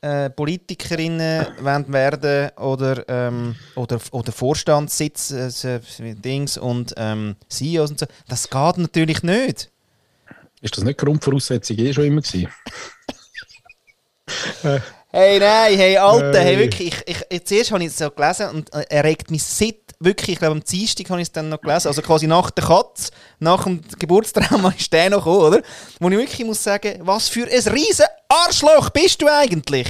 äh, 0.02 0.28
Politikerinnen 0.30 1.46
wollen 1.60 1.92
werden 1.92 2.50
oder, 2.58 3.02
ähm, 3.08 3.54
oder, 3.74 3.98
oder 4.12 4.30
Vorstandssitz, 4.30 5.30
äh, 5.30 5.80
Dings 6.14 6.58
und 6.58 6.92
ähm, 6.98 7.34
CEOs 7.48 7.90
und 7.92 8.00
so, 8.00 8.06
das 8.28 8.48
geht 8.50 8.78
natürlich 8.78 9.22
nicht. 9.22 9.70
Ist 10.60 10.76
das 10.76 10.84
nicht 10.84 10.98
Grundvoraussetzung 10.98 11.78
eh 11.78 11.92
schon 11.92 12.04
immer 12.04 12.20
gewesen? 12.20 12.48
Hey, 15.18 15.38
nein, 15.38 15.78
hey, 15.78 15.96
Alter, 15.96 16.40
hey, 16.40 16.58
wirklich, 16.58 17.02
ich, 17.06 17.22
ich, 17.30 17.44
zuerst 17.46 17.72
habe 17.72 17.82
ich 17.82 17.88
es 17.88 17.96
so 17.96 18.10
gelesen 18.10 18.50
und 18.50 18.74
äh, 18.74 18.84
er 18.90 19.02
regt 19.02 19.30
mich 19.30 19.42
seit, 19.42 19.76
wirklich, 19.98 20.34
ich 20.34 20.38
glaube 20.40 20.52
am 20.52 20.62
Dienstag 20.62 21.08
habe 21.08 21.22
ich 21.22 21.28
es 21.28 21.32
dann 21.32 21.48
noch 21.48 21.58
gelesen, 21.58 21.88
also 21.88 22.02
quasi 22.02 22.26
nach 22.26 22.50
der 22.50 22.64
Katz, 22.64 23.10
nach 23.38 23.64
dem 23.64 23.80
Geburtstrauma 23.98 24.74
ist 24.78 24.92
der 24.92 25.08
noch 25.08 25.24
gekommen, 25.24 25.54
oder? 25.54 25.62
Wo 26.00 26.10
ich 26.10 26.18
wirklich 26.18 26.44
muss 26.44 26.62
sagen, 26.62 27.00
was 27.00 27.30
für 27.30 27.44
ein 27.44 27.72
riesen 27.72 28.04
Arschloch 28.28 28.90
bist 28.90 29.22
du 29.22 29.26
eigentlich, 29.26 29.88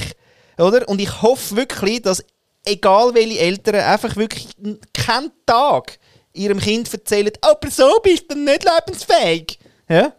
oder? 0.59 0.89
Und 0.89 1.01
ich 1.01 1.23
hoffe 1.23 1.57
wirklich, 1.57 2.03
dass, 2.03 2.25
egal 2.65 3.13
welche 3.13 3.41
Eltern, 3.41 3.81
einfach 3.81 4.15
wirklich 4.15 4.47
keinen 4.93 5.33
Tag 5.45 5.99
ihrem 6.35 6.61
Kind 6.61 6.93
erzählen, 6.95 7.33
aber 7.41 7.69
so 7.69 7.99
bist 8.01 8.31
du 8.31 8.37
nicht 8.39 8.65
lebensfähig, 8.65 9.59
ja? 9.89 10.13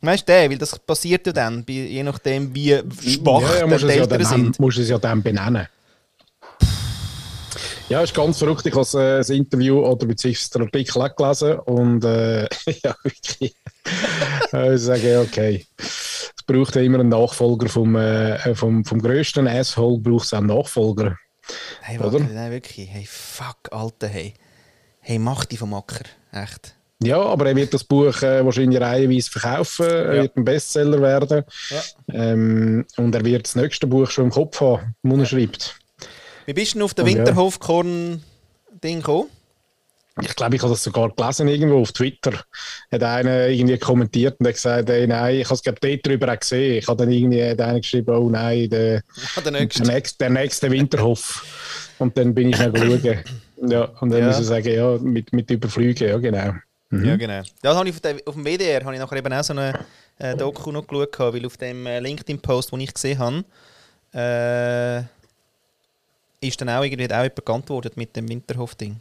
Weißt 0.00 0.28
du, 0.28 0.32
der, 0.32 0.50
weil 0.50 0.58
das 0.58 0.78
passiert 0.78 1.26
ja 1.26 1.32
dann, 1.32 1.64
bei- 1.64 1.72
je 1.72 2.02
nachdem, 2.02 2.54
wie 2.54 2.70
schwach 3.02 3.40
ja, 3.42 3.56
ja, 3.56 3.64
die 3.66 3.70
musst 3.72 3.82
ja 3.84 3.88
Eltern 3.90 4.18
dann, 4.22 4.26
sind. 4.28 4.60
musst 4.60 4.78
du 4.78 4.82
es 4.82 4.88
ja 4.88 4.98
dann 4.98 5.22
benennen. 5.22 5.66
Ja, 7.88 8.02
ist 8.02 8.14
ganz 8.14 8.38
verrückt. 8.38 8.66
Ich 8.66 8.74
habe 8.74 8.86
äh, 9.00 9.18
das 9.18 9.30
Interview 9.30 9.78
oder 9.86 10.06
beziehungsweise 10.06 10.50
den 10.50 10.62
Artikel 10.62 11.02
auch 11.02 11.14
gelesen 11.14 11.58
und 11.60 12.04
äh, 12.04 12.42
ja, 12.84 12.94
wirklich. 13.02 13.54
Äh, 14.52 14.74
ich 14.74 14.80
sage, 14.82 15.12
ja, 15.12 15.20
okay. 15.20 15.64
Es 15.78 16.42
braucht 16.46 16.74
ja 16.74 16.82
immer 16.82 16.98
einen 17.00 17.10
Nachfolger 17.10 17.68
vom, 17.68 17.94
äh, 17.96 18.54
vom, 18.56 18.84
vom 18.84 19.00
grössten 19.00 19.46
Asshole, 19.46 19.98
braucht 19.98 20.26
es 20.26 20.34
einen 20.34 20.48
Nachfolger. 20.48 21.16
Hey, 21.80 22.00
warte, 22.00 22.24
nein, 22.24 22.50
wirklich. 22.50 22.88
Hey, 22.90 23.06
fuck, 23.08 23.58
Alter, 23.70 24.08
hey. 24.08 24.34
Hey, 25.00 25.20
mach 25.20 25.44
die 25.44 25.56
vom 25.56 25.72
Acker. 25.72 26.04
Echt. 26.32 26.74
Ja, 27.02 27.20
aber 27.20 27.46
er 27.46 27.56
wird 27.56 27.74
das 27.74 27.84
Buch 27.84 28.22
äh, 28.22 28.44
wahrscheinlich 28.44 28.80
reihenweise 28.80 29.30
verkaufen, 29.30 29.84
er 29.86 30.14
Ja. 30.16 30.22
wird 30.22 30.36
ein 30.36 30.44
Bestseller 30.44 31.00
werden 31.02 31.42
Ja. 31.70 31.82
ähm, 32.14 32.86
und 32.96 33.14
er 33.14 33.24
wird 33.24 33.44
das 33.46 33.54
nächste 33.54 33.86
Buch 33.86 34.10
schon 34.10 34.24
im 34.26 34.30
Kopf 34.30 34.60
haben, 34.60 34.94
das 35.02 35.18
er 35.18 35.26
schreibt. 35.26 35.76
Wie 36.46 36.52
bist 36.54 36.72
du 36.74 36.78
denn 36.78 36.82
auf 36.84 36.94
den. 36.94 37.06
Winterhofkorn-Ding 37.06 38.98
gekommen? 39.00 39.28
Ich 40.22 40.34
glaube, 40.34 40.56
ich 40.56 40.62
habe 40.62 40.72
das 40.72 40.82
sogar 40.82 41.10
gelesen 41.14 41.46
irgendwo 41.48 41.82
auf 41.82 41.92
Twitter. 41.92 42.32
Hat 42.90 43.02
einer 43.02 43.48
irgendwie 43.48 43.76
kommentiert 43.76 44.36
und 44.40 44.46
hat 44.46 44.54
gesagt, 44.54 44.88
hey, 44.88 45.06
nein, 45.06 45.34
ich 45.40 45.44
habe 45.44 45.54
es 45.56 45.62
glaube 45.62 45.78
dort 45.78 46.06
drüber 46.06 46.32
auch 46.32 46.38
gesehen. 46.40 46.78
Ich 46.78 46.88
habe 46.88 46.96
dann 47.04 47.12
irgendwie 47.12 47.44
hat 47.44 47.60
einer 47.60 47.80
geschrieben, 47.80 48.14
oh 48.16 48.30
nein, 48.30 48.70
der, 48.70 48.94
Ja, 48.94 49.02
der 49.36 49.42
der, 49.42 49.52
nächste. 49.52 49.82
nächste, 49.82 50.18
der 50.18 50.30
nächste 50.30 50.70
Winterhof. 50.70 51.44
Und 51.98 52.16
dann 52.16 52.34
bin 52.34 52.48
ich 52.48 52.56
schnell 52.56 52.72
schauen. 52.74 53.18
Ja, 53.70 53.84
und 54.00 54.10
dann 54.10 54.20
Ja. 54.20 54.26
muss 54.26 54.38
ich 54.38 54.46
sagen, 54.46 54.68
ja, 54.68 54.98
mit, 54.98 55.32
mit 55.32 55.50
Überflügen, 55.50 56.08
ja 56.08 56.18
genau. 56.18 56.52
Ja, 56.90 57.16
genau. 57.16 57.42
Das 57.62 57.76
habe 57.76 57.88
ich 57.88 57.94
auf, 57.94 58.00
der, 58.00 58.16
auf 58.24 58.34
dem 58.34 58.44
WDR 58.44 58.84
habe 58.84 58.94
ich 58.94 59.00
nachher 59.00 59.16
eben 59.16 59.32
auch 59.32 59.42
so 59.42 59.52
eine 59.52 59.84
äh, 60.18 60.36
Doku 60.36 60.70
noch 60.70 60.86
geschaut, 60.86 61.34
weil 61.34 61.44
auf 61.44 61.56
dem 61.56 61.86
äh, 61.86 61.98
LinkedIn-Post, 61.98 62.72
den 62.72 62.80
ich 62.80 62.94
gesehen 62.94 63.18
habe, 63.18 63.44
äh, 64.14 65.02
ist 66.46 66.60
dann 66.60 66.68
auch 66.68 66.82
irgendwie 66.82 67.12
auch 67.12 67.22
jemand 67.22 67.46
geantwortet 67.46 67.96
mit 67.96 68.14
dem 68.14 68.28
Winterhof-Ding. 68.28 68.96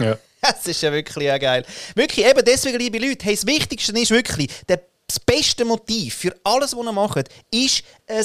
Ja. 0.00 0.18
Das 0.42 0.66
ist 0.66 0.80
ja 0.80 0.90
wirklich 0.90 1.30
auch 1.30 1.38
geil. 1.38 1.66
Wirklich, 1.94 2.24
eben 2.24 2.42
deswegen, 2.42 2.78
liebe 2.78 2.98
Leute, 2.98 3.26
hey, 3.26 3.34
das 3.34 3.46
Wichtigste 3.46 3.92
ist 4.00 4.10
wirklich, 4.10 4.48
der, 4.66 4.80
das 5.06 5.20
beste 5.20 5.66
Motiv 5.66 6.14
für 6.14 6.34
alles, 6.44 6.74
was 6.74 6.82
ihr 6.82 6.92
macht, 6.92 7.28
ist 7.50 7.84
ein 8.06 8.24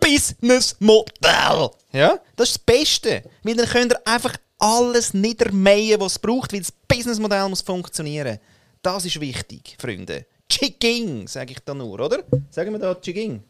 Businessmodell. 0.00 1.70
Ja? 1.92 2.18
Das 2.34 2.50
ist 2.50 2.56
das 2.56 2.58
Beste. 2.58 3.22
Weil 3.44 3.54
dann 3.54 3.68
könnt 3.68 3.92
ihr 3.92 4.04
einfach 4.04 4.36
alles 4.64 5.12
niedermähen, 5.12 6.00
was 6.00 6.12
es 6.12 6.18
braucht, 6.18 6.52
weil 6.52 6.60
das 6.60 6.72
Businessmodell 6.72 7.48
muss 7.48 7.60
funktionieren. 7.60 8.38
Das 8.82 9.04
ist 9.04 9.20
wichtig, 9.20 9.76
Freunde. 9.78 10.26
Chiging, 10.48 11.28
sage 11.28 11.52
ich 11.52 11.60
da 11.64 11.74
nur, 11.74 12.00
oder? 12.00 12.22
Sagen 12.50 12.72
wir 12.72 12.78
da 12.78 12.94
Chiging. 12.94 13.42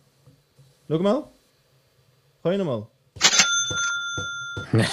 Schau 0.89 0.99
mal. 0.99 1.25
Kann 2.43 2.53
ich 2.53 2.59
nochmal? 2.59 2.87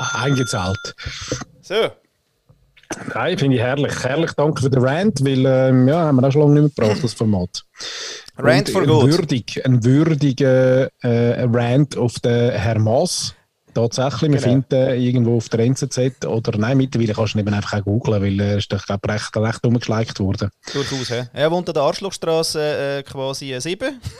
Ah, 0.00 0.22
Eingezahlt. 0.22 0.94
So. 1.60 1.90
Nein, 3.12 3.36
finde 3.36 3.56
ich 3.56 3.62
herrlich. 3.62 3.92
Herrlich, 4.04 4.30
danke 4.32 4.62
für 4.62 4.70
den 4.70 4.80
Rant, 4.84 5.24
weil 5.24 5.44
ähm, 5.44 5.88
ja, 5.88 6.04
haben 6.04 6.20
wir 6.20 6.28
auch 6.28 6.30
schon 6.30 6.42
lange 6.42 6.60
nicht 6.60 6.76
mehr 6.76 6.86
gebraucht, 6.86 7.02
das 7.02 7.14
Format. 7.14 7.64
Rant 8.36 8.70
for 8.70 8.82
ein 8.82 8.88
good. 8.88 9.10
Würdig, 9.10 9.66
ein 9.66 9.84
würdiger 9.84 10.88
äh, 11.02 11.42
Rant 11.42 11.96
auf 11.96 12.20
den 12.20 12.52
Herr 12.52 12.78
Maas. 12.78 13.34
Tatsächlich, 13.74 14.32
wir 14.32 14.40
Genau. 14.40 14.42
finden 14.42 14.94
ihn 14.94 15.02
irgendwo 15.02 15.36
auf 15.36 15.48
der 15.48 15.60
NZZ 15.60 16.24
oder 16.26 16.58
nein, 16.58 16.76
mittlerweile 16.76 17.12
kannst 17.14 17.34
du 17.34 17.38
ihn 17.38 17.46
eben 17.46 17.54
einfach 17.54 17.78
auch 17.78 17.84
googlen, 17.84 18.22
weil 18.22 18.40
er 18.40 18.58
ist 18.58 18.72
doch 18.72 18.84
glaub, 18.84 19.08
recht, 19.08 19.36
recht 19.36 19.64
umgeschleicht 19.64 20.18
worden. 20.20 20.50
Durchaus, 20.72 21.10
hä? 21.10 21.28
Er 21.32 21.50
wohnt 21.50 21.68
an 21.68 21.74
der 21.74 21.82
Arschlochstraße 21.84 22.98
äh, 22.98 23.02
quasi 23.02 23.52
äh, 23.52 23.60
7. 23.60 24.00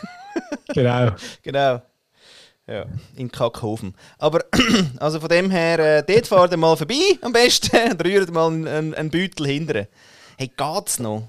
Genau. 0.74 1.10
genau. 1.42 1.82
Ja, 2.66 2.84
in 3.16 3.32
Kackhofen. 3.32 3.94
Aber, 4.18 4.44
also 5.00 5.18
von 5.20 5.28
dem 5.28 5.50
her, 5.50 5.78
äh, 5.78 6.04
dort 6.06 6.26
fahrt 6.26 6.52
ihr 6.52 6.58
mal 6.58 6.76
vorbei 6.76 7.00
am 7.22 7.32
besten 7.32 7.76
und 7.92 8.04
rührt 8.04 8.30
mal 8.30 8.46
einen, 8.52 8.94
einen 8.94 9.10
Beutel 9.10 9.46
hinterher. 9.46 9.88
Hey, 10.36 10.52
geht's 10.54 10.98
noch? 10.98 11.26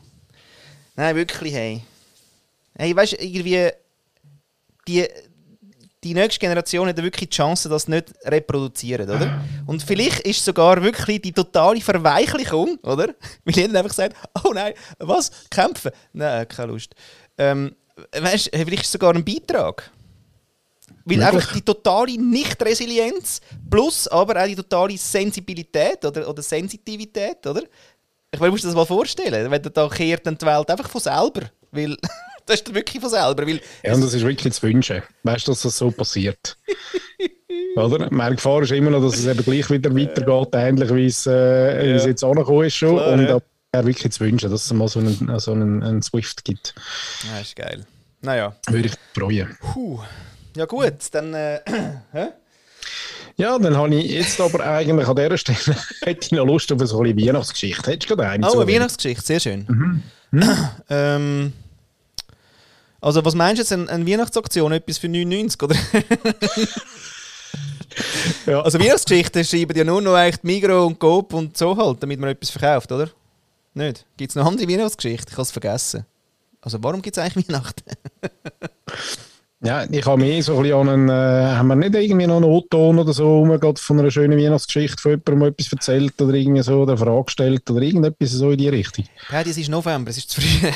Nein, 0.96 1.16
wirklich, 1.16 1.54
hey. 1.54 1.82
Hey, 2.78 2.96
weißt 2.96 3.14
du, 3.14 3.24
irgendwie, 3.24 3.70
die, 4.88 5.08
die 6.04 6.14
nächste 6.14 6.40
Generation 6.40 6.88
hat 6.88 6.98
wirklich 6.98 7.30
die 7.30 7.36
Chance, 7.36 7.68
das 7.68 7.88
nicht 7.88 8.14
reproduzieren, 8.24 9.10
oder? 9.10 9.42
Und 9.66 9.84
vielleicht 9.84 10.22
ist 10.22 10.46
sogar 10.46 10.82
wirklich 10.82 11.22
die 11.22 11.34
totale 11.34 11.82
Verweichlichung, 11.82 12.78
oder? 12.84 13.08
Weil 13.44 13.56
jeder 13.56 13.80
einfach 13.80 13.94
sagt, 13.94 14.16
oh 14.44 14.54
nein, 14.54 14.74
was? 15.00 15.32
Kämpfen? 15.50 15.92
Nein, 16.14 16.48
keine 16.48 16.72
Lust. 16.72 16.96
Ähm, 17.38 17.76
weißt 18.18 18.50
vielleicht 18.54 18.82
ist 18.82 18.86
es 18.86 18.92
sogar 18.94 19.14
ein 19.14 19.26
Beitrag. 19.26 19.92
Weil 21.06 21.18
Möglich. 21.18 21.26
einfach 21.26 21.54
die 21.54 21.62
totale 21.62 22.18
Nicht-Resilienz 22.18 23.42
plus 23.70 24.08
aber 24.08 24.42
auch 24.42 24.48
die 24.48 24.56
totale 24.56 24.98
Sensibilität 24.98 26.04
oder, 26.06 26.28
oder 26.30 26.42
Sensitivität, 26.42 27.46
oder? 27.46 27.64
Ich 28.32 28.40
meine, 28.40 28.50
du 28.50 28.52
musst 28.54 28.64
dir 28.64 28.68
das 28.68 28.76
mal 28.76 28.86
vorstellen, 28.86 29.50
wenn 29.50 29.62
du 29.62 29.72
da 29.72 29.88
kehrt 29.90 30.26
dann 30.26 30.38
die 30.38 30.46
Welt 30.46 30.70
einfach 30.70 30.90
von 30.90 31.02
selber. 31.02 31.50
Weil, 31.72 31.98
das 32.50 32.62
ist 32.62 32.74
wirklich 32.74 33.02
von 33.02 33.10
selber. 33.10 33.48
Weil 33.48 33.62
Ja, 33.84 33.94
und 33.94 34.02
das 34.02 34.14
ist 34.14 34.26
wirklich 34.26 34.54
zu 34.54 34.64
wünschen. 34.64 35.02
Weißt 35.24 35.48
du, 35.48 35.52
dass 35.52 35.62
das 35.62 35.78
so 35.78 35.92
passiert? 35.92 36.58
Oder? 37.76 38.08
Meine 38.12 38.36
Gefahr 38.36 38.62
ist 38.64 38.72
immer 38.72 38.90
noch, 38.90 39.02
dass 39.02 39.18
es 39.18 39.26
eben 39.26 39.44
gleich 39.44 39.70
wieder 39.70 39.96
weitergeht, 39.96 40.50
ähnlich 40.54 40.94
wie 40.94 41.06
es, 41.06 41.26
äh, 41.28 41.84
wie 41.84 41.92
es 41.92 42.04
Ja. 42.04 42.10
jetzt 42.10 42.24
angekommen 42.24 42.66
ist 42.66 42.76
schon. 42.76 42.98
Klar, 42.98 43.14
und 43.14 43.26
ja. 43.26 43.40
wäre 43.72 43.86
wirklich 43.86 44.12
zu 44.12 44.20
wünschen, 44.26 44.52
dass 44.52 44.66
es 44.66 44.74
mal 44.74 44.88
so 44.88 45.00
einen, 45.00 45.40
so 45.40 45.52
einen, 45.52 45.84
einen 45.84 46.02
Swift 46.02 46.44
gibt. 46.44 46.74
Ja, 47.32 47.40
ist 47.40 47.56
geil. 47.56 47.86
Naja. 48.22 48.56
Würde 48.68 48.88
ich 48.90 48.94
freuen. 49.14 49.58
Puh. 49.62 50.00
Ja 50.56 50.66
gut, 50.66 50.94
dann... 51.12 51.34
Äh? 51.34 51.60
Ja, 53.38 53.58
dann 53.58 53.78
habe 53.78 53.96
ich 53.96 54.12
jetzt 54.12 54.42
aber 54.42 54.66
eigentlich 54.66 55.08
an 55.08 55.16
dieser 55.16 55.38
Stelle 55.38 55.58
hätte 56.02 56.26
ich 56.26 56.32
noch 56.34 56.46
Lust 56.46 56.74
auf 56.74 56.82
eine 56.82 57.16
Weihnachtsgeschichte. 57.16 57.92
Hättest 57.92 58.12
du 58.12 58.18
gerade 58.18 58.32
eine? 58.32 58.46
Oh, 58.46 58.60
eine? 58.60 58.70
Weihnachtsgeschichte, 58.70 59.24
sehr 59.26 59.40
schön. 59.40 60.04
ähm, 60.90 61.54
also 63.02 63.24
was 63.24 63.36
meinst 63.36 63.60
du 63.60 63.76
jetzt, 63.76 63.90
eine, 63.90 64.08
Weihnachtsaktion, 64.08 64.72
etwas 64.72 64.98
für 64.98 65.10
99, 65.10 65.62
oder? 65.62 65.76
Ja. 68.46 68.62
Also 68.62 68.80
Weihnachtsgeschichten 68.80 69.44
schreiben 69.44 69.78
ja 69.78 69.84
nur 69.84 70.02
noch 70.02 70.14
eigentlich 70.14 70.38
die 70.42 70.48
Migros 70.48 70.88
und 70.88 71.00
Coop 71.00 71.34
und 71.34 71.58
so 71.58 71.76
halt, 71.76 72.02
damit 72.02 72.20
man 72.20 72.30
etwas 72.30 72.50
verkauft, 72.50 72.92
oder? 72.92 73.10
Nicht? 73.74 74.06
Gibt 74.18 74.32
es 74.32 74.36
noch 74.36 74.46
andere 74.46 74.68
Weihnachtsgeschichten? 74.70 75.28
Ich 75.30 75.34
habe 75.34 75.44
es 75.44 75.52
vergessen. 75.52 76.06
Also 76.62 76.78
warum 76.82 77.02
gibt 77.02 77.18
es 77.18 77.24
eigentlich 77.24 77.48
Weihnachten? 77.48 77.84
Ja, 79.62 79.86
ich 79.92 80.06
habe 80.06 80.22
mehr 80.22 80.42
so 80.42 80.56
ein 80.56 80.64
bisschen 80.64 80.78
an 80.78 80.90
einen, 80.90 81.10
äh, 81.10 81.58
haben 81.58 81.68
wir 81.68 81.76
nicht 81.76 81.94
irgendwie 81.94 82.28
noch 82.28 82.38
einen 82.38 82.46
O-Ton 82.46 82.98
oder 82.98 83.12
so, 83.12 83.44
gerade 83.44 83.78
von 83.82 84.00
einer 84.00 84.10
schönen 84.10 84.40
Weihnachtsgeschichte 84.40 85.02
von 85.02 85.12
jemandem 85.12 85.50
etwas 85.50 85.74
erzählt 85.74 86.22
oder 86.22 86.34
irgendwie 86.34 86.64
so, 86.64 86.84
oder 86.84 86.94
eine 86.94 86.98
Frage 86.98 87.26
gestellt 87.26 87.70
oder 87.70 87.82
irgendetwas 87.82 88.30
so 88.32 88.52
in 88.52 88.58
die 88.58 88.70
Richtung. 88.70 89.04
Ja, 89.30 89.44
das 89.44 89.58
ist 89.58 89.68
November, 89.68 90.12
es 90.12 90.18
ist 90.18 90.30
zu 90.30 90.40
früh. 90.40 90.72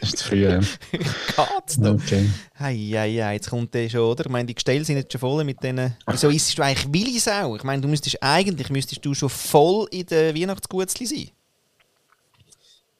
Das 0.00 0.10
ist 0.10 0.18
zu 0.18 0.28
früh. 0.28 0.44
ja. 0.44 0.60
Geht's 0.92 1.78
noch? 1.78 1.94
Okay. 1.94 2.28
Hei, 2.58 2.74
hei, 2.92 3.20
hei, 3.22 3.34
jetzt 3.34 3.50
kommt 3.50 3.74
der 3.74 3.88
schon, 3.88 4.00
oder? 4.00 4.26
Ich 4.26 4.30
meine, 4.30 4.46
die 4.46 4.54
Gestelle 4.54 4.84
sind 4.84 4.96
jetzt 4.96 5.12
schon 5.12 5.20
voll 5.20 5.44
mit 5.44 5.62
denen... 5.62 5.96
Wieso 6.06 6.28
isst 6.28 6.56
du 6.58 6.62
eigentlich 6.62 6.92
Willisau? 6.92 7.56
Ich 7.56 7.62
meine, 7.62 7.82
du 7.82 7.88
müsstest 7.88 8.22
eigentlich 8.22 8.70
müsstest 8.70 9.04
du 9.04 9.14
schon 9.14 9.28
voll 9.28 9.86
in 9.90 10.06
den 10.06 10.34
Weihnachtsgutzli 10.34 11.06
sein. 11.06 11.30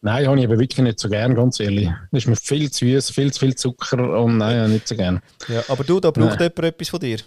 Nein, 0.03 0.27
habe 0.27 0.39
ich 0.39 0.47
aber 0.47 0.59
wirklich 0.59 0.85
nicht 0.85 1.01
so 1.01 1.09
gern, 1.09 1.35
ganz 1.35 1.59
ehrlich. 1.59 1.89
Das 2.13 2.23
ist 2.23 2.29
mir 2.29 2.37
viel 2.37 2.71
zu 2.71 2.85
süß, 2.85 3.11
viel 3.11 3.33
zu 3.33 3.41
viel 3.41 3.55
Zucker 3.57 4.21
und 4.21 4.39
nein, 4.39 4.71
nicht 4.71 4.87
so 4.87 4.95
gern. 4.95 5.21
Ja, 5.49 5.65
aber 5.69 5.83
du, 5.85 5.99
da 5.99 6.11
braucht 6.11 6.39
Nein. 6.39 6.51
jemand 6.55 6.59
etwas 6.61 6.89
von 6.91 7.01
dir. 7.01 7.19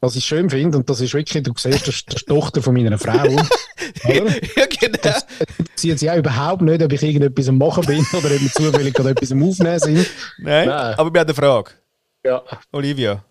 Was 0.00 0.14
ich 0.14 0.24
schön 0.24 0.50
finde, 0.50 0.76
und 0.78 0.88
das 0.90 1.00
ist 1.00 1.14
wirklich, 1.14 1.42
du 1.42 1.52
siehst, 1.56 1.86
das 1.86 1.94
ist 1.94 2.12
die 2.12 2.24
Tochter 2.26 2.62
von 2.62 2.74
meiner 2.74 2.98
Frau. 2.98 3.22
oder? 3.24 3.46
ja, 4.56 4.66
genau. 4.80 5.16
Sie 5.74 5.88
jetzt 5.88 6.02
ja 6.02 6.16
überhaupt 6.16 6.62
nicht, 6.62 6.82
ob 6.82 6.92
ich 6.92 7.02
irgendetwas 7.02 7.48
am 7.48 7.58
Machen 7.58 7.84
bin 7.86 8.04
oder 8.12 8.26
ob 8.26 8.40
wir 8.40 8.50
zufällig 8.52 8.94
gerade 8.94 9.10
etwas 9.10 9.32
am 9.32 9.42
Aufnehmen 9.42 9.78
sind. 9.78 10.06
Nein, 10.38 10.68
Nein. 10.68 10.94
aber 10.98 11.12
wir 11.12 11.20
haben 11.20 11.28
eine 11.28 11.34
Frage. 11.34 11.70
Ja, 12.24 12.42
Olivia. 12.72 13.24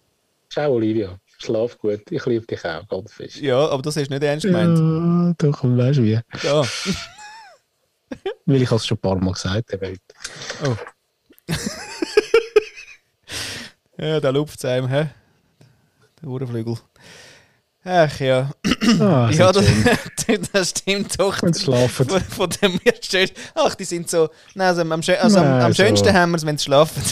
ciao 0.50 0.74
Olivia. 0.74 1.20
Schlaf 1.38 1.78
gut. 1.78 2.02
Ich 2.10 2.26
liebe 2.26 2.46
dich 2.46 2.64
auch 2.66 2.88
ganz 2.88 3.14
fest. 3.14 3.38
Ja, 3.38 3.68
aber 3.68 3.82
das 3.82 3.96
du 3.96 4.02
nicht 4.02 4.24
ernst 4.24 4.46
gemeint. 4.46 4.78
Ja, 4.78 5.34
doch, 5.38 5.64
weißt 5.64 6.00
du 6.00 6.04
wie. 6.04 6.20
Ja. 6.44 6.64
Weil 8.46 8.62
ich 8.62 8.72
es 8.72 8.86
schon 8.88 8.98
ein 8.98 9.02
paar 9.02 9.16
Mal 9.18 9.34
gesagt 9.34 9.74
habe. 9.74 9.88
heute. 9.88 10.00
Oh. 10.64 10.76
ja, 13.98 14.20
da 14.20 14.30
lupft 14.30 14.58
es 14.58 14.66
einem, 14.66 14.88
hä? 14.88 15.10
Der 16.26 16.32
Uhrenflügel. 16.32 16.78
Ach 17.84 18.20
ja. 18.20 18.50
Ah, 19.00 19.30
ja, 19.32 19.52
das 19.52 19.64
das, 20.52 20.70
stimmt 20.72 21.20
doch. 21.20 21.44
Und 21.44 21.56
schlafen. 21.56 22.10
Von, 22.10 22.20
von 22.20 22.50
dem 22.50 22.80
wir 22.84 22.96
schön. 23.00 23.30
Ach, 23.54 23.76
die 23.76 23.84
sind 23.84 24.10
so. 24.10 24.30
Nein, 24.56 24.70
also 24.70 24.82
am, 24.82 25.04
schön, 25.04 25.18
also 25.18 25.38
am, 25.38 25.46
am 25.46 25.72
so. 25.72 25.84
schönsten 25.84 26.12
haben 26.12 26.32
wir 26.32 26.38
es, 26.38 26.46
wenn 26.48 26.58
sie 26.58 26.64
schlafen. 26.64 27.04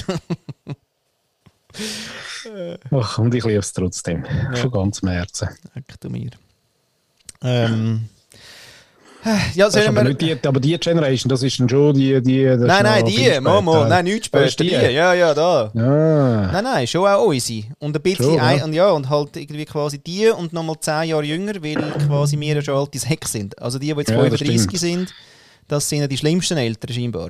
Ach, 2.89 3.18
und 3.20 3.36
ich 3.36 3.45
liebe 3.45 3.59
es 3.59 3.72
trotzdem. 3.72 4.26
Von 4.55 4.72
ganzem 4.72 5.09
Herzen. 5.09 5.49
Danke 5.76 5.95
du 5.99 6.09
mir. 6.09 6.32
Ähm. 7.43 8.09
Ja, 9.56 9.66
Das 9.68 9.76
ist 9.76 9.88
aber, 9.88 10.04
nicht 10.04 10.20
die, 10.22 10.38
aber 10.46 10.60
die 10.60 10.78
Generation, 10.78 11.30
das 11.30 11.44
ist 11.44 11.60
dann 11.60 11.70
schon 11.70 11.94
die. 11.94 12.22
die 12.22 12.44
das 12.46 12.60
Nein, 12.60 12.84
nein, 12.84 13.06
die. 13.06 13.40
Momo, 13.42 13.86
nein, 13.86 14.04
nicht 14.06 14.34
Das 14.34 14.52
später. 14.52 14.82
Die. 14.82 14.88
die. 14.88 14.94
Ja, 14.94 15.14
ja, 15.14 15.34
da. 15.34 15.72
Ah, 15.76 16.50
Nein, 16.52 16.64
nein, 16.64 16.88
schon 16.88 17.08
auch 17.08 17.26
unsere. 17.26 17.64
Und 17.80 17.96
ein 17.96 18.02
bisschen 18.02 18.26
Schon, 18.26 18.40
ein, 18.40 18.58
ja. 18.58 18.66
und 18.66 18.74
ja, 18.74 18.90
und 18.90 19.10
halt 19.10 19.38
irgendwie 19.38 19.66
quasi 19.66 20.00
die 20.00 20.28
und 20.28 20.52
nochmal 20.52 20.76
10 20.80 21.04
Jahre 21.10 21.24
jünger, 21.24 21.54
weil 21.64 21.76
quasi 22.08 22.38
wir 22.40 22.56
ja 22.56 22.62
schon 22.62 22.76
alte 22.78 23.00
Säcke 23.00 23.28
sind. 23.28 23.58
Also 23.62 23.80
die, 23.80 23.94
die 23.94 23.98
jetzt 24.00 24.10
Ja, 24.10 24.18
das 24.18 24.40
35 24.40 24.62
stimmt. 24.62 24.78
sind, 24.80 25.14
das 25.68 25.88
sind 25.88 26.00
ja 26.00 26.08
die 26.08 26.18
schlimmsten 26.18 26.58
Eltern 26.58 26.94
scheinbar. 26.94 27.30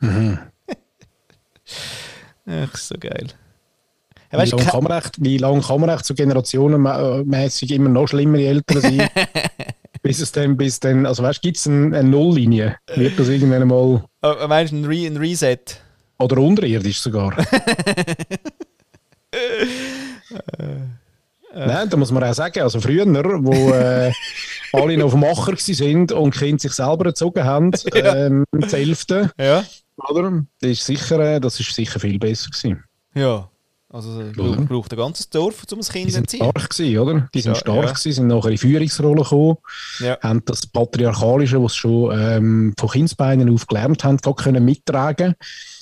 Mhm. 0.00 0.38
Ach, 2.46 2.76
so 2.76 2.96
geil. 3.00 3.28
Ja, 4.30 4.38
wie 4.38 4.42
weißt, 4.42 4.52
lange 4.52 4.64
ke- 4.64 4.70
kann 4.72 4.84
man 4.84 4.98
echt, 4.98 5.24
wie 5.24 5.38
lange 5.38 5.60
kann 5.62 5.80
man 5.80 5.88
echt 5.90 6.04
so 6.04 6.14
generationenmäßig 6.14 7.70
immer 7.70 7.88
noch 7.88 8.08
schlimmere 8.08 8.42
Eltern 8.46 8.80
sein? 8.82 9.08
bis 10.04 10.20
es 10.20 10.30
dann, 10.32 10.56
bis 10.58 10.78
dann, 10.80 11.06
also 11.06 11.22
weißt 11.22 11.38
du, 11.38 11.48
gibt 11.48 11.56
es 11.56 11.66
eine, 11.66 11.96
eine 11.96 12.08
Nulllinie? 12.08 12.76
Wird 12.94 13.18
das 13.18 13.28
irgendwann 13.28 13.62
einmal, 13.62 14.04
äh, 14.22 14.46
meinst 14.46 14.72
du 14.72 14.76
ein, 14.76 14.84
Re 14.84 15.06
ein 15.06 15.16
Reset? 15.16 15.56
oder 16.18 16.38
unterirdisch 16.38 17.00
sogar? 17.00 17.34
Nein, 21.54 21.88
da 21.88 21.96
muss 21.96 22.10
man 22.10 22.22
auch 22.24 22.34
sagen, 22.34 22.60
also 22.62 22.80
früher, 22.80 23.06
wo 23.06 23.72
äh, 23.72 24.12
alle 24.72 24.96
noch 24.98 25.06
auf 25.06 25.14
Macher 25.14 25.52
waren 25.52 26.10
und 26.10 26.34
Kinder 26.34 26.58
sich 26.58 26.72
selber 26.72 27.06
erzogen 27.06 27.44
haben, 27.44 27.70
ähm, 27.94 28.44
das 28.52 28.72
Elfte, 28.72 29.30
Ja. 29.38 29.64
oder? 29.96 30.44
Das 30.60 30.70
ist 30.70 30.84
sicher, 30.86 31.18
äh, 31.20 31.40
das 31.40 31.58
ist 31.60 31.74
sicher 31.74 31.98
viel 32.00 32.18
besser 32.18 32.50
gewesen. 32.50 32.84
Ja. 33.14 33.48
Also 33.94 34.20
es 34.22 34.36
Oder? 34.36 34.56
braucht, 34.56 34.68
braucht 34.68 34.92
ein 34.92 34.96
ganzes 34.98 35.30
Dorf, 35.30 35.62
um 35.70 35.78
ein 35.78 35.84
Kind 35.84 36.06
zu 36.06 36.14
sind 36.14 36.24
erziehen. 36.24 36.50
stark 36.50 36.68
gewesen, 36.70 36.98
oder? 36.98 37.28
Die 37.32 37.40
sind 37.40 37.56
stark 37.56 37.76
ja. 37.84 37.92
gewesen, 37.92 38.12
sind 38.12 38.26
nachher 38.26 38.50
in 38.50 38.58
Führungsrollen 38.58 39.22
gekommen, 39.22 39.56
Ja. 40.00 40.18
haben 40.20 40.42
das 40.46 40.66
Patriarchalische, 40.66 41.62
was 41.62 41.74
sie 41.74 41.78
schon 41.78 42.18
ähm, 42.18 42.74
von 42.76 42.88
Kindsbeinen 42.88 43.54
auf 43.54 43.68
gelernt 43.68 44.02
haben, 44.02 44.16
gar 44.16 44.34
können 44.34 44.64
mittragen, 44.64 45.36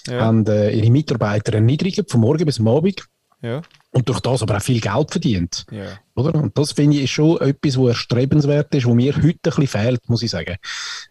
Ja. 0.09 0.21
haben 0.27 0.47
äh, 0.47 0.73
ihre 0.73 0.91
Mitarbeiter 0.91 1.55
erniedrigt, 1.55 2.11
vom 2.11 2.21
Morgen 2.21 2.45
bis 2.45 2.61
am 2.61 2.69
Abend, 2.69 3.03
Ja. 3.41 3.63
Und 3.93 4.09
durch 4.09 4.21
das 4.21 4.43
aber 4.43 4.57
auch 4.57 4.63
viel 4.63 4.81
Geld 4.81 5.11
verdient. 5.11 5.67
Ja. 5.71 5.99
Oder? 6.15 6.35
Und 6.35 6.57
das 6.57 6.73
finde 6.73 6.99
ich 6.99 7.13
schon 7.13 7.41
etwas, 7.41 7.79
was 7.79 7.89
erstrebenswert 7.89 8.75
ist, 8.75 8.87
was 8.87 8.95
mir 8.95 9.15
heute 9.15 9.27
ein 9.27 9.39
bisschen 9.43 9.67
fehlt, 9.67 10.09
muss 10.09 10.23
ich 10.23 10.31
sagen. 10.31 10.57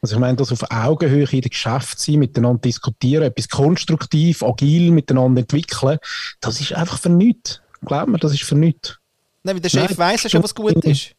Also 0.02 0.16
ich 0.16 0.20
meine, 0.20 0.36
das 0.36 0.52
auf 0.52 0.70
Augenhöhe 0.72 1.28
in 1.32 1.42
der 1.42 1.50
Geschäft 1.50 2.00
sein, 2.00 2.20
miteinander 2.20 2.62
diskutieren, 2.62 3.24
etwas 3.24 3.50
konstruktiv, 3.50 4.42
agil 4.44 4.92
miteinander 4.92 5.42
entwickeln, 5.42 6.00
das 6.40 6.60
ist 6.60 6.74
einfach 6.74 7.00
für 7.00 7.10
nichts. 7.10 7.62
Glaub 7.86 8.08
mir, 8.08 8.18
das 8.18 8.34
ist 8.34 8.44
für 8.44 8.56
nichts. 8.56 8.98
Nein, 9.44 9.56
weil 9.56 9.62
der 9.62 9.70
Chef 9.70 9.98
weiss 9.98 10.24
ja 10.24 10.30
schon, 10.30 10.44
was 10.44 10.54
gut 10.54 10.84
ist. 10.84 11.12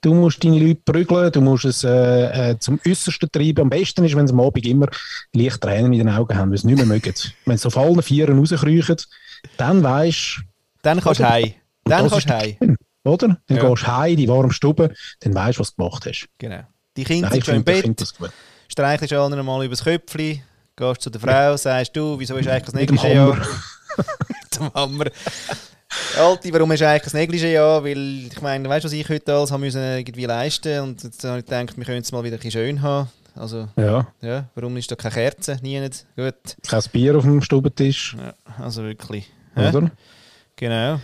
Du 0.00 0.12
musst 0.12 0.44
deine 0.44 0.58
Leute 0.58 0.80
prügeln, 0.84 1.32
du 1.32 1.40
musst 1.40 1.64
es 1.64 1.82
äh, 1.82 2.50
äh, 2.50 2.58
zum 2.58 2.78
Äußersten 2.86 3.30
treiben. 3.32 3.62
Am 3.62 3.70
besten 3.70 4.04
ist, 4.04 4.14
wenn 4.14 4.26
sie 4.26 4.34
am 4.34 4.40
Abend 4.40 4.66
immer 4.66 4.86
leicht 5.32 5.62
Tränen 5.62 5.94
in 5.94 6.00
den 6.00 6.10
Augen 6.10 6.36
haben, 6.36 6.50
weil 6.50 6.58
sie 6.58 6.66
nicht 6.66 6.76
mehr 6.76 6.86
mögen. 6.86 7.14
wenn 7.46 7.56
sie 7.56 7.66
auf 7.66 7.76
allen 7.78 8.02
Vieren 8.02 8.38
rauskriechen, 8.38 8.96
dann 9.56 9.82
weisst 9.82 10.42
Dann 10.84 11.00
kannst 11.00 11.18
du 11.20 11.28
heim. 11.28 11.52
Dann 11.84 12.08
kannst 12.08 12.18
ist 12.18 12.28
du 12.30 12.34
heim. 12.34 12.76
oder? 13.04 13.36
Dann 13.46 13.56
Ja. 13.56 13.68
gehst 13.68 13.82
du 13.82 13.86
heim 13.88 14.10
in 14.12 14.16
die 14.16 14.28
warme 14.28 14.52
Stube, 14.52 14.94
dann 15.20 15.34
weisst 15.34 15.58
du, 15.58 15.60
was 15.60 15.74
du 15.74 15.76
gemacht 15.82 16.06
hast. 16.06 16.28
Genau. 16.38 16.60
Die 16.96 17.04
Kinder 17.04 17.22
Nein, 17.28 17.32
sind 17.34 17.46
schon 17.46 17.54
im 17.56 17.64
Bett, 17.64 18.14
streichelst 18.68 19.12
allen 19.12 19.44
mal 19.44 19.64
übers 19.64 19.82
Köpfchen, 19.82 20.42
gehst 20.76 21.02
zu 21.02 21.10
der 21.10 21.20
Frau, 21.20 21.56
sagst 21.56 21.96
du, 21.96 22.18
wieso 22.18 22.36
ist 22.36 22.46
eigentlich 22.48 22.62
das 22.64 22.74
dem 22.74 22.96
Negligé 22.96 23.32
an? 23.32 24.72
Hammer. 24.74 25.06
Alti, 26.18 26.52
warum 26.52 26.70
hast 26.72 26.80
du 26.80 26.88
eigentlich 26.88 27.02
das 27.02 27.14
Negligé 27.14 27.58
an? 27.58 27.84
Weil, 27.84 28.26
ich 28.26 28.40
meine, 28.42 28.68
weißt 28.68 28.84
du, 28.84 28.86
was 28.86 28.92
ich 28.92 29.08
heute 29.08 29.32
alles 29.34 29.50
haben 29.52 29.60
müssen 29.60 29.80
irgendwie 29.82 30.24
leisten 30.24 30.80
und 30.80 31.02
jetzt 31.02 31.22
habe 31.24 31.38
ich 31.40 31.44
gedacht, 31.44 31.76
wir 31.76 31.84
können 31.84 32.00
es 32.00 32.12
mal 32.12 32.22
wieder 32.24 32.36
ein 32.36 32.40
bisschen 32.40 32.52
schön 32.52 32.82
haben. 32.82 33.08
Also, 33.36 33.68
Ja, 33.76 34.06
ja, 34.20 34.44
warum 34.54 34.76
ist 34.76 34.90
da 34.90 34.96
keine 34.96 35.14
Kerze? 35.14 35.58
Nie 35.62 35.80
nicht. 35.80 36.06
Gut. 36.16 36.34
kein 36.66 36.82
Bier 36.92 37.16
auf 37.16 37.24
dem 37.24 37.42
Stubentisch, 37.42 38.16
Ja, 38.18 38.34
also 38.62 38.82
wirklich. 38.84 39.30
Oder? 39.56 39.90
Genau. 40.56 41.00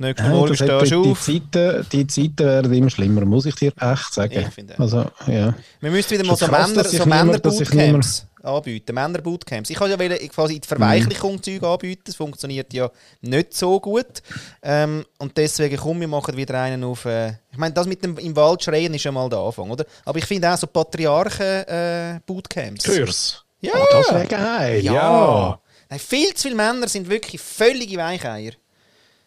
Nächsten 0.00 0.26
Ja, 0.26 0.30
Morgen 0.32 0.54
stehst 0.54 0.70
du 0.92 1.02
die, 1.02 1.10
auf. 1.10 1.24
die, 1.26 1.42
Zeiten, 1.50 1.86
die 1.90 2.06
Zeiten 2.06 2.46
werden 2.46 2.72
immer 2.72 2.90
schlimmer, 2.90 3.24
muss 3.24 3.46
ich 3.46 3.54
dir 3.56 3.72
echt 3.80 4.14
sagen. 4.14 4.38
Ich 4.38 4.48
finde. 4.54 4.78
Also, 4.78 5.06
ja. 5.26 5.52
Wir 5.80 5.90
müssten 5.90 6.12
wieder 6.12 6.24
mal 6.24 6.36
so 6.36 6.46
krass, 6.46 6.68
Männer, 6.68 6.84
so 6.84 7.04
Männer 7.06 7.38
Bootcamps 7.40 8.26
anbieten. 8.44 8.94
Männer 8.94 9.18
Bootcamps. 9.20 9.70
Ich 9.70 9.76
kann 9.76 9.90
ja 9.90 9.96
quasi 10.28 10.54
Mhm. 10.54 10.60
die 10.60 10.68
Verweichlichung 10.68 11.42
Zeug 11.42 11.62
anbieten. 11.64 12.02
Das 12.06 12.14
funktioniert 12.14 12.72
ja 12.72 12.88
nicht 13.22 13.54
so 13.54 13.80
gut. 13.80 14.22
Ähm, 14.62 15.04
und 15.18 15.36
deswegen 15.36 15.76
komm, 15.76 16.00
wir 16.00 16.06
machen 16.08 16.36
wieder 16.36 16.60
einen 16.62 16.84
auf. 16.84 17.04
Äh, 17.04 17.30
ich 17.50 17.58
meine, 17.58 17.74
das 17.74 17.88
mit 17.88 18.02
dem 18.04 18.16
im 18.18 18.36
Wald 18.36 18.62
schreien 18.62 18.94
ist 18.94 19.02
schon 19.02 19.14
mal 19.14 19.28
der 19.28 19.40
Anfang, 19.40 19.68
oder? 19.68 19.84
Aber 20.04 20.18
ich 20.18 20.26
finde 20.26 20.52
auch 20.52 20.56
so 20.56 20.68
Patriarchen 20.68 21.66
äh, 21.66 22.20
Bootcamps. 22.24 22.84
Kurs. 22.84 23.44
Ja. 23.60 23.72
Oh, 23.74 23.84
das 23.90 24.14
wäre 24.14 24.26
geil. 24.26 24.84
Ja. 24.84 24.92
Ja. 24.92 25.60
Nein, 25.90 25.98
viel 25.98 26.32
zu 26.34 26.42
viele 26.42 26.54
Männer 26.54 26.86
sind 26.86 27.08
wirklich 27.08 27.40
völlige 27.40 27.96
Weicheier. 27.96 28.52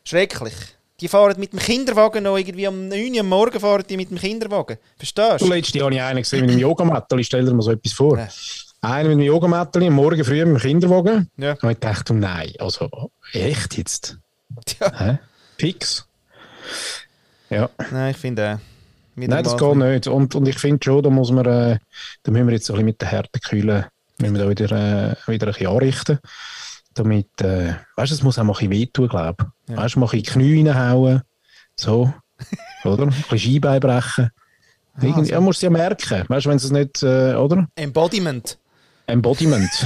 Schrecklich. 0.04 0.54
Die 1.00 1.08
fahren 1.08 1.40
mit 1.40 1.52
dem 1.52 1.60
Kinderwagen 1.60 2.24
noch 2.24 2.38
irgendwie 2.38 2.68
am 2.68 2.88
9 2.88 3.14
Uhr 3.14 3.20
am 3.22 3.30
Morgen 3.30 3.60
fahren 3.60 3.84
die 3.90 3.98
mit 3.98 4.12
dem 4.12 4.20
Kinderwagen. 4.20 4.78
Verstehst 4.98 5.42
Du 5.42 5.46
du? 5.46 5.54
letztes 5.54 5.74
Jahr 5.74 5.86
habe 5.86 5.96
ich 5.96 6.02
einen 6.02 6.22
gesehen 6.22 6.42
mit 6.42 6.52
einem 6.52 6.60
Yogamattel. 6.60 7.24
Stell 7.24 7.44
dir 7.44 7.54
mal 7.54 7.62
so 7.64 7.72
etwas 7.72 7.94
vor. 7.94 8.18
Ja. 8.20 8.28
Einer 8.82 9.10
mit 9.10 9.18
einem 9.18 9.26
Yogamattel 9.26 9.84
am 9.88 9.94
Morgen 9.94 10.24
früh 10.24 10.46
mit 10.46 10.56
dem 10.56 10.58
Kinderwagen. 10.58 11.30
Ja. 11.38 11.56
Und 11.62 11.72
ich 11.72 11.80
dachte, 11.80 12.14
nein, 12.14 12.54
also 12.60 13.12
echt 13.34 13.78
jetzt? 13.78 14.18
Ja. 14.80 14.92
Hä? 15.00 15.20
Fix? 15.58 16.06
Ja. 17.50 17.70
Nein, 17.92 18.12
ich 18.12 18.18
finde 18.18 18.54
auch. 18.54 19.18
wieder 19.20 19.36
Nein, 19.36 19.44
das 19.44 19.58
geht 19.58 19.76
nicht. 19.76 20.08
Und, 20.08 20.36
und 20.36 20.48
ich 20.48 20.58
finde 20.58 20.80
schon, 20.84 21.04
da 21.04 21.10
muss 21.10 21.32
man, 21.32 21.46
äh, 21.46 21.80
da 22.24 22.32
müssen 22.32 22.48
wir 22.48 22.54
jetzt 22.54 22.70
ein 22.70 22.74
bisschen 22.74 22.86
mit 22.86 23.02
den 23.02 23.10
Härtekühlen, 23.10 23.86
müssen 24.20 24.36
wir 24.36 24.44
da 24.44 24.50
wieder, 24.50 24.72
äh, 24.72 25.16
wieder 25.32 25.48
ein 25.48 25.54
bisschen 25.54 25.68
anrichten. 25.68 26.20
Damit, 26.94 27.42
äh, 27.42 27.76
weißt 27.96 28.12
du, 28.12 28.16
es 28.16 28.24
muss 28.24 28.38
auch 28.38 28.44
mal 28.44 28.54
ein 28.54 28.70
bisschen 28.70 28.72
wehtun, 28.72 29.08
glaube 29.08 29.52
ich. 29.66 29.72
Ja. 29.72 29.78
Weißt 29.78 29.96
du, 29.96 30.00
mal 30.00 30.08
ein 30.08 30.22
bisschen 30.22 30.42
Knie 30.42 30.68
reinhauen. 30.68 31.22
So. 31.76 32.14
oder? 32.84 33.04
Ein 33.04 33.10
bisschen 33.10 33.40
Skibein 33.40 33.80
brechen. 33.80 34.30
Irgendwie, 34.96 35.20
also. 35.20 35.32
ja, 35.34 35.42
musst 35.42 35.62
du 35.62 35.68
ja 35.68 35.70
merken. 35.72 36.26
Weißt 36.28 36.46
du, 36.46 36.50
wenn 36.50 36.58
es 36.58 36.70
nicht, 36.72 37.02
äh, 37.04 37.34
oder? 37.36 37.68
Embodiment. 37.76 38.58
Embodiment. 39.08 39.70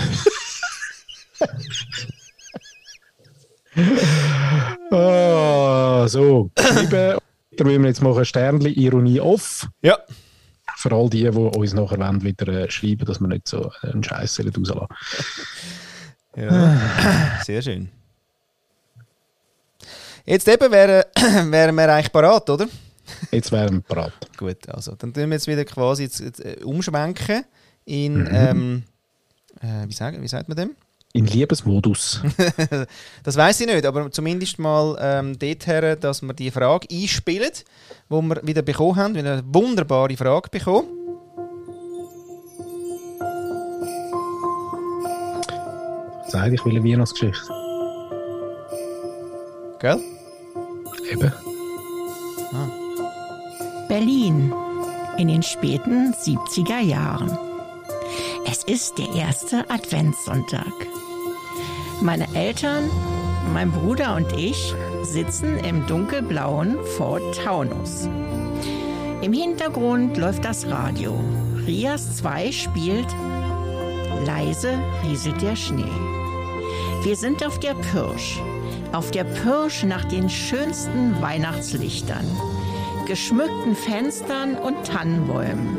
ah, 4.91 6.07
so. 6.07 6.49
Liebe, 6.79 7.17
da 7.57 7.63
müssen 7.63 7.81
wir 7.81 7.89
jetzt 7.89 8.01
machen 8.01 8.19
ein 8.19 8.25
Sternchen 8.25 8.73
Ironie 8.73 9.19
off. 9.19 9.67
Ja. 9.81 9.97
Für 10.77 10.91
all 10.93 11.09
die, 11.09 11.23
die 11.23 11.29
uns 11.29 11.73
nachher 11.73 11.99
wollen, 11.99 12.23
wieder 12.23 12.47
äh, 12.47 12.69
schreiben, 12.69 13.05
dass 13.05 13.19
wir 13.19 13.27
nicht 13.27 13.47
so 13.47 13.71
einen 13.81 14.03
Scheiß 14.03 14.39
rauslassen. 14.39 14.87
Ja. 16.35 17.41
Sehr 17.43 17.61
schön. 17.61 17.89
Jetzt 20.25 20.47
eben 20.47 20.71
wären 20.71 21.03
wären 21.51 21.75
wir 21.75 21.93
eigentlich 21.93 22.11
parat, 22.11 22.49
oder? 22.49 22.67
Jetzt 23.31 23.51
wären 23.51 23.75
wir 23.75 23.81
parat. 23.81 24.13
Gut, 24.37 24.67
also 24.69 24.95
dann 24.95 25.13
tun 25.13 25.29
wir 25.29 25.35
jetzt 25.35 25.47
wieder 25.47 25.63
quasi 25.65 26.03
jetzt, 26.03 26.19
jetzt, 26.19 26.39
äh, 26.43 26.57
umschwenken 26.63 27.45
in, 27.85 28.23
Mhm. 28.23 28.29
ähm, 28.31 28.83
äh, 29.61 29.87
wie, 29.87 29.93
sagen, 29.93 30.21
wie 30.21 30.27
sagt 30.27 30.47
man 30.49 30.57
dem? 30.57 30.75
In 31.13 31.27
Liebesmodus. 31.27 32.21
Das 33.23 33.37
weiß 33.37 33.61
ich 33.61 33.67
nicht, 33.67 33.85
aber 33.85 34.11
zumindest 34.11 34.59
mal 34.59 34.97
ähm, 34.99 35.37
dorthin, 35.39 35.97
dass 36.01 36.21
wir 36.21 36.33
die 36.33 36.51
Frage 36.51 36.87
einspielen, 36.91 37.51
die 38.09 38.13
wir 38.21 38.41
wieder 38.47 38.61
bekommen 38.63 38.95
haben. 38.97 39.15
Wir 39.15 39.23
haben 39.23 39.31
eine 39.31 39.43
wunderbare 39.53 40.17
Frage 40.17 40.49
bekommen. 40.49 40.87
Sag 46.35 46.51
ich 46.51 46.65
will 46.65 46.75
eine 46.75 46.83
Weihnachtsgeschichte. 46.83 47.47
Gell? 49.79 50.01
Eben. 51.09 51.31
Berlin 53.87 54.53
in 55.17 55.29
den 55.29 55.41
späten 55.41 56.13
70er 56.13 56.81
Jahren. 56.81 57.37
Es 58.51 58.65
ist 58.65 58.97
der 58.97 59.15
erste 59.15 59.63
Adventssonntag. 59.69 60.73
Meine 62.01 62.27
Eltern, 62.35 62.89
mein 63.53 63.71
Bruder 63.71 64.17
und 64.17 64.33
ich 64.33 64.75
sitzen 65.03 65.57
im 65.59 65.87
dunkelblauen 65.87 66.75
Ford 66.97 67.23
Taunus. 67.45 68.09
Im 69.21 69.31
Hintergrund 69.31 70.17
läuft 70.17 70.43
das 70.43 70.67
Radio. 70.67 71.17
Rias 71.65 72.17
2 72.17 72.51
spielt 72.51 73.07
Leise 74.25 74.77
rieselt 75.05 75.41
der 75.41 75.55
Schnee. 75.55 76.14
Wir 77.05 77.15
sind 77.15 77.45
auf 77.45 77.59
der 77.59 77.75
Pirsch. 77.75 78.41
Auf 78.91 79.11
der 79.11 79.25
Pirsch 79.25 79.83
nach 79.83 80.05
den 80.05 80.27
schönsten 80.27 81.21
Weihnachtslichtern 81.21 82.25
geschmückten 83.05 83.75
Fenstern 83.75 84.55
und 84.55 84.87
Tannenbäumen. 84.87 85.77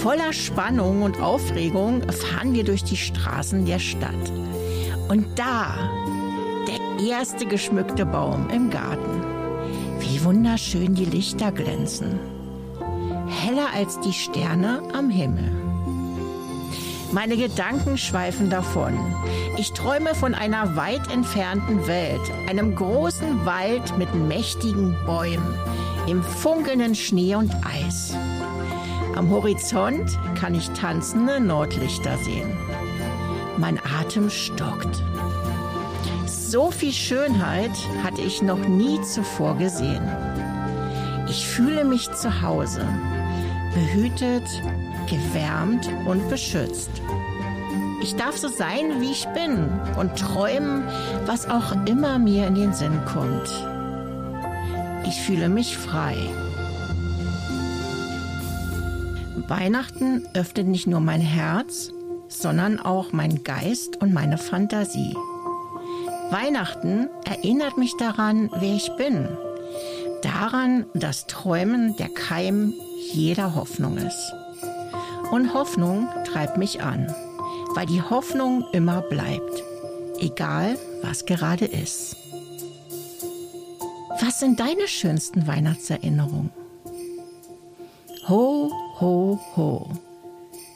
Voller 0.00 0.32
Spannung 0.32 1.02
und 1.02 1.20
Aufregung 1.20 2.00
fahren 2.10 2.54
wir 2.54 2.64
durch 2.64 2.82
die 2.82 2.96
Straßen 2.96 3.66
der 3.66 3.78
Stadt. 3.78 4.32
Und 5.08 5.38
da, 5.38 5.74
der 6.66 7.06
erste 7.06 7.44
geschmückte 7.44 8.06
Baum 8.06 8.48
im 8.48 8.70
Garten. 8.70 9.22
Wie 10.00 10.24
wunderschön 10.24 10.94
die 10.94 11.04
Lichter 11.04 11.52
glänzen. 11.52 12.18
Heller 13.26 13.66
als 13.74 14.00
die 14.00 14.14
Sterne 14.14 14.80
am 14.94 15.10
Himmel. 15.10 15.61
Meine 17.12 17.36
Gedanken 17.36 17.98
schweifen 17.98 18.48
davon. 18.48 18.98
Ich 19.58 19.72
träume 19.72 20.14
von 20.14 20.34
einer 20.34 20.76
weit 20.76 21.12
entfernten 21.12 21.86
Welt, 21.86 22.22
einem 22.48 22.74
großen 22.74 23.44
Wald 23.44 23.98
mit 23.98 24.14
mächtigen 24.14 24.96
Bäumen, 25.04 25.54
im 26.08 26.22
funkelnden 26.22 26.94
Schnee 26.94 27.34
und 27.34 27.52
Eis. 27.66 28.16
Am 29.14 29.28
Horizont 29.28 30.18
kann 30.40 30.54
ich 30.54 30.70
tanzende 30.70 31.38
Nordlichter 31.38 32.16
sehen. 32.16 32.50
Mein 33.58 33.78
Atem 34.00 34.30
stockt. 34.30 35.02
So 36.26 36.70
viel 36.70 36.92
Schönheit 36.92 37.76
hatte 38.02 38.22
ich 38.22 38.40
noch 38.40 38.66
nie 38.66 39.02
zuvor 39.02 39.58
gesehen. 39.58 40.02
Ich 41.28 41.46
fühle 41.46 41.84
mich 41.84 42.10
zu 42.12 42.40
Hause, 42.40 42.86
behütet, 43.74 44.48
gewärmt 45.08 45.90
und 46.06 46.26
beschützt. 46.30 47.01
Ich 48.02 48.16
darf 48.16 48.36
so 48.36 48.48
sein, 48.48 49.00
wie 49.00 49.12
ich 49.12 49.26
bin 49.28 49.68
und 49.96 50.18
träumen, 50.18 50.82
was 51.24 51.48
auch 51.48 51.72
immer 51.86 52.18
mir 52.18 52.48
in 52.48 52.56
den 52.56 52.74
Sinn 52.74 53.00
kommt. 53.06 53.48
Ich 55.06 55.20
fühle 55.20 55.48
mich 55.48 55.76
frei. 55.78 56.16
Weihnachten 59.46 60.26
öffnet 60.34 60.66
nicht 60.66 60.88
nur 60.88 61.00
mein 61.00 61.20
Herz, 61.20 61.92
sondern 62.28 62.80
auch 62.80 63.12
mein 63.12 63.44
Geist 63.44 64.00
und 64.02 64.12
meine 64.12 64.38
Fantasie. 64.38 65.14
Weihnachten 66.30 67.08
erinnert 67.24 67.78
mich 67.78 67.96
daran, 67.98 68.50
wer 68.58 68.74
ich 68.74 68.90
bin. 68.96 69.28
Daran, 70.22 70.86
dass 70.94 71.26
Träumen 71.26 71.94
der 71.96 72.08
Keim 72.08 72.72
jeder 73.12 73.54
Hoffnung 73.54 73.98
ist. 73.98 74.32
Und 75.30 75.54
Hoffnung 75.54 76.08
treibt 76.24 76.56
mich 76.56 76.82
an, 76.82 77.12
weil 77.74 77.86
die 77.86 78.02
Hoffnung 78.02 78.64
immer 78.72 79.02
bleibt, 79.02 79.62
egal 80.20 80.78
was 81.02 81.24
gerade 81.26 81.64
ist. 81.64 82.16
Was 84.20 84.40
sind 84.40 84.60
deine 84.60 84.86
schönsten 84.86 85.46
Weihnachtserinnerungen? 85.46 86.50
Ho, 88.28 88.70
ho, 89.00 89.40
ho. 89.56 89.90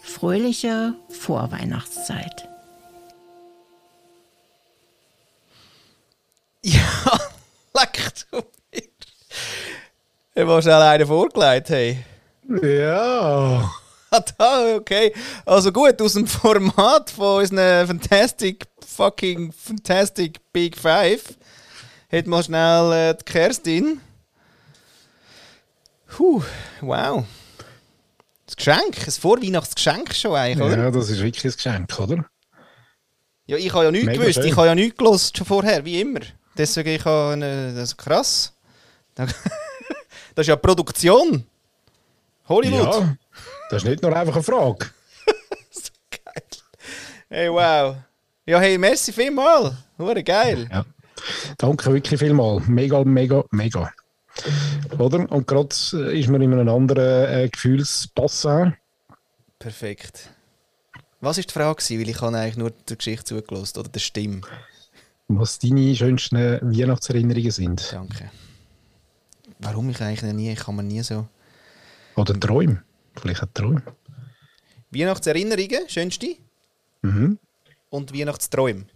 Fröhliche 0.03 0.94
Vorweihnachtszeit. 1.09 2.49
Ja, 6.68 7.20
leck 7.74 8.12
du 8.32 8.38
mir. 8.72 8.82
Ich 10.34 10.47
war 10.49 10.61
schnell 10.61 10.82
einen 10.82 11.07
vorgelegt, 11.07 11.68
hey. 11.68 12.05
Ja. 12.61 13.70
Ah, 14.11 14.20
da, 14.38 14.76
okay. 14.76 15.12
Also 15.44 15.72
gut, 15.72 16.00
aus 16.00 16.12
dem 16.12 16.26
Format 16.28 17.11
von 17.11 17.40
unseren 17.40 17.86
Fantastic 17.88 18.64
fucking 18.86 19.52
Fantastic 19.52 20.40
Big 20.52 20.76
Five 20.76 21.36
hat 22.12 22.26
mal 22.26 22.42
schnell 22.42 22.92
äh, 22.92 23.14
die 23.16 23.24
Kerstin. 23.24 24.00
Puh, 26.07 26.40
wow. 26.80 27.24
Das 28.46 28.57
Geschenk, 28.57 28.96
ein 29.07 29.11
Vorweihnachtsgeschenk 29.11 30.14
schon 30.14 30.36
eigentlich, 30.36 30.64
oder? 30.64 30.84
Ja, 30.84 30.90
das 30.90 31.11
ist 31.11 31.20
wirklich 31.20 31.44
ein 31.44 31.57
Geschenk, 31.57 31.98
oder? 31.98 32.24
Ja, 33.46 33.57
ich 33.57 33.72
habe 33.72 33.84
ja 33.84 33.90
nichts 33.90 34.07
Mega 34.07 34.20
gewusst, 34.20 34.34
schön. 34.36 34.46
ich 34.46 34.57
habe 34.57 34.66
ja 34.68 34.74
nichts 34.74 34.96
gelost 34.96 35.36
schon 35.36 35.46
vorher, 35.46 35.84
wie 35.84 36.00
immer. 36.00 36.20
Deswegen, 36.57 36.90
ich 36.90 37.04
habe, 37.04 37.32
eine, 37.32 37.74
das 37.74 37.90
ist 37.90 37.96
krass. 37.96 38.52
Das 40.36 40.42
ist 40.42 40.48
ja 40.48 40.57
Produktion. 40.57 41.46
Hollywood. 42.46 42.94
Ja, 42.94 43.16
das 43.70 43.82
ist 43.82 43.88
nicht 43.88 44.02
nur 44.02 44.14
einfach 44.14 44.34
eine 44.34 44.42
Frage. 44.42 44.86
Hey, 47.28 47.50
wow. 47.50 47.96
Ja, 48.46 48.60
hey, 48.60 48.78
merci 48.78 49.12
vielmal. 49.12 49.76
Hure 49.98 50.22
geil. 50.22 50.68
Ja. 50.70 50.84
Danke 51.58 51.92
wirklich 51.92 52.20
vielmal. 52.20 52.60
Mega, 52.68 53.02
mega, 53.02 53.44
mega. 53.50 53.92
Oder? 54.96 55.30
Und 55.30 55.46
gerade 55.46 55.74
äh, 55.94 56.20
ist 56.20 56.28
man 56.28 56.40
in 56.40 56.52
einem 56.52 56.68
anderen 56.68 57.28
äh, 57.28 57.48
Gefühlsbassin. 57.48 58.76
Perfekt. 59.58 60.30
Was 61.20 61.38
war 61.38 61.44
die 61.44 61.52
Frage? 61.52 61.82
Weil 61.82 62.08
ich 62.08 62.20
habe 62.20 62.38
eigentlich 62.38 62.56
nur 62.56 62.70
der 62.70 62.96
Geschichte 62.96 63.24
zugelassen 63.24 63.80
oder 63.80 63.88
der 63.88 64.00
Stimme. 64.00 64.42
Was 65.28 65.58
deine 65.58 65.96
schönsten 65.96 66.36
Weihnachtserinnerungen 66.62 67.50
sind. 67.50 67.92
Danke. 67.92 68.30
Warum 69.58 69.90
ich 69.90 70.00
eigentlich 70.00 70.32
nie, 70.32 70.52
ich 70.52 70.60
kann 70.60 70.76
mir 70.76 70.84
nie 70.84 71.02
so... 71.02 71.26
Oder 72.14 72.38
Träume. 72.38 72.82
Vielleicht 73.20 73.42
auch 73.42 73.48
Träume. 73.52 73.82
Weihnachtserinnerungen, 74.90 75.88
schönste. 75.88 76.36
Mhm. 77.02 77.38
Und 77.90 78.12
Weihnachtsträume. 78.14 78.86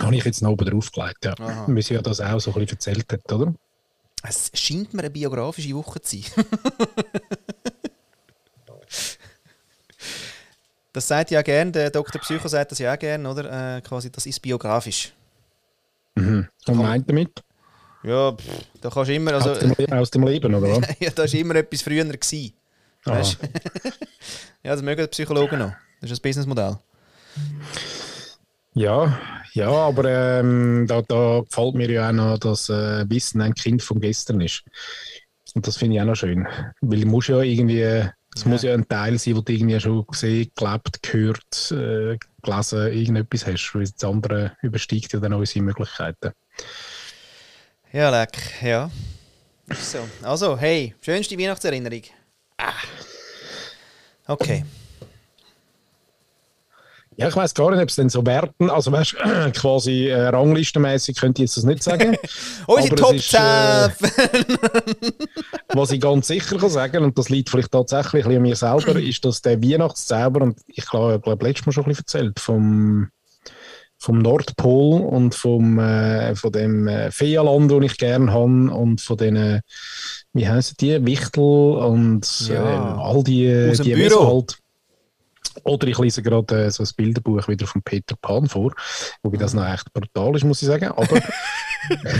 Habe 0.00 0.16
ich 0.16 0.24
jetzt 0.24 0.42
noch 0.42 0.50
oben 0.50 0.68
drauf 0.68 0.90
gelegt, 0.92 1.24
ja. 1.24 1.34
Aha. 1.38 1.66
Wie 1.68 1.82
sie 1.82 1.94
ja 1.94 2.02
das 2.02 2.20
auch 2.20 2.38
so 2.38 2.50
ein 2.52 2.60
bisschen 2.60 2.76
erzählt 2.76 3.10
hat, 3.12 3.32
oder? 3.32 3.54
Es 4.22 4.50
scheint 4.54 4.92
mir 4.92 5.00
eine 5.00 5.10
biografische 5.10 5.74
Woche 5.74 6.00
zu 6.00 6.20
sein. 6.20 6.44
das 10.92 11.08
sagt 11.08 11.30
ja 11.30 11.42
gern, 11.42 11.72
der 11.72 11.90
Dr. 11.90 12.20
Psycho 12.20 12.48
sagt 12.48 12.72
das 12.72 12.78
ja 12.78 12.92
auch 12.92 12.98
gern, 12.98 13.24
oder? 13.26 13.76
Äh, 13.76 13.80
quasi, 13.82 14.10
das 14.10 14.26
ist 14.26 14.40
biografisch. 14.40 15.12
Mhm. 16.14 16.48
Und 16.66 16.76
meint 16.76 17.08
damit? 17.08 17.42
Ja, 18.06 18.32
pff, 18.32 18.44
da 18.80 18.88
kannst 18.88 19.10
du 19.10 19.14
immer, 19.14 19.34
also, 19.34 19.50
aus, 19.50 19.58
dem, 19.58 19.74
Le- 19.76 19.98
aus 19.98 20.10
dem 20.10 20.22
Leben, 20.26 20.54
oder 20.54 20.68
ja, 21.00 21.10
da 21.10 21.24
war 21.24 21.34
immer 21.34 21.56
etwas 21.56 21.82
früher. 21.82 22.04
Gewesen. 22.04 22.52
Weißt? 23.04 23.38
ja, 24.62 24.72
das 24.72 24.82
mögen 24.82 25.02
die 25.02 25.08
Psychologen 25.10 25.58
noch. 25.58 25.72
Das 26.00 26.10
ist 26.10 26.18
ein 26.18 26.22
Businessmodell. 26.22 26.78
Ja, 28.74 29.18
ja, 29.54 29.70
aber 29.70 30.04
ähm, 30.40 30.86
da, 30.86 31.02
da 31.02 31.40
gefällt 31.48 31.74
mir 31.74 31.90
ja 31.90 32.08
auch 32.08 32.12
noch, 32.12 32.38
dass 32.38 32.68
äh, 32.68 33.08
Wissen 33.08 33.40
ein 33.40 33.54
Kind 33.54 33.82
von 33.82 34.00
gestern 34.00 34.40
ist. 34.40 34.62
Und 35.54 35.66
das 35.66 35.76
finde 35.78 35.96
ich 35.96 36.02
auch 36.02 36.06
noch 36.06 36.14
schön. 36.16 36.46
Weil 36.82 37.00
du 37.00 37.06
musst 37.06 37.28
ja 37.28 37.40
irgendwie, 37.40 37.80
es 37.82 38.42
Ja. 38.44 38.48
muss 38.48 38.62
ja 38.62 38.74
ein 38.74 38.86
Teil 38.86 39.18
sein, 39.18 39.36
wo 39.36 39.40
du 39.40 39.52
irgendwie 39.52 39.80
schon 39.80 40.06
gesehen, 40.06 40.50
gelebt, 40.54 41.02
gehört, 41.02 41.70
äh, 41.72 42.18
gelesen, 42.42 42.92
irgendetwas 42.92 43.46
hast. 43.46 43.72
Weil 43.74 43.84
das 43.88 44.04
andere 44.04 44.52
übersteigt 44.60 45.12
ja 45.14 45.20
dann 45.20 45.32
unsere 45.32 45.64
Möglichkeiten. 45.64 46.32
Ja, 47.92 48.10
leck, 48.10 48.36
ja. 48.62 48.90
Ist 49.68 49.92
so. 49.92 49.98
Also, 50.22 50.56
hey, 50.58 50.94
schönste 51.00 51.38
Weihnachtserinnerung. 51.38 52.02
Ah. 52.58 52.72
Okay. 54.26 54.64
Ja, 57.18 57.28
ich 57.28 57.36
weiß 57.36 57.54
gar 57.54 57.70
nicht, 57.70 57.80
ob 57.80 57.88
es 57.88 57.96
denn 57.96 58.10
so 58.10 58.24
Werten, 58.26 58.68
also 58.68 58.92
weißt 58.92 59.12
du, 59.14 59.52
quasi 59.58 60.08
äh, 60.08 60.28
ranglistenmäßig 60.28 61.16
könnte 61.16 61.42
ich 61.42 61.48
jetzt 61.48 61.56
das 61.56 61.64
nicht 61.64 61.82
sagen. 61.82 62.16
Unsere 62.66 62.94
Top 62.94 63.14
ist, 63.14 63.30
10. 63.30 63.40
äh, 63.40 63.88
Was 65.72 65.92
ich 65.92 66.00
ganz 66.00 66.26
sicher 66.26 66.58
kann 66.58 66.68
sagen, 66.68 67.04
und 67.04 67.16
das 67.16 67.30
liegt 67.30 67.48
vielleicht 67.48 67.72
tatsächlich 67.72 68.24
ein 68.26 68.30
bisschen 68.30 68.36
an 68.36 68.42
mir 68.42 68.56
selber, 68.56 69.00
ist, 69.00 69.24
dass 69.24 69.40
der 69.40 69.62
Weihnachtszauber, 69.62 70.42
und 70.42 70.60
ich 70.66 70.84
glaube, 70.84 71.16
ich 71.16 71.22
glaube 71.22 71.46
letztes 71.46 71.66
Mal 71.66 71.72
schon 71.72 71.84
ein 71.84 71.88
bisschen 71.88 72.04
erzählt, 72.04 72.38
vom, 72.40 73.08
vom 74.06 74.18
Nordpol 74.20 75.00
und 75.02 75.34
vom, 75.34 75.80
äh, 75.80 76.36
von 76.36 76.52
dem 76.52 76.86
äh, 76.86 77.10
Feenland, 77.10 77.72
das 77.72 77.82
ich 77.90 77.96
gerne 77.98 78.32
habe, 78.32 78.70
und 78.72 79.00
von 79.00 79.16
den, 79.16 79.60
wie 80.32 80.48
heißen 80.48 80.76
die, 80.80 81.04
Wichtel 81.04 81.42
und 81.42 82.48
Ja. 82.48 82.54
äh, 82.54 83.00
all 83.02 83.24
die, 83.24 83.68
Aus 83.70 83.80
die 83.80 83.94
Büro. 83.94 84.34
Halt. 84.36 84.58
Oder 85.66 85.88
ich 85.88 85.98
lese 85.98 86.22
gerade 86.22 86.66
äh, 86.66 86.70
so 86.70 86.82
ein 86.82 86.88
Bilderbuch 86.96 87.48
wieder 87.48 87.66
von 87.66 87.82
Peter 87.82 88.14
Pan 88.20 88.46
vor, 88.46 88.72
wobei 89.22 89.36
das 89.36 89.54
noch 89.54 89.66
echt 89.66 89.92
brutal 89.92 90.34
ist, 90.36 90.44
muss 90.44 90.62
ich 90.62 90.68
sagen. 90.68 90.86
Aber 90.88 91.20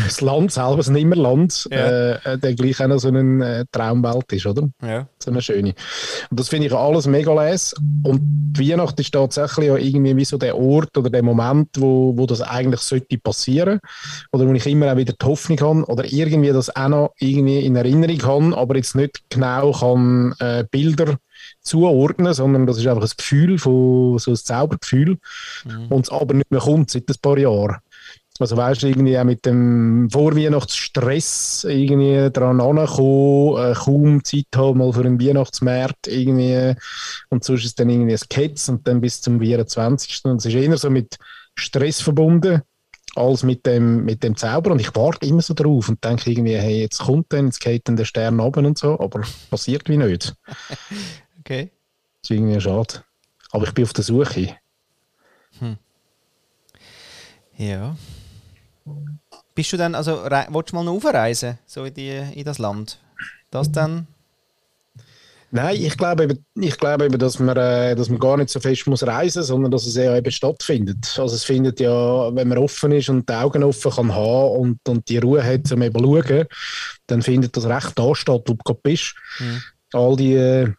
das 0.05 0.21
Land 0.21 0.53
selber, 0.53 0.79
es 0.79 0.87
ist 0.87 0.93
nicht 0.93 1.03
immer 1.03 1.17
Land, 1.17 1.69
Ja. 1.71 1.77
äh, 1.87 2.33
äh, 2.33 2.39
der 2.39 2.55
gleich 2.55 2.81
auch 2.81 2.89
noch 2.89 2.99
so 2.99 3.09
eine 3.09 3.61
äh, 3.61 3.65
Traumwelt 3.71 4.33
ist, 4.33 4.47
oder? 4.47 4.69
ja. 4.83 5.09
So 5.23 5.31
eine 5.31 5.43
schöne. 5.43 5.75
Und 6.31 6.39
das 6.41 6.49
finde 6.49 6.67
ich 6.69 6.73
alles 6.73 7.07
mega 7.07 7.33
les. 7.47 7.75
Und 8.05 8.21
die 8.23 8.71
Weihnacht 8.71 8.99
ist 9.01 9.13
tatsächlich 9.13 9.67
ja 9.69 9.77
irgendwie 9.77 10.17
wie 10.17 10.25
so 10.25 10.39
der 10.39 10.57
Ort 10.57 10.97
oder 10.97 11.11
der 11.11 11.23
Moment, 11.23 11.69
wo, 11.79 12.17
wo 12.17 12.27
das 12.27 12.41
eigentlich 12.43 12.81
sollte 12.81 13.19
passieren. 13.19 13.81
Oder 14.33 14.47
wo 14.47 14.53
ich 14.53 14.67
immer 14.67 14.93
auch 14.93 14.97
wieder 14.97 15.15
die 15.21 15.27
Hoffnung 15.27 15.61
habe 15.61 15.85
oder 15.87 16.05
irgendwie 16.05 16.53
das 16.53 16.75
auch 16.75 16.89
noch 16.89 17.13
irgendwie 17.19 17.61
in 17.61 17.77
Erinnerung 17.77 18.23
habe, 18.23 18.57
aber 18.59 18.77
jetzt 18.77 18.95
nicht 18.95 19.21
genau 19.31 19.73
kann 19.73 20.35
äh, 20.39 20.65
Bilder 20.71 21.17
zuordnen, 21.67 22.33
sondern 22.33 22.67
das 22.67 22.79
ist 22.79 22.87
einfach 22.87 23.03
ein 23.03 23.11
Gefühl, 23.17 23.59
von, 23.59 24.19
so 24.19 24.31
ein 24.31 24.37
Zaubergefühl. 24.37 25.19
Und 25.91 26.07
es 26.07 26.11
aber 26.11 26.35
nicht 26.35 26.51
mehr 26.51 26.61
kommt 26.61 26.91
seit 26.91 27.09
ein 27.09 27.17
paar 27.21 27.39
Jahren. 27.39 27.77
Also 28.39 28.57
weißt 28.57 28.83
du, 28.83 28.89
irgendwie 28.89 29.19
auch 29.19 29.25
mit 29.25 29.47
dem 29.47 30.11
Vorweihnachtsstress 30.11 31.67
irgendwie 31.69 32.31
dran 32.31 32.61
ankommen, 32.61 33.57
äh, 33.57 33.75
kaum 33.75 34.25
Zeit 34.25 34.47
haben 34.55 34.79
mal 34.79 34.93
für 34.93 35.01
einen 35.01 35.21
Weihnachtsmarkt 35.21 36.07
irgendwie 36.07 36.75
und 37.31 37.45
sonst 37.45 37.61
ist 37.61 37.67
es 37.67 37.75
dann 37.77 37.89
irgendwie 37.89 38.13
ein 38.13 38.29
Ketz 38.29 38.69
und 38.69 38.87
dann 38.87 39.01
bis 39.01 39.23
zum 39.23 39.41
24. 39.41 40.25
Und 40.25 40.37
es 40.39 40.47
ist 40.47 40.55
eher 40.55 40.77
so 40.77 40.91
mit 40.91 41.17
Stress 41.55 42.03
verbunden 42.03 42.63
als 43.15 43.43
mit 43.43 43.65
dem, 43.65 44.05
mit 44.05 44.23
dem 44.23 44.37
Zauber 44.37 44.73
und 44.73 44.81
ich 44.81 44.95
warte 44.95 45.27
immer 45.27 45.41
so 45.41 45.55
drauf 45.55 45.89
und 45.89 46.05
denke 46.05 46.31
irgendwie, 46.31 46.57
hey, 46.57 46.83
jetzt 46.83 46.99
kommt 46.99 47.33
dann, 47.33 47.47
jetzt 47.47 47.61
geht 47.61 47.89
dann 47.89 47.97
der 47.97 48.05
Stern 48.05 48.39
runter 48.39 48.61
und 48.61 48.77
so, 48.77 49.01
aber 49.01 49.23
passiert 49.51 49.89
wie 49.89 49.97
nicht. 49.97 50.35
Okay. 51.47 51.71
Das 52.23 52.31
ist 52.31 52.37
irgendwie 52.37 52.61
schade. 52.61 53.05
Aber 53.53 53.69
ich 53.69 53.73
bin 53.73 53.85
auf 53.85 53.93
der 53.93 54.03
Suche. 54.03 54.57
Ja. 57.57 57.97
Bist 59.55 59.73
du 59.73 59.77
dann, 59.77 59.95
also, 59.95 60.25
willst 60.25 60.73
du 60.73 60.77
mal 60.77 60.85
noch 60.85 60.95
aufreisen, 60.95 61.57
so 61.65 61.85
in, 61.85 61.95
die, 61.95 62.11
in 62.35 62.45
das 62.45 62.59
Land? 62.59 62.99
Das 63.53 63.71
dann? 63.71 64.09
Nein, 65.53 65.77
ich 65.77 65.97
glaube 65.97 66.25
eben, 66.25 66.45
ich 66.57 66.77
glaube 66.77 67.05
eben 67.05 67.19
dass, 67.19 67.39
man, 67.39 67.57
äh, 67.57 67.95
dass 67.95 68.09
man 68.09 68.19
gar 68.19 68.37
nicht 68.37 68.51
so 68.51 68.59
fest 68.59 68.89
muss 68.89 69.07
reisen 69.07 69.39
muss, 69.39 69.47
sondern 69.47 69.71
dass 69.71 69.87
es 69.87 69.95
ja 69.95 70.17
eben 70.17 70.33
stattfindet. 70.33 71.17
Also 71.17 71.37
es 71.37 71.45
findet 71.45 71.79
ja, 71.79 72.35
wenn 72.35 72.49
man 72.49 72.59
offen 72.59 72.91
ist 72.91 73.09
und 73.09 73.29
die 73.29 73.33
Augen 73.33 73.63
offen 73.63 73.93
kann 73.93 74.13
haben 74.13 74.51
und, 74.51 74.89
und 74.89 75.09
die 75.09 75.19
Ruhe 75.19 75.45
hat, 75.45 75.71
um 75.71 75.81
eben 75.81 76.05
zu 76.05 76.23
schauen, 76.27 76.47
dann 77.07 77.23
findet 77.23 77.57
das 77.57 77.67
recht 77.67 77.97
da 77.97 78.15
statt, 78.17 78.43
wo 78.47 78.55
du 78.55 78.57
gerade 78.57 78.81
bist. 78.83 79.15
Mhm. 79.39 79.63
All 79.93 80.17
die 80.17 80.35
äh, 80.35 80.73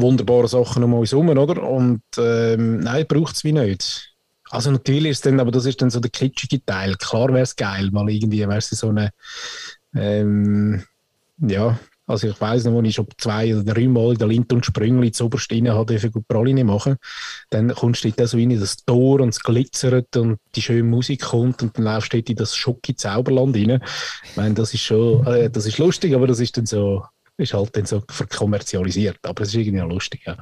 wunderbaren 0.00 0.48
Sachen 0.48 0.82
um 0.84 0.94
uns 0.94 1.12
herum, 1.12 1.28
oder? 1.28 1.62
Und 1.62 2.02
ähm, 2.18 2.80
nein, 2.80 3.06
braucht 3.06 3.36
es 3.36 3.44
wie 3.44 3.52
nicht. 3.52 4.14
Also 4.50 4.70
natürlich 4.70 5.12
ist 5.12 5.18
es 5.18 5.22
dann, 5.22 5.40
aber 5.40 5.50
das 5.50 5.66
ist 5.66 5.82
dann 5.82 5.90
so 5.90 6.00
der 6.00 6.10
kitschige 6.10 6.64
Teil. 6.64 6.94
Klar 6.96 7.28
wäre 7.28 7.40
es 7.40 7.56
geil, 7.56 7.90
mal 7.90 8.08
irgendwie, 8.08 8.46
wärst 8.46 8.72
du 8.72 8.76
so 8.76 8.88
eine 8.88 9.10
ähm, 9.94 10.84
ja, 11.38 11.78
also 12.06 12.28
ich 12.28 12.40
weiss 12.40 12.64
noch, 12.64 12.76
als 12.76 12.88
ich 12.88 12.94
schon 12.94 13.06
zwei 13.16 13.54
oder 13.54 13.64
drei 13.64 13.88
Mal 13.88 14.12
in 14.12 14.18
der 14.18 14.28
Lind 14.28 14.52
und 14.52 14.66
Sprüngli 14.66 15.10
zu 15.12 15.24
Oberstein 15.24 15.72
hatte, 15.72 15.98
für 15.98 16.10
gut 16.10 16.28
Praline 16.28 16.64
machen, 16.64 16.96
dann 17.50 17.74
kommst 17.74 18.04
du 18.04 18.10
dort 18.10 18.28
so 18.28 18.36
rein 18.36 18.50
in 18.50 18.60
das 18.60 18.76
Tor 18.84 19.20
und 19.20 19.30
es 19.30 19.40
glitzert 19.40 20.14
und 20.16 20.38
die 20.54 20.62
schöne 20.62 20.82
Musik 20.82 21.22
kommt 21.22 21.62
und 21.62 21.76
dann 21.78 21.84
läufst 21.84 22.12
du 22.12 22.18
in 22.18 22.36
das 22.36 22.54
schocki 22.54 22.94
Zauberland 22.94 23.56
rein. 23.56 23.80
Ich 24.24 24.36
meine, 24.36 24.54
das 24.54 24.74
ist 24.74 24.82
schon, 24.82 25.26
äh, 25.26 25.48
das 25.48 25.66
ist 25.66 25.78
lustig, 25.78 26.14
aber 26.14 26.26
das 26.26 26.40
ist 26.40 26.56
dann 26.58 26.66
so, 26.66 27.04
ist 27.36 27.54
halt 27.54 27.76
dann 27.76 27.86
so 27.86 28.02
verkommerzialisiert, 28.08 29.18
aber 29.22 29.42
es 29.42 29.48
ist 29.48 29.54
irgendwie 29.56 29.82
auch 29.82 29.88
lustig, 29.88 30.22
ja. 30.24 30.36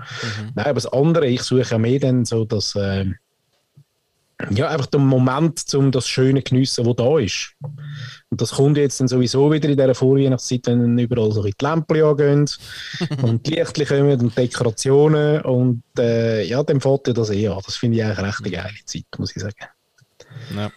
Nein, 0.55 0.67
aber 0.67 0.75
das 0.75 0.87
andere, 0.87 1.27
ich 1.27 1.43
suche 1.43 1.71
ja 1.71 1.79
mehr 1.79 1.99
dann 1.99 2.25
so 2.25 2.45
das, 2.45 2.75
äh, 2.75 3.07
ja, 4.51 4.69
einfach 4.69 4.87
den 4.87 5.07
Moment, 5.07 5.63
um 5.75 5.91
das 5.91 6.09
Schöne 6.09 6.43
geniessen, 6.43 6.85
was 6.87 6.97
da 6.97 7.19
ist. 7.19 7.55
Und 8.31 8.41
das 8.41 8.53
kommt 8.53 8.77
jetzt 8.77 9.01
dann 9.01 9.09
sowieso 9.09 9.53
wieder 9.53 9.69
in 9.69 9.77
dieser 9.77 9.95
Vorweihnachtszeit, 9.95 10.67
wenn 10.67 10.81
dann 10.81 10.99
überall 10.99 11.33
so 11.33 11.43
die 11.43 11.55
Lämpchen 11.61 12.03
angehen 12.03 12.51
und 13.23 13.47
die 13.47 13.55
Lichtchen 13.55 13.87
kommen 13.87 14.21
und 14.21 14.37
Dekorationen 14.37 15.43
und 15.43 15.83
äh, 15.99 16.45
ja, 16.45 16.63
dann 16.63 16.81
fällt 16.81 17.07
ja 17.07 17.13
das 17.13 17.31
eh 17.31 17.49
an. 17.49 17.61
Das 17.65 17.77
finde 17.77 17.99
ich 17.99 18.05
eigentlich 18.05 18.19
recht 18.19 18.41
eine 18.41 18.51
geile 18.51 18.85
Zeit, 18.85 19.05
muss 19.19 19.37
ich 19.37 19.43
sagen. 19.43 19.55
Ja. 20.57 20.71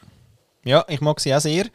ja, 0.64 0.86
ich 0.88 1.02
mag 1.02 1.20
sie 1.20 1.34
auch 1.34 1.40
sehr. 1.40 1.66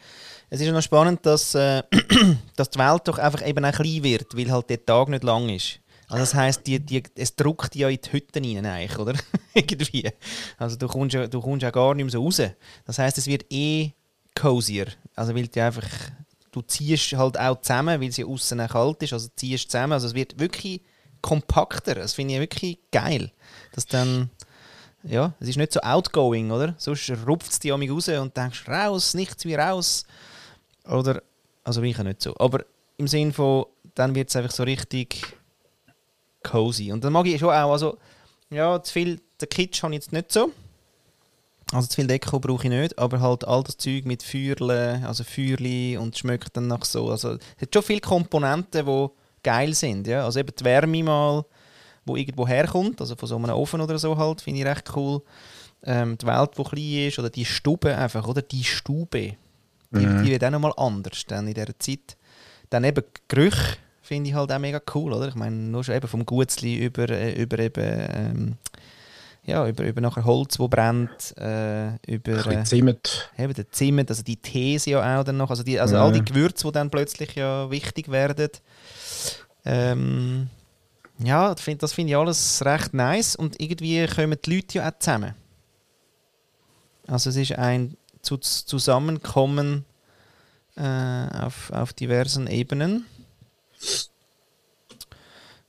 Es 0.53 0.61
ist 0.61 0.67
ja 0.67 0.73
noch 0.73 0.83
spannend, 0.83 1.25
dass, 1.25 1.55
äh, 1.55 1.85
dass 2.57 2.71
die 2.71 2.79
Welt 2.81 3.03
doch 3.05 3.19
einfach 3.19 3.47
eben 3.47 3.65
auch 3.65 3.73
klein 3.73 4.03
wird, 4.03 4.37
weil 4.37 4.51
halt 4.51 4.69
der 4.69 4.85
Tag 4.85 5.09
nicht 5.09 5.23
lang 5.23 5.49
ist. 5.49 5.79
Also 6.09 6.23
das 6.23 6.35
heisst, 6.35 6.67
die, 6.67 6.81
die, 6.81 7.05
es 7.15 7.37
druckt 7.37 7.77
ja 7.77 7.89
in 7.89 8.01
die 8.05 8.13
Hütten 8.13 8.45
rein 8.45 8.67
eigentlich, 8.67 8.99
oder? 8.99 9.15
Irgendwie. 9.55 10.11
Also 10.59 10.75
du 10.75 10.89
kommst, 10.89 11.15
ja, 11.15 11.29
du 11.29 11.41
kommst 11.41 11.63
ja 11.63 11.71
gar 11.71 11.95
nicht 11.95 12.05
mehr 12.05 12.11
so 12.11 12.25
raus. 12.25 12.43
Das 12.85 12.99
heisst, 12.99 13.19
es 13.19 13.29
wird 13.29 13.47
eh 13.49 13.93
cozier. 14.35 14.89
Also 15.15 15.37
weil 15.37 15.47
du 15.47 15.63
einfach, 15.63 15.87
du 16.51 16.63
ziehst 16.63 17.13
halt 17.13 17.39
auch 17.39 17.61
zusammen, 17.61 18.01
weil 18.01 18.09
es 18.09 18.17
ja 18.17 18.27
außen 18.27 18.59
kalt 18.67 19.05
ist, 19.05 19.13
also 19.13 19.29
ziehst 19.37 19.71
zusammen. 19.71 19.93
Also 19.93 20.09
es 20.09 20.15
wird 20.15 20.41
wirklich 20.41 20.83
kompakter. 21.23 21.95
Das 21.95 22.15
finde 22.15 22.35
ich 22.35 22.41
wirklich 22.41 22.79
geil. 22.91 23.31
Dass 23.73 23.87
dann, 23.87 24.31
ja, 25.05 25.33
es 25.39 25.47
ist 25.47 25.59
nicht 25.59 25.73
so 25.73 25.79
outgoing, 25.79 26.51
oder? 26.51 26.75
Sonst 26.77 27.09
rupft 27.25 27.53
es 27.53 27.61
die 27.61 27.71
mich 27.77 27.89
raus 27.89 28.09
und 28.09 28.37
denkst, 28.37 28.67
raus, 28.67 29.15
nichts 29.15 29.45
wie 29.45 29.55
raus. 29.55 30.05
Oder, 30.87 31.23
also 31.65 31.83
ich 31.83 31.97
ja 31.97 32.05
nicht 32.05 32.23
so. 32.23 32.35
Aber 32.39 32.65
im 32.97 33.09
Sinn 33.09 33.33
von, 33.33 33.67
dann 33.95 34.15
wird 34.15 34.29
es 34.29 34.37
einfach 34.37 34.53
so 34.53 34.63
richtig 34.63 35.37
cozy. 36.43 36.93
Und 36.93 37.05
dann 37.05 37.13
mag 37.13 37.27
ich 37.27 37.41
schon 37.41 37.51
auch, 37.51 37.73
also, 37.73 37.99
ja, 38.51 38.83
zu 38.83 38.93
viel, 38.93 39.21
den 39.41 39.49
Kitsch 39.49 39.83
habe 39.83 39.95
ich 39.95 40.01
jetzt 40.01 40.13
nicht 40.13 40.33
so. 40.33 40.53
Also 41.73 41.87
zu 41.87 41.97
viel 41.97 42.07
Deko 42.09 42.41
brauche 42.41 42.65
ich 42.65 42.71
nicht, 42.71 42.99
aber 42.99 43.21
halt 43.21 43.47
all 43.47 43.63
das 43.63 43.77
Zeug 43.77 44.05
mit 44.05 44.25
Feuerle, 44.25 45.03
also 45.07 45.23
Feuerli 45.23 45.97
und 45.97 46.19
schmeckt 46.19 46.57
dann 46.57 46.67
nach 46.67 46.85
so. 46.85 47.11
Also 47.11 47.35
es 47.35 47.63
hat 47.63 47.73
schon 47.73 47.83
viele 47.83 48.01
Komponenten, 48.01 48.85
die 48.85 49.09
geil 49.43 49.73
sind. 49.75 50.07
Ja? 50.09 50.25
Also 50.25 50.41
eben 50.41 50.53
die 50.59 50.65
Wärme 50.65 51.03
mal, 51.05 51.45
wo 52.05 52.17
irgendwo 52.17 52.47
herkommt, 52.49 53.01
also 53.01 53.15
von 53.15 53.29
so 53.29 53.37
einem 53.37 53.51
Ofen 53.51 53.81
oder 53.81 53.99
so 53.99 54.17
halt, 54.17 54.41
finde 54.41 54.61
ich 54.61 54.67
recht 54.67 54.91
cool. 54.97 55.23
Ähm, 55.85 56.19
die 56.19 56.27
Welt, 56.27 56.51
die 56.59 56.65
klein 56.65 57.09
ist, 57.09 57.19
oder 57.19 57.31
die 57.31 57.45
Stube 57.45 57.97
einfach, 57.97 58.27
oder 58.27 58.43
die 58.43 58.65
Stube. 58.65 59.37
Die, 59.93 60.07
mhm. 60.07 60.25
die 60.25 60.31
wird 60.31 60.45
auch 60.45 60.51
nochmal 60.51 60.73
anders 60.77 61.25
dann 61.27 61.49
in 61.49 61.55
dieser 61.55 61.79
Zeit. 61.79 62.17
Dann 62.69 62.85
eben 62.85 63.05
Gerüche 63.29 63.77
finde 64.03 64.31
ich 64.31 64.35
halt 64.37 64.53
auch 64.53 64.59
mega 64.59 64.81
cool, 64.95 65.13
oder? 65.13 65.29
Ich 65.29 65.35
meine, 65.35 65.57
nur 65.57 65.85
schon 65.85 65.95
eben 65.95 66.09
vom 66.09 66.25
Gutzli 66.25 66.85
über, 66.85 67.09
äh, 67.09 67.41
über 67.41 67.59
eben... 67.59 67.85
Ähm, 67.85 68.57
ja, 69.45 69.67
über, 69.67 69.85
über 69.85 70.01
nachher 70.01 70.25
Holz, 70.25 70.59
das 70.59 70.69
brennt, 70.69 71.37
äh, 71.39 71.97
über 72.07 72.47
äh, 72.47 72.63
Zimt. 72.65 73.31
Eben 73.39 73.55
der 73.55 73.71
Zimt, 73.73 74.11
also 74.11 74.23
die 74.23 74.37
Tees 74.37 74.85
ja 74.87 75.21
auch 75.21 75.25
dann 75.25 75.39
noch, 75.39 75.51
also, 75.51 75.63
die, 75.63 75.81
also 75.81 75.95
ja. 75.97 76.05
all 76.05 76.13
die 76.13 76.25
Gewürze, 76.25 76.67
die 76.67 76.73
dann 76.73 76.91
plötzlich 76.91 77.35
ja 77.35 77.71
wichtig 77.71 78.11
werden. 78.11 78.51
Ähm, 79.65 80.49
ja, 81.19 81.55
das 81.55 81.93
finde 81.93 82.13
ich 82.13 82.17
alles 82.17 82.63
recht 82.65 82.95
nice 82.95 83.35
und 83.37 83.61
irgendwie 83.61 84.07
kommen 84.07 84.39
die 84.45 84.55
Leute 84.55 84.79
ja 84.79 84.89
auch 84.89 84.99
zusammen. 84.99 85.35
Also 87.07 87.31
es 87.31 87.37
ist 87.37 87.53
ein 87.53 87.97
Zusammenkommen 88.23 89.85
äh, 90.77 90.83
auf, 90.83 91.71
auf 91.73 91.93
diversen 91.93 92.47
Ebenen. 92.47 93.07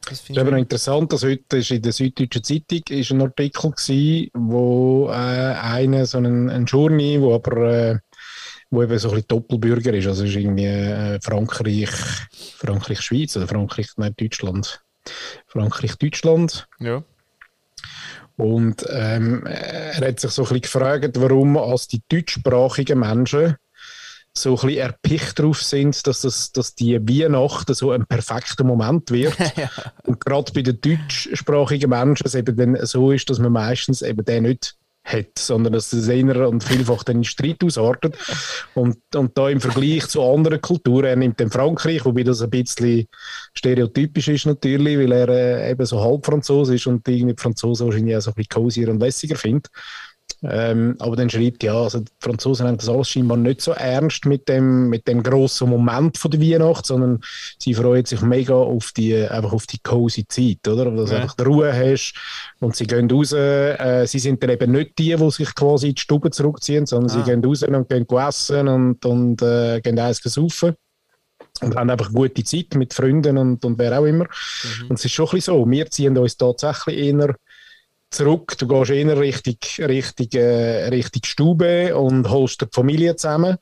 Das 0.09 0.29
ist 0.29 0.37
aber 0.37 0.51
noch 0.51 0.57
interessant, 0.57 1.13
dass 1.13 1.23
heute 1.23 1.57
ist 1.57 1.71
in 1.71 1.81
der 1.81 1.91
Süddeutschen 1.91 2.43
Zeitung 2.43 2.81
ist 2.89 3.11
ein 3.11 3.21
Artikel 3.21 3.71
war, 3.71 4.29
wo 4.33 5.07
äh, 5.09 5.13
einer, 5.13 6.05
so 6.05 6.17
ein, 6.17 6.49
ein 6.49 6.65
Journey, 6.65 7.21
wo 7.21 7.35
aber 7.35 7.57
äh, 7.71 7.99
wo 8.71 8.81
eben 8.81 8.97
so 8.97 9.09
ein 9.09 9.15
bisschen 9.15 9.27
Doppelbürger 9.27 9.93
ist, 9.93 10.07
also 10.07 10.23
ist 10.23 10.35
irgendwie 10.35 10.65
äh, 10.65 11.19
Frankreich, 11.21 11.89
Frankreich-Schweiz 12.57 13.35
oder 13.37 13.47
Frankreich, 13.47 13.89
nein, 13.97 14.15
Deutschland. 14.17 14.81
Frankreich-Deutschland. 15.47 16.67
Ja. 16.79 17.03
Und 18.37 18.85
ähm, 18.89 19.45
er 19.45 20.07
hat 20.07 20.19
sich 20.19 20.31
so 20.31 20.43
ein 20.43 20.47
bisschen 20.47 20.61
gefragt, 20.61 21.19
warum 21.19 21.57
als 21.57 21.87
die 21.87 22.01
deutschsprachigen 22.09 22.99
Menschen 22.99 23.55
so 24.33 24.51
ein 24.51 24.55
bisschen 24.55 24.77
erpicht 24.77 25.39
drauf 25.39 25.61
sind, 25.61 26.07
dass, 26.07 26.21
das, 26.21 26.51
dass 26.51 26.73
die 26.73 26.95
Weihnachten 26.95 27.73
so 27.73 27.91
ein 27.91 28.05
perfekter 28.05 28.63
Moment 28.63 29.11
wird. 29.11 29.37
ja. 29.57 29.69
Und 30.03 30.23
gerade 30.23 30.51
bei 30.53 30.61
den 30.61 30.79
deutschsprachigen 30.79 31.89
Menschen 31.89 32.25
es 32.25 32.35
eben 32.35 32.55
dann 32.55 32.85
so 32.85 33.11
ist, 33.11 33.29
dass 33.29 33.39
man 33.39 33.51
meistens 33.51 34.01
eben 34.01 34.23
den 34.23 34.43
nicht 34.43 34.75
hat, 35.03 35.37
sondern 35.37 35.73
dass 35.73 35.89
das 35.89 36.07
eher 36.07 36.47
und 36.47 36.63
vielfach 36.63 37.03
in 37.07 37.23
Streit 37.23 37.63
ausartet. 37.63 38.17
Und, 38.75 38.97
und 39.15 39.37
da 39.37 39.49
im 39.49 39.59
Vergleich 39.59 40.07
zu 40.07 40.23
anderen 40.23 40.61
Kulturen, 40.61 41.05
er 41.05 41.15
nimmt 41.15 41.39
den 41.39 41.49
Frankreich, 41.49 42.05
wobei 42.05 42.23
das 42.23 42.41
ein 42.41 42.49
bisschen 42.49 43.07
stereotypisch 43.53 44.27
ist 44.27 44.45
natürlich, 44.45 44.97
weil 44.97 45.11
er 45.11 45.29
äh, 45.29 45.71
eben 45.71 45.85
so 45.85 46.01
halb 46.01 46.25
Franzose 46.25 46.75
ist 46.75 46.87
und 46.87 47.05
die 47.07 47.33
Franzosen 47.37 47.87
wahrscheinlich 47.87 48.15
auch 48.15 48.21
so 48.21 48.31
ein 48.31 48.35
bisschen 48.35 48.49
cozier 48.49 48.89
und 48.89 48.99
lässiger 48.99 49.35
findet. 49.35 49.67
Ähm, 50.43 50.95
aber 50.99 51.15
dann 51.15 51.29
schreibt 51.29 51.61
ja, 51.61 51.75
also 51.75 51.99
die 51.99 52.11
Franzosen 52.19 52.65
haben 52.65 52.77
das 52.77 52.89
alles 52.89 53.09
scheinbar 53.09 53.37
nicht 53.37 53.61
so 53.61 53.73
ernst 53.73 54.25
mit 54.25 54.49
dem, 54.49 54.89
mit 54.89 55.07
dem 55.07 55.21
grossen 55.21 55.69
Moment 55.69 56.17
von 56.17 56.31
der 56.31 56.41
Weihnacht, 56.41 56.87
sondern 56.87 57.19
sie 57.59 57.75
freuen 57.75 58.05
sich 58.05 58.21
mega 58.21 58.55
auf 58.55 58.91
die, 58.91 59.15
einfach 59.15 59.53
auf 59.53 59.67
die 59.67 59.77
cozy 59.79 60.25
Zeit, 60.27 60.67
oder? 60.67 60.89
Dass 60.89 61.09
du 61.09 61.15
ja. 61.15 61.21
einfach 61.21 61.35
die 61.35 61.43
Ruhe 61.43 61.71
hast 61.71 62.15
und 62.59 62.75
sie 62.75 62.87
gehen 62.87 63.09
raus. 63.09 63.33
Äh, 63.33 64.05
sie 64.07 64.19
sind 64.19 64.41
dann 64.41 64.49
eben 64.49 64.71
nicht 64.71 64.97
die, 64.97 65.15
die 65.15 65.31
sich 65.31 65.53
quasi 65.53 65.89
in 65.89 65.95
die 65.95 66.01
Stube 66.01 66.31
zurückziehen, 66.31 66.87
sondern 66.87 67.11
ah. 67.11 67.23
sie 67.23 67.29
gehen 67.29 67.45
raus 67.45 67.61
und 67.61 67.89
gehen 67.89 68.07
essen 68.09 68.67
und, 68.67 69.05
und 69.05 69.41
äh, 69.43 69.79
gehen 69.81 69.99
eins 69.99 70.19
versaufen 70.19 70.75
und 71.61 71.75
haben 71.75 71.89
einfach 71.89 72.11
gute 72.11 72.43
Zeit 72.43 72.73
mit 72.75 72.93
Freunden 72.93 73.37
und, 73.37 73.63
und 73.63 73.77
wer 73.77 73.99
auch 73.99 74.05
immer. 74.05 74.25
Mhm. 74.25 74.89
Und 74.89 74.99
es 74.99 75.05
ist 75.05 75.11
schon 75.11 75.27
ein 75.27 75.31
bisschen 75.35 75.53
so, 75.53 75.69
wir 75.69 75.85
ziehen 75.89 76.17
uns 76.17 76.37
tatsächlich 76.37 76.97
eher 76.97 77.35
zurück, 78.11 78.57
du 78.57 78.67
gehst 78.67 78.91
eher 78.91 79.17
Richtung, 79.17 79.55
Richtung, 79.79 80.27
äh, 80.33 80.87
Richtung 80.89 81.23
Stube 81.25 81.95
und 81.95 82.29
holst 82.29 82.61
die 82.61 82.67
Familie 82.71 83.15
zusammen 83.15 83.57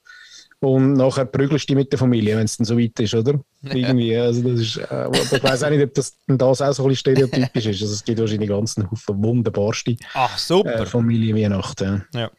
und 0.61 0.93
nachher 0.93 1.25
prügelst 1.25 1.69
du 1.69 1.73
dich 1.73 1.83
mit 1.83 1.91
der 1.91 1.99
Familie, 1.99 2.35
wenn 2.35 2.43
es 2.43 2.57
dann 2.57 2.65
so 2.65 2.77
weit 2.77 2.99
ist, 2.99 3.13
oder? 3.13 3.39
Ja. 3.61 3.75
Irgendwie, 3.75 4.17
also 4.17 4.41
das 4.41 4.59
ist, 4.59 4.77
äh, 4.77 5.09
ich 5.35 5.43
weiß 5.43 5.63
auch 5.63 5.69
nicht, 5.69 5.83
ob 5.83 5.93
das, 5.93 6.17
das 6.27 6.61
auch 6.61 6.73
so 6.73 6.83
ein 6.83 6.89
bisschen 6.89 7.15
stereotypisch 7.15 7.65
ist. 7.65 7.81
Also 7.81 7.93
es 7.93 8.03
gibt 8.03 8.19
wahrscheinlich 8.19 8.49
ganz 8.49 8.75
Haufen 8.77 9.23
wunderbarste 9.23 9.95
Ach, 10.13 10.37
super. 10.37 10.81
Äh, 10.81 10.85
Familienweihnachten. 10.85 12.03
Ja. 12.13 12.29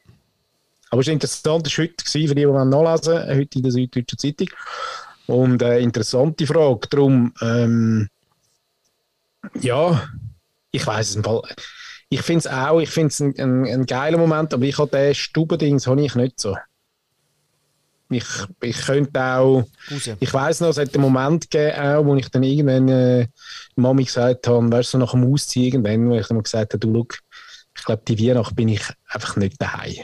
Aber 0.91 1.01
es 1.01 1.07
war 1.07 1.15
interessant, 1.15 1.67
das 1.67 1.79
war 1.79 1.85
heute, 1.85 1.95
für 2.05 2.35
die, 2.35 2.45
die 2.45 2.47
nachlesen 2.47 3.37
heute 3.37 3.59
in 3.59 3.63
der 3.63 3.73
Süddeutschen 3.73 4.19
Zeitung. 4.19 4.49
Und 5.27 5.63
eine 5.63 5.77
äh, 5.77 5.83
interessante 5.83 6.47
Frage, 6.47 6.89
darum, 6.89 7.33
ähm, 7.41 8.09
ja, 9.61 10.09
ich 10.73 10.87
weiß 10.87 11.11
es 11.11 11.17
im 11.17 11.25
Fall 11.25 11.43
ich 12.11 12.23
finde 12.23 12.41
es 12.41 12.47
auch, 12.49 12.81
ich 12.81 12.91
finde 12.91 13.09
es 13.09 13.21
ein, 13.21 13.35
ein, 13.39 13.65
ein, 13.65 13.87
geiler 13.87 14.19
Moment, 14.19 14.53
aber 14.53 14.65
ich 14.65 14.77
habe 14.79 14.91
den 14.91 15.15
Stubendings 15.15 15.87
habe 15.87 16.03
ich 16.03 16.15
nicht 16.17 16.41
so. 16.41 16.57
Ich, 18.11 18.27
ich 18.63 18.77
könnte 18.77 19.23
auch, 19.23 19.65
Raus. 19.89 20.11
ich 20.19 20.35
weiß 20.35 20.61
noch, 20.61 20.71
es 20.71 20.79
hat 20.79 20.93
einen 20.93 21.05
Moment 21.05 21.49
gegeben, 21.49 21.79
auch, 21.79 22.05
wo 22.05 22.17
ich 22.17 22.29
dann 22.29 22.43
irgendwann 22.43 22.89
äh, 22.89 23.29
Mami 23.77 24.03
gesagt 24.03 24.49
habe, 24.49 24.73
weißt 24.73 24.95
du, 24.95 24.99
nach 24.99 25.13
dem 25.13 25.33
Ausziehen 25.33 25.67
irgendwann, 25.67 26.11
wo 26.11 26.17
ich 26.17 26.27
dann 26.27 26.43
gesagt 26.43 26.73
habe, 26.73 26.81
du, 26.81 26.91
look, 26.91 27.21
ich 27.77 27.85
glaube, 27.85 28.03
die 28.09 28.19
Weihnacht 28.19 28.57
bin 28.57 28.69
ich 28.69 28.83
einfach 29.07 29.37
nicht 29.37 29.63
daheim. 29.63 29.95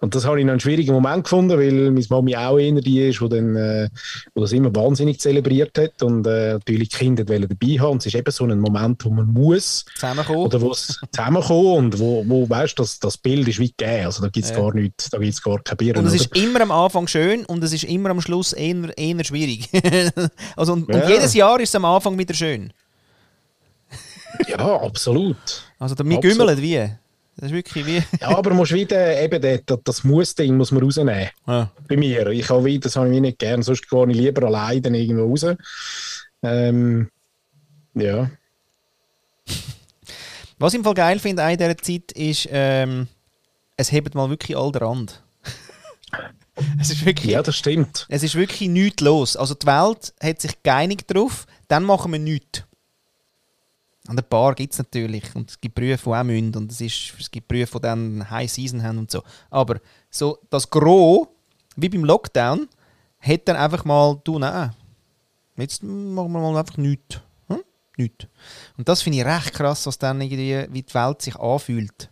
Und 0.00 0.14
das 0.14 0.24
habe 0.24 0.40
ich 0.40 0.46
noch 0.46 0.52
einen 0.52 0.60
schwierigen 0.60 0.92
Moment 0.92 1.24
gefunden, 1.24 1.58
weil 1.58 1.90
meine 1.90 2.06
Mami 2.08 2.34
auch 2.34 2.56
einer 2.56 2.80
die 2.80 3.02
ist, 3.08 3.20
die 3.20 3.28
dann, 3.28 3.54
äh, 3.54 3.88
wo 4.34 4.40
das 4.40 4.52
immer 4.52 4.74
wahnsinnig 4.74 5.20
zelebriert 5.20 5.76
hat 5.76 6.02
und 6.02 6.26
äh, 6.26 6.54
natürlich 6.54 6.88
die 6.88 6.96
Kinder 6.96 7.24
dabei 7.24 7.78
haben. 7.78 7.92
Und 7.92 7.98
es 7.98 8.06
ist 8.06 8.14
eben 8.14 8.30
so 8.30 8.44
ein 8.44 8.58
Moment, 8.58 9.04
wo 9.04 9.10
man 9.10 9.26
muss 9.26 9.84
zusammenkommen 9.94 10.40
oder 10.40 10.60
wo 10.62 10.72
es 10.72 10.98
zusammenkommen 11.12 11.76
und 11.76 11.98
wo, 11.98 12.24
wo 12.26 12.48
weißt, 12.48 12.78
das, 12.78 12.98
das 12.98 13.18
Bild 13.18 13.46
ist 13.48 13.58
wie 13.58 13.68
gegeben. 13.76 14.06
Also 14.06 14.22
da 14.22 14.28
gibt 14.30 14.46
es 14.46 14.52
ja. 14.52 14.58
gar 14.58 14.72
nichts, 14.72 15.10
da 15.10 15.18
gibt 15.18 15.34
es 15.34 15.42
gar 15.42 15.62
kein 15.62 15.76
Bier. 15.76 15.96
Und 15.98 16.06
es 16.06 16.14
ist 16.14 16.34
immer 16.34 16.62
am 16.62 16.70
Anfang 16.70 17.06
schön 17.06 17.44
und 17.44 17.62
es 17.62 17.74
ist 17.74 17.84
immer 17.84 18.08
am 18.08 18.22
Schluss 18.22 18.54
eher, 18.54 18.96
eher 18.96 19.24
schwierig. 19.24 19.68
also 20.56 20.72
und, 20.72 20.88
ja. 20.88 20.94
und, 20.94 21.08
jedes 21.10 21.34
Jahr 21.34 21.60
ist 21.60 21.68
es 21.68 21.74
am 21.74 21.84
Anfang 21.84 22.16
wieder 22.16 22.32
schön. 22.32 22.72
ja, 24.48 24.80
absolut. 24.80 25.36
Also 25.78 25.94
wir 25.98 26.20
gümmeln 26.20 26.62
wie. 26.62 26.88
Das 27.36 27.46
ist 27.50 27.54
wirklich 27.54 27.86
wie. 27.86 28.02
ja, 28.20 28.36
aber 28.36 28.52
musst 28.52 28.72
wieder 28.72 29.20
eben 29.20 29.40
das, 29.66 29.78
das 29.84 30.04
Muss-Ding 30.04 30.56
muss 30.56 30.72
man 30.72 30.82
rausnehmen. 30.82 31.30
Ja. 31.46 31.70
Bei 31.88 31.96
mir. 31.96 32.26
Ich 32.28 32.50
habe 32.50 32.78
das 32.78 32.96
habe 32.96 33.14
ich 33.14 33.20
nicht 33.20 33.38
gern, 33.38 33.62
sonst 33.62 33.88
gehe 33.88 34.10
ich 34.10 34.16
lieber 34.16 34.46
alleine 34.46 34.98
irgendwo 34.98 35.28
raus. 35.30 35.46
Ähm, 36.42 37.08
ja. 37.94 38.30
Was 40.58 40.74
ich 40.74 40.78
im 40.78 40.84
Fall 40.84 40.94
geil 40.94 41.18
finde 41.18 41.42
in 41.50 41.56
dieser 41.56 41.78
Zeit 41.78 42.12
ist, 42.12 42.48
ähm, 42.50 43.08
es 43.76 43.90
hebt 43.92 44.14
mal 44.14 44.28
wirklich 44.28 44.56
all 44.56 44.70
der 44.72 44.82
Rand. 44.82 45.22
es 46.80 46.90
ist 46.90 47.06
wirklich, 47.06 47.32
ja, 47.32 47.42
das 47.42 47.56
stimmt. 47.56 48.06
Es 48.10 48.22
ist 48.22 48.34
wirklich 48.34 48.68
nichts 48.68 49.00
los. 49.00 49.36
Also 49.36 49.54
die 49.54 49.66
Welt 49.66 50.12
hat 50.22 50.42
sich 50.42 50.62
geeinigt 50.62 51.10
darauf, 51.10 51.46
dann 51.68 51.84
machen 51.84 52.12
wir 52.12 52.18
nichts. 52.18 52.64
Und 54.10 54.18
ein 54.18 54.28
paar 54.28 54.56
gibt 54.56 54.72
es 54.72 54.78
natürlich. 54.78 55.22
Und 55.36 55.50
es 55.50 55.60
gibt 55.60 55.76
Berufe, 55.76 56.10
die 56.10 56.16
auch 56.16 56.24
müssen. 56.24 56.56
Und 56.56 56.72
es, 56.72 56.80
ist, 56.80 57.14
es 57.20 57.30
gibt 57.30 57.46
Berufe, 57.46 57.78
die 57.78 57.82
dann 57.82 58.28
High 58.28 58.50
Season 58.50 58.82
haben 58.82 58.98
und 58.98 59.08
so. 59.08 59.22
Aber 59.50 59.78
so 60.10 60.40
das 60.50 60.68
Gros, 60.68 61.28
wie 61.76 61.88
beim 61.88 62.04
Lockdown, 62.04 62.68
hat 63.20 63.42
dann 63.46 63.54
einfach 63.54 63.84
mal, 63.84 64.20
du, 64.24 64.40
nein, 64.40 64.74
jetzt 65.56 65.84
machen 65.84 66.32
wir 66.32 66.40
mal 66.40 66.56
einfach 66.56 66.76
nichts. 66.76 67.20
Hm? 67.46 67.62
Nichts. 67.98 68.26
Und 68.76 68.88
das 68.88 69.00
finde 69.00 69.18
ich 69.18 69.24
recht 69.24 69.54
krass, 69.54 69.86
was 69.86 69.96
dann 69.96 70.20
irgendwie, 70.20 70.66
wie 70.72 70.82
die 70.82 70.94
Welt 70.94 71.22
sich 71.22 71.36
anfühlt. 71.36 72.10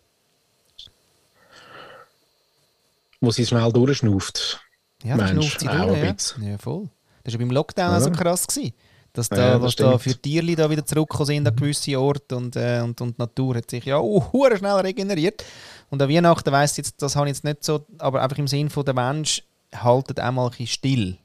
Wo 3.20 3.32
sie 3.32 3.44
schnell 3.44 3.72
durchschnauft. 3.72 4.60
Ja, 5.02 5.16
das 5.16 5.30
schnauft 5.30 5.58
sie 5.58 5.66
durch, 5.66 6.38
ja. 6.38 6.50
ja. 6.50 6.58
voll. 6.58 6.88
Das 7.24 7.34
war 7.34 7.40
beim 7.40 7.50
Lockdown 7.50 7.90
ja. 7.90 8.00
so 8.00 8.12
krass. 8.12 8.46
Gewesen. 8.46 8.72
Dass 9.18 9.28
da, 9.28 9.54
ja, 9.54 9.60
was 9.60 9.74
da 9.74 9.98
für 9.98 10.14
Tierli 10.14 10.54
da 10.54 10.70
wieder 10.70 10.86
zurückgekommen 10.86 11.26
sind 11.26 11.48
an 11.48 11.56
gewisse 11.56 11.98
Orte 11.98 12.36
und, 12.36 12.54
äh, 12.54 12.80
und, 12.84 13.00
und 13.00 13.18
die 13.18 13.20
Natur 13.20 13.56
hat 13.56 13.68
sich 13.68 13.84
ja 13.84 13.98
uh, 13.98 14.22
schnell 14.56 14.76
regeneriert. 14.76 15.44
Und 15.90 16.00
an 16.00 16.08
Weihnachten 16.08 16.52
weiss 16.52 16.76
jetzt, 16.76 17.02
das 17.02 17.16
habe 17.16 17.26
ich 17.26 17.34
jetzt 17.34 17.42
nicht 17.42 17.64
so, 17.64 17.84
aber 17.98 18.22
einfach 18.22 18.38
im 18.38 18.46
Sinn 18.46 18.70
von 18.70 18.84
der 18.84 18.94
Mensch 18.94 19.42
haltet 19.74 20.20
auch 20.20 20.30
mal 20.30 20.50
ein 20.56 20.66
still. 20.68 21.16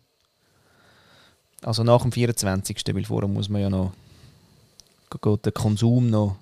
Also 1.62 1.84
nach 1.84 2.02
dem 2.02 2.12
24. 2.12 2.82
Weil 2.92 3.06
vorher 3.06 3.30
muss 3.30 3.48
man 3.48 3.62
ja 3.62 3.70
noch 3.70 3.92
geht 5.22 5.46
der 5.46 5.52
Konsum 5.52 6.10
noch. 6.10 6.38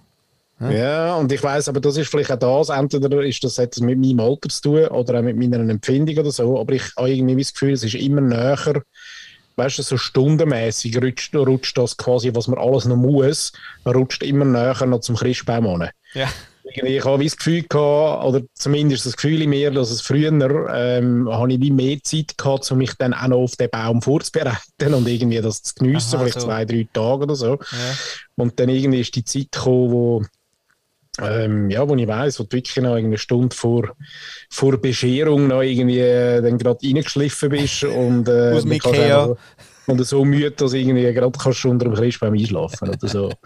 Ja, 0.61 0.71
ja 0.71 1.15
und 1.15 1.31
ich 1.31 1.43
weiß, 1.43 1.67
aber 1.67 1.81
das 1.81 1.97
ist 1.97 2.09
vielleicht 2.09 2.31
auch 2.31 2.59
das, 2.59 2.69
entweder 2.69 3.21
ist 3.23 3.43
das 3.43 3.57
etwas 3.57 3.81
mit 3.81 3.99
meinem 3.99 4.21
Alter 4.21 4.47
zu 4.47 4.61
tun 4.61 4.87
oder 4.87 5.19
auch 5.19 5.23
mit 5.23 5.35
meiner 5.35 5.59
Empfindung 5.59 6.17
oder 6.19 6.31
so, 6.31 6.57
aber 6.57 6.73
ich 6.73 6.83
habe 6.95 7.11
irgendwie 7.11 7.41
das 7.41 7.51
Gefühl, 7.51 7.73
es 7.73 7.83
ist 7.83 7.95
immer 7.95 8.21
näher, 8.21 8.81
weißt 9.61 9.79
du, 9.79 9.83
so 9.83 9.97
stundenmäßig 9.97 10.97
rutscht, 11.01 11.35
rutscht 11.35 11.77
das 11.77 11.95
quasi, 11.97 12.33
was 12.33 12.47
man 12.47 12.59
alles 12.59 12.85
noch 12.85 12.95
muss, 12.95 13.51
rutscht 13.85 14.23
immer 14.23 14.45
näher 14.45 14.85
noch 14.85 15.01
zum 15.01 15.15
Christbaum 15.15 15.67
an. 15.67 15.89
Ja. 16.13 16.27
Ich 16.63 17.03
habe 17.03 17.23
das 17.23 17.35
Gefühl 17.35 17.63
gehabt, 17.63 18.23
oder 18.23 18.41
zumindest 18.53 19.05
das 19.05 19.17
Gefühl 19.17 19.41
in 19.41 19.49
mir, 19.49 19.71
dass 19.71 19.91
es 19.91 20.01
früher 20.01 20.31
ähm, 20.73 21.27
habe 21.29 21.53
ich 21.53 21.59
wie 21.59 21.71
mehr 21.71 21.97
Zeit 22.01 22.37
gehabt, 22.37 22.71
um 22.71 22.77
mich 22.77 22.93
dann 22.97 23.13
auch 23.13 23.27
noch 23.27 23.37
auf 23.39 23.55
den 23.57 23.69
Baum 23.69 24.01
vorzubereiten 24.01 24.93
und 24.93 25.07
irgendwie 25.07 25.41
das 25.41 25.63
zu 25.63 25.73
geniessen, 25.75 26.15
Aha, 26.15 26.23
vielleicht 26.23 26.39
so. 26.39 26.47
zwei, 26.47 26.63
drei 26.63 26.87
Tage 26.93 27.23
oder 27.23 27.35
so. 27.35 27.55
Ja. 27.55 27.95
Und 28.35 28.59
dann 28.59 28.69
irgendwie 28.69 29.01
ist 29.01 29.15
die 29.15 29.25
Zeit 29.25 29.51
gekommen, 29.51 29.91
wo 29.91 30.23
ähm, 31.19 31.69
ja, 31.69 31.87
wo 31.87 31.95
ich 31.95 32.07
weiss, 32.07 32.39
wo 32.39 32.43
du 32.43 32.51
wirklich 32.53 32.77
noch 32.77 32.95
eine 32.95 33.17
Stunde 33.17 33.55
vor, 33.55 33.95
vor 34.49 34.77
Bescherung 34.77 35.47
noch 35.47 35.61
irgendwie 35.61 35.99
äh, 35.99 36.41
dann 36.41 36.57
gerade 36.57 36.85
reingeschliffen 36.85 37.49
bist 37.49 37.83
und, 37.83 38.27
äh, 38.29 38.53
Aus 38.53 38.65
Ikea. 38.65 39.35
und 39.87 40.05
so 40.05 40.23
müde, 40.23 40.51
dass 40.51 40.73
irgendwie 40.73 41.11
gerade 41.13 41.37
kannst 41.37 41.63
du 41.63 41.69
unter 41.69 41.85
dem 41.85 41.95
Christbaum 41.95 42.33
einschlafen 42.33 42.89
oder 42.89 43.07
so. 43.07 43.31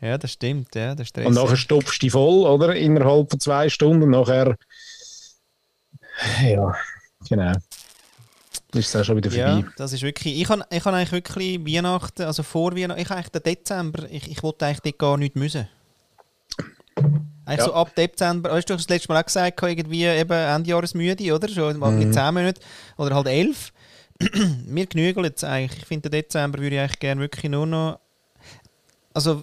Ja, 0.00 0.18
das 0.18 0.32
stimmt, 0.32 0.74
ja, 0.74 0.96
das 0.96 1.10
Und 1.14 1.34
nachher 1.34 1.56
stopfst 1.56 2.02
du 2.02 2.06
dich 2.06 2.10
voll, 2.10 2.44
oder? 2.44 2.74
Innerhalb 2.74 3.30
von 3.30 3.38
zwei 3.38 3.68
Stunden. 3.68 4.10
Nachher, 4.10 4.56
ja, 6.42 6.74
genau. 7.28 7.52
Ist 8.74 8.88
es 8.88 8.96
auch 8.96 9.04
schon 9.04 9.18
wieder 9.18 9.30
vorbei. 9.30 9.60
Ja, 9.60 9.64
das 9.76 9.92
ist 9.92 10.02
wirklich, 10.02 10.40
ich 10.40 10.48
habe 10.48 10.64
ich 10.70 10.84
hab 10.84 10.92
eigentlich 10.92 11.12
wirklich 11.12 11.64
Weihnachten, 11.64 12.22
also 12.22 12.42
vor 12.42 12.74
Weihnachten, 12.74 13.00
ich 13.00 13.10
habe 13.10 13.20
eigentlich 13.20 13.30
den 13.30 13.42
Dezember, 13.44 14.10
ich, 14.10 14.28
ich 14.28 14.42
wollte 14.42 14.66
eigentlich 14.66 14.80
dort 14.80 14.98
gar 14.98 15.16
nicht 15.18 15.36
müssen. 15.36 15.68
Eigentlich 17.44 17.58
ja. 17.58 17.64
so 17.64 17.74
ab 17.74 17.94
Dezember, 17.96 18.50
weißt 18.52 18.68
du, 18.68 18.74
hast 18.74 18.84
das 18.84 18.88
letzte 18.88 19.12
Mal 19.12 19.20
auch 19.20 19.26
gesagt, 19.26 19.60
irgendwie 19.62 20.04
eben 20.04 20.32
Endjahresmüde, 20.32 21.34
oder? 21.34 21.48
Schon 21.48 21.78
mhm. 21.78 21.98
mit 21.98 22.14
10 22.14 22.34
Monaten 22.34 22.60
oder 22.96 23.14
halt 23.14 23.26
11. 23.28 23.72
Mir 24.66 24.86
genügelt 24.86 25.26
jetzt 25.26 25.44
eigentlich. 25.44 25.80
Ich 25.80 25.86
finde, 25.86 26.08
Dezember 26.08 26.60
würde 26.60 26.76
ich 26.76 26.80
eigentlich 26.80 27.00
gerne 27.00 27.20
wirklich 27.20 27.50
nur 27.50 27.66
noch. 27.66 27.98
Also, 29.12 29.42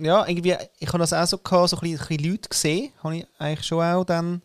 ja, 0.00 0.26
irgendwie, 0.26 0.54
ich 0.78 0.88
habe 0.88 0.98
das 0.98 1.12
auch 1.12 1.26
so 1.26 1.38
gehabt, 1.38 1.70
so 1.70 1.76
ein 1.76 1.80
bisschen, 1.80 2.00
ein 2.00 2.06
bisschen 2.06 2.30
Leute 2.30 2.48
gesehen, 2.48 2.92
habe 3.02 3.16
ich 3.16 3.26
eigentlich 3.38 3.66
schon 3.66 3.82
auch 3.82 4.04
dann 4.04 4.42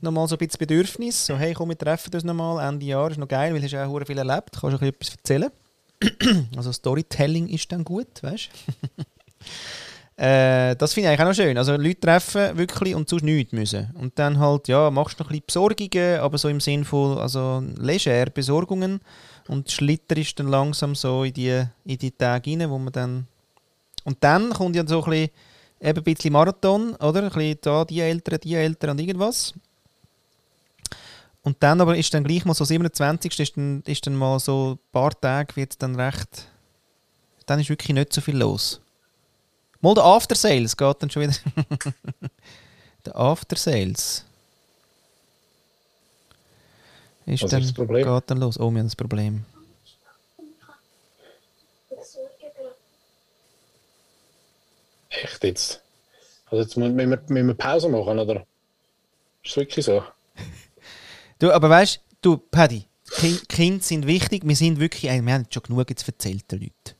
nochmal 0.00 0.26
so 0.26 0.36
ein 0.36 0.38
bisschen 0.38 0.58
Bedürfnis. 0.58 1.26
So, 1.26 1.36
hey, 1.36 1.52
komm, 1.52 1.68
wir 1.68 1.78
treffen 1.78 2.12
uns 2.14 2.24
nochmal, 2.24 2.66
Ende 2.66 2.86
Jahr, 2.86 3.10
ist 3.10 3.18
noch 3.18 3.28
geil, 3.28 3.52
weil 3.52 3.60
du 3.60 3.66
hast 3.66 3.74
auch 3.74 4.06
viel 4.06 4.18
erlebt, 4.18 4.56
kannst 4.58 4.80
du 4.80 4.86
etwas 4.86 5.10
erzählen. 5.10 5.50
also 6.56 6.72
Storytelling 6.72 7.48
ist 7.48 7.70
dann 7.70 7.84
gut, 7.84 8.22
weißt 8.22 8.48
du? 8.48 9.04
Äh, 10.20 10.76
das 10.76 10.92
finde 10.92 11.06
ich 11.06 11.12
eigentlich 11.12 11.20
auch 11.20 11.30
noch 11.30 11.34
schön. 11.34 11.56
Also 11.56 11.76
Leute 11.76 12.00
treffen 12.00 12.58
wirklich 12.58 12.94
und 12.94 13.08
sonst 13.08 13.22
nichts 13.22 13.54
müssen. 13.54 13.90
Und 13.94 14.18
dann 14.18 14.38
halt, 14.38 14.68
ja, 14.68 14.90
machst 14.90 15.18
du 15.18 15.24
noch 15.24 15.30
ein 15.30 15.40
bisschen 15.40 15.46
Besorgungen, 15.46 16.20
aber 16.20 16.36
so 16.36 16.48
im 16.50 16.60
Sinn 16.60 16.84
von, 16.84 17.16
also 17.16 17.62
leger 17.78 18.26
Besorgungen 18.26 19.00
und 19.48 19.70
schlitterst 19.70 20.38
dann 20.38 20.48
langsam 20.48 20.94
so 20.94 21.24
in 21.24 21.32
die, 21.32 21.64
in 21.86 21.96
die 21.96 22.10
Tage 22.10 22.50
rein, 22.50 22.68
wo 22.68 22.76
man 22.76 22.92
dann... 22.92 23.26
Und 24.04 24.18
dann 24.20 24.50
kommt 24.50 24.76
ja 24.76 24.86
so 24.86 25.02
ein 25.04 25.10
bisschen, 25.10 25.30
eben 25.80 25.98
ein 25.98 26.04
bisschen 26.04 26.32
Marathon, 26.34 26.94
oder? 26.96 27.22
Ein 27.22 27.30
bisschen 27.30 27.58
da, 27.62 27.86
die 27.86 28.00
Eltern, 28.00 28.40
die 28.40 28.54
Eltern 28.54 28.90
und 28.90 29.00
irgendwas. 29.00 29.54
Und 31.42 31.56
dann 31.60 31.80
aber 31.80 31.96
ist 31.96 32.12
dann 32.12 32.24
gleich 32.24 32.44
mal 32.44 32.52
so 32.52 32.66
27. 32.66 33.40
ist 33.40 33.56
dann, 33.56 33.82
ist 33.86 34.06
dann 34.06 34.16
mal 34.16 34.38
so 34.38 34.72
ein 34.72 34.78
paar 34.92 35.18
Tage 35.18 35.56
wird 35.56 35.82
dann 35.82 35.98
recht... 35.98 36.46
Dann 37.46 37.58
ist 37.58 37.70
wirklich 37.70 37.94
nicht 37.94 38.12
so 38.12 38.20
viel 38.20 38.36
los. 38.36 38.82
Mal 39.80 39.94
der 39.94 40.04
After 40.04 40.34
Sales 40.34 40.76
geht 40.76 40.96
dann 41.02 41.10
schon 41.10 41.22
wieder. 41.22 41.34
der 43.06 43.16
After 43.16 43.56
Sales. 43.56 44.24
Ist 47.26 47.42
Was 47.44 47.50
dann, 47.50 47.60
ist 47.60 47.68
das 47.68 47.74
Problem? 47.74 48.04
Geht 48.04 48.24
dann 48.26 48.38
los. 48.38 48.58
Oh, 48.58 48.70
wir 48.70 48.80
haben 48.80 48.86
das 48.86 48.96
Problem. 48.96 49.44
Echt 55.10 55.44
jetzt? 55.44 55.80
Also 56.46 56.62
jetzt 56.62 56.76
müssen 56.76 56.96
wir, 56.96 57.06
müssen 57.06 57.46
wir 57.46 57.54
Pause 57.54 57.88
machen, 57.88 58.18
oder? 58.18 58.44
Ist 59.44 59.56
wirklich 59.56 59.84
so? 59.84 60.02
du, 61.38 61.52
aber 61.52 61.70
weißt 61.70 62.00
du, 62.22 62.38
Paddy, 62.38 62.86
Kinder 63.48 63.82
sind 63.82 64.06
wichtig. 64.06 64.42
Wir 64.44 64.56
sind 64.56 64.80
wirklich, 64.80 65.04
wir 65.04 65.32
haben 65.32 65.46
schon 65.50 65.62
genug 65.62 65.88
jetzt 65.90 66.06
erzählt, 66.06 66.50
den 66.50 66.60
Leuten. 66.60 66.99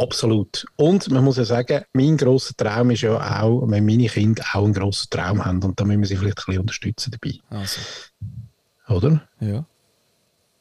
Absolut. 0.00 0.64
Und 0.76 1.10
man 1.10 1.22
muss 1.22 1.36
ja 1.36 1.44
sagen, 1.44 1.82
mein 1.92 2.16
grosser 2.16 2.54
Traum 2.56 2.90
ist 2.90 3.02
ja 3.02 3.42
auch, 3.42 3.68
wenn 3.68 3.84
meine 3.84 4.06
Kinder 4.06 4.42
auch 4.54 4.64
einen 4.64 4.72
grossen 4.72 5.10
Traum 5.10 5.44
haben 5.44 5.62
und 5.62 5.78
da 5.78 5.84
müssen 5.84 6.00
wir 6.00 6.08
sie 6.08 6.16
vielleicht 6.16 6.38
ein 6.38 6.44
bisschen 6.46 6.60
unterstützen 6.62 7.10
dabei. 7.10 7.38
Also. 7.50 7.80
Oder? 8.88 9.20
Ja. 9.40 9.66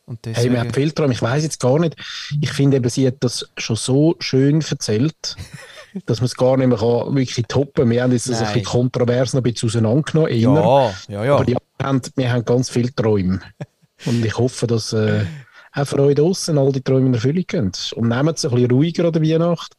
Und 0.06 0.20
hey, 0.26 0.52
wir 0.52 0.60
haben 0.60 0.74
viel 0.74 0.92
Traum. 0.92 1.12
Ich 1.12 1.22
weiß 1.22 1.44
jetzt 1.44 1.60
gar 1.60 1.80
nicht. 1.80 1.96
Ich 2.42 2.52
finde 2.52 2.78
eben, 2.78 2.90
sie 2.90 3.08
hat 3.08 3.18
das 3.22 3.50
schon 3.58 3.78
so 3.78 4.16
schön 4.20 4.62
erzählt, 4.62 5.38
dass 6.06 6.20
man 6.20 6.26
es 6.26 6.36
gar 6.36 6.58
nicht 6.58 6.68
mehr 6.68 6.78
kann, 6.78 7.16
wirklich 7.16 7.46
toppen 7.48 7.90
Wir 7.90 8.04
haben 8.04 8.12
jetzt 8.12 8.28
das 8.28 8.42
ein 8.42 8.48
bisschen 8.48 8.66
kontrovers 8.66 9.34
noch 9.34 9.40
ein 9.40 9.44
bisschen 9.44 9.70
auseinandergenommen. 9.70 10.38
Ja, 10.38 10.94
ja, 11.08 11.24
ja. 11.24 11.36
Aber 11.36 11.48
wir 11.48 11.58
haben, 11.82 12.02
wir 12.16 12.32
haben 12.32 12.44
ganz 12.44 12.70
viele 12.70 12.94
Träume. 12.94 13.40
Und 14.06 14.26
ich 14.26 14.38
hoffe, 14.38 14.68
dass. 14.68 14.92
Äh, 14.92 15.26
auch 15.74 15.86
für 15.86 16.00
euch 16.00 16.16
draussen 16.16 16.58
all 16.58 16.72
die 16.72 16.82
Träume 16.82 17.08
in 17.08 17.14
Erfüllung 17.14 17.46
gehen. 17.48 17.72
Und 17.96 18.08
nehmt 18.08 18.38
es 18.38 18.46
ein 18.46 18.52
bisschen 18.52 18.72
ruhiger 18.72 19.06
an 19.06 19.14
der 19.14 19.22
Weihnacht. 19.22 19.76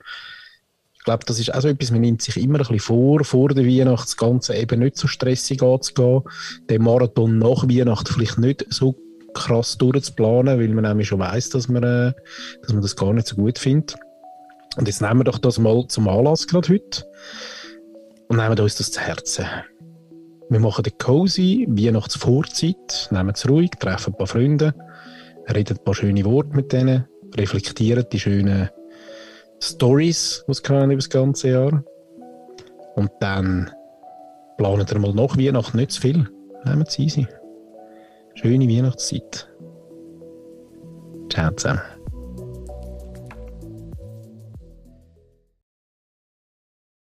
Ich 0.95 1.05
glaube, 1.05 1.25
das 1.25 1.39
ist 1.39 1.55
auch 1.55 1.61
so 1.61 1.69
etwas, 1.69 1.91
man 1.91 2.03
nimmt 2.03 2.21
sich 2.21 2.37
immer 2.37 2.59
ein 2.59 2.59
bisschen 2.59 2.81
vor, 2.81 3.25
vor 3.25 3.49
der 3.49 3.65
Weihnacht 3.65 4.07
das 4.07 4.17
Ganze 4.17 4.55
eben 4.55 4.81
nicht 4.81 4.99
so 4.99 5.09
stressig 5.09 5.63
anzugehen, 5.63 6.23
den 6.69 6.83
Marathon 6.83 7.39
nach 7.39 7.65
Weihnacht 7.65 8.09
vielleicht 8.09 8.39
nicht 8.39 8.67
so 8.69 8.97
krass 9.33 9.79
durchzuplanen, 9.79 10.59
weil 10.59 10.69
man 10.69 10.85
nämlich 10.85 11.09
schon 11.09 11.21
weiß, 11.21 11.51
dass 11.51 11.69
man, 11.69 11.83
äh, 11.83 12.13
dass 12.63 12.73
man 12.73 12.83
das 12.83 12.97
gar 12.97 13.13
nicht 13.13 13.29
so 13.29 13.37
gut 13.37 13.59
findet. 13.59 13.97
Und 14.77 14.87
jetzt 14.87 15.01
nehmen 15.01 15.21
wir 15.21 15.25
doch 15.25 15.39
das 15.39 15.59
mal 15.59 15.87
zum 15.89 16.09
Anlass 16.09 16.47
gerade 16.47 16.69
heute 16.69 17.05
und 18.29 18.37
nehmen 18.37 18.59
uns 18.59 18.77
das 18.77 18.93
zu 18.93 19.01
Herzen. 19.01 19.47
Wir 20.49 20.61
machen 20.61 20.85
eine 20.85 20.93
cozy 20.99 21.67
Weihnachtsvorzeit, 21.69 23.09
nehmen 23.11 23.31
es 23.35 23.49
ruhig, 23.49 23.71
treffen 23.79 24.13
ein 24.13 24.19
paar 24.19 24.27
Freunde, 24.27 24.75
redet 25.49 25.79
ein 25.79 25.85
paar 25.85 25.95
schöne 25.95 26.25
Worte 26.25 26.55
mit 26.55 26.73
denen, 26.73 27.07
reflektiert 27.37 28.13
die 28.13 28.21
schönen 28.21 28.71
Stories, 29.63 30.45
die 30.47 30.53
es 30.53 30.61
über 30.61 30.97
das 30.97 31.11
ganze 31.11 31.51
Jahr. 31.51 31.85
Und 32.97 33.11
dann 33.21 33.71
planet 34.57 34.93
ihr 34.93 34.99
mal 34.99 35.15
nach 35.15 35.37
Weihnachten 35.37 35.77
nicht 35.77 35.93
zu 35.93 36.01
viel. 36.01 36.29
Nehmt 36.65 36.89
es 36.89 36.99
easy. 36.99 37.27
Schöne 38.35 38.69
Weihnachtszeit. 38.69 39.49
Ciao 41.31 41.51
zusammen. 41.53 42.00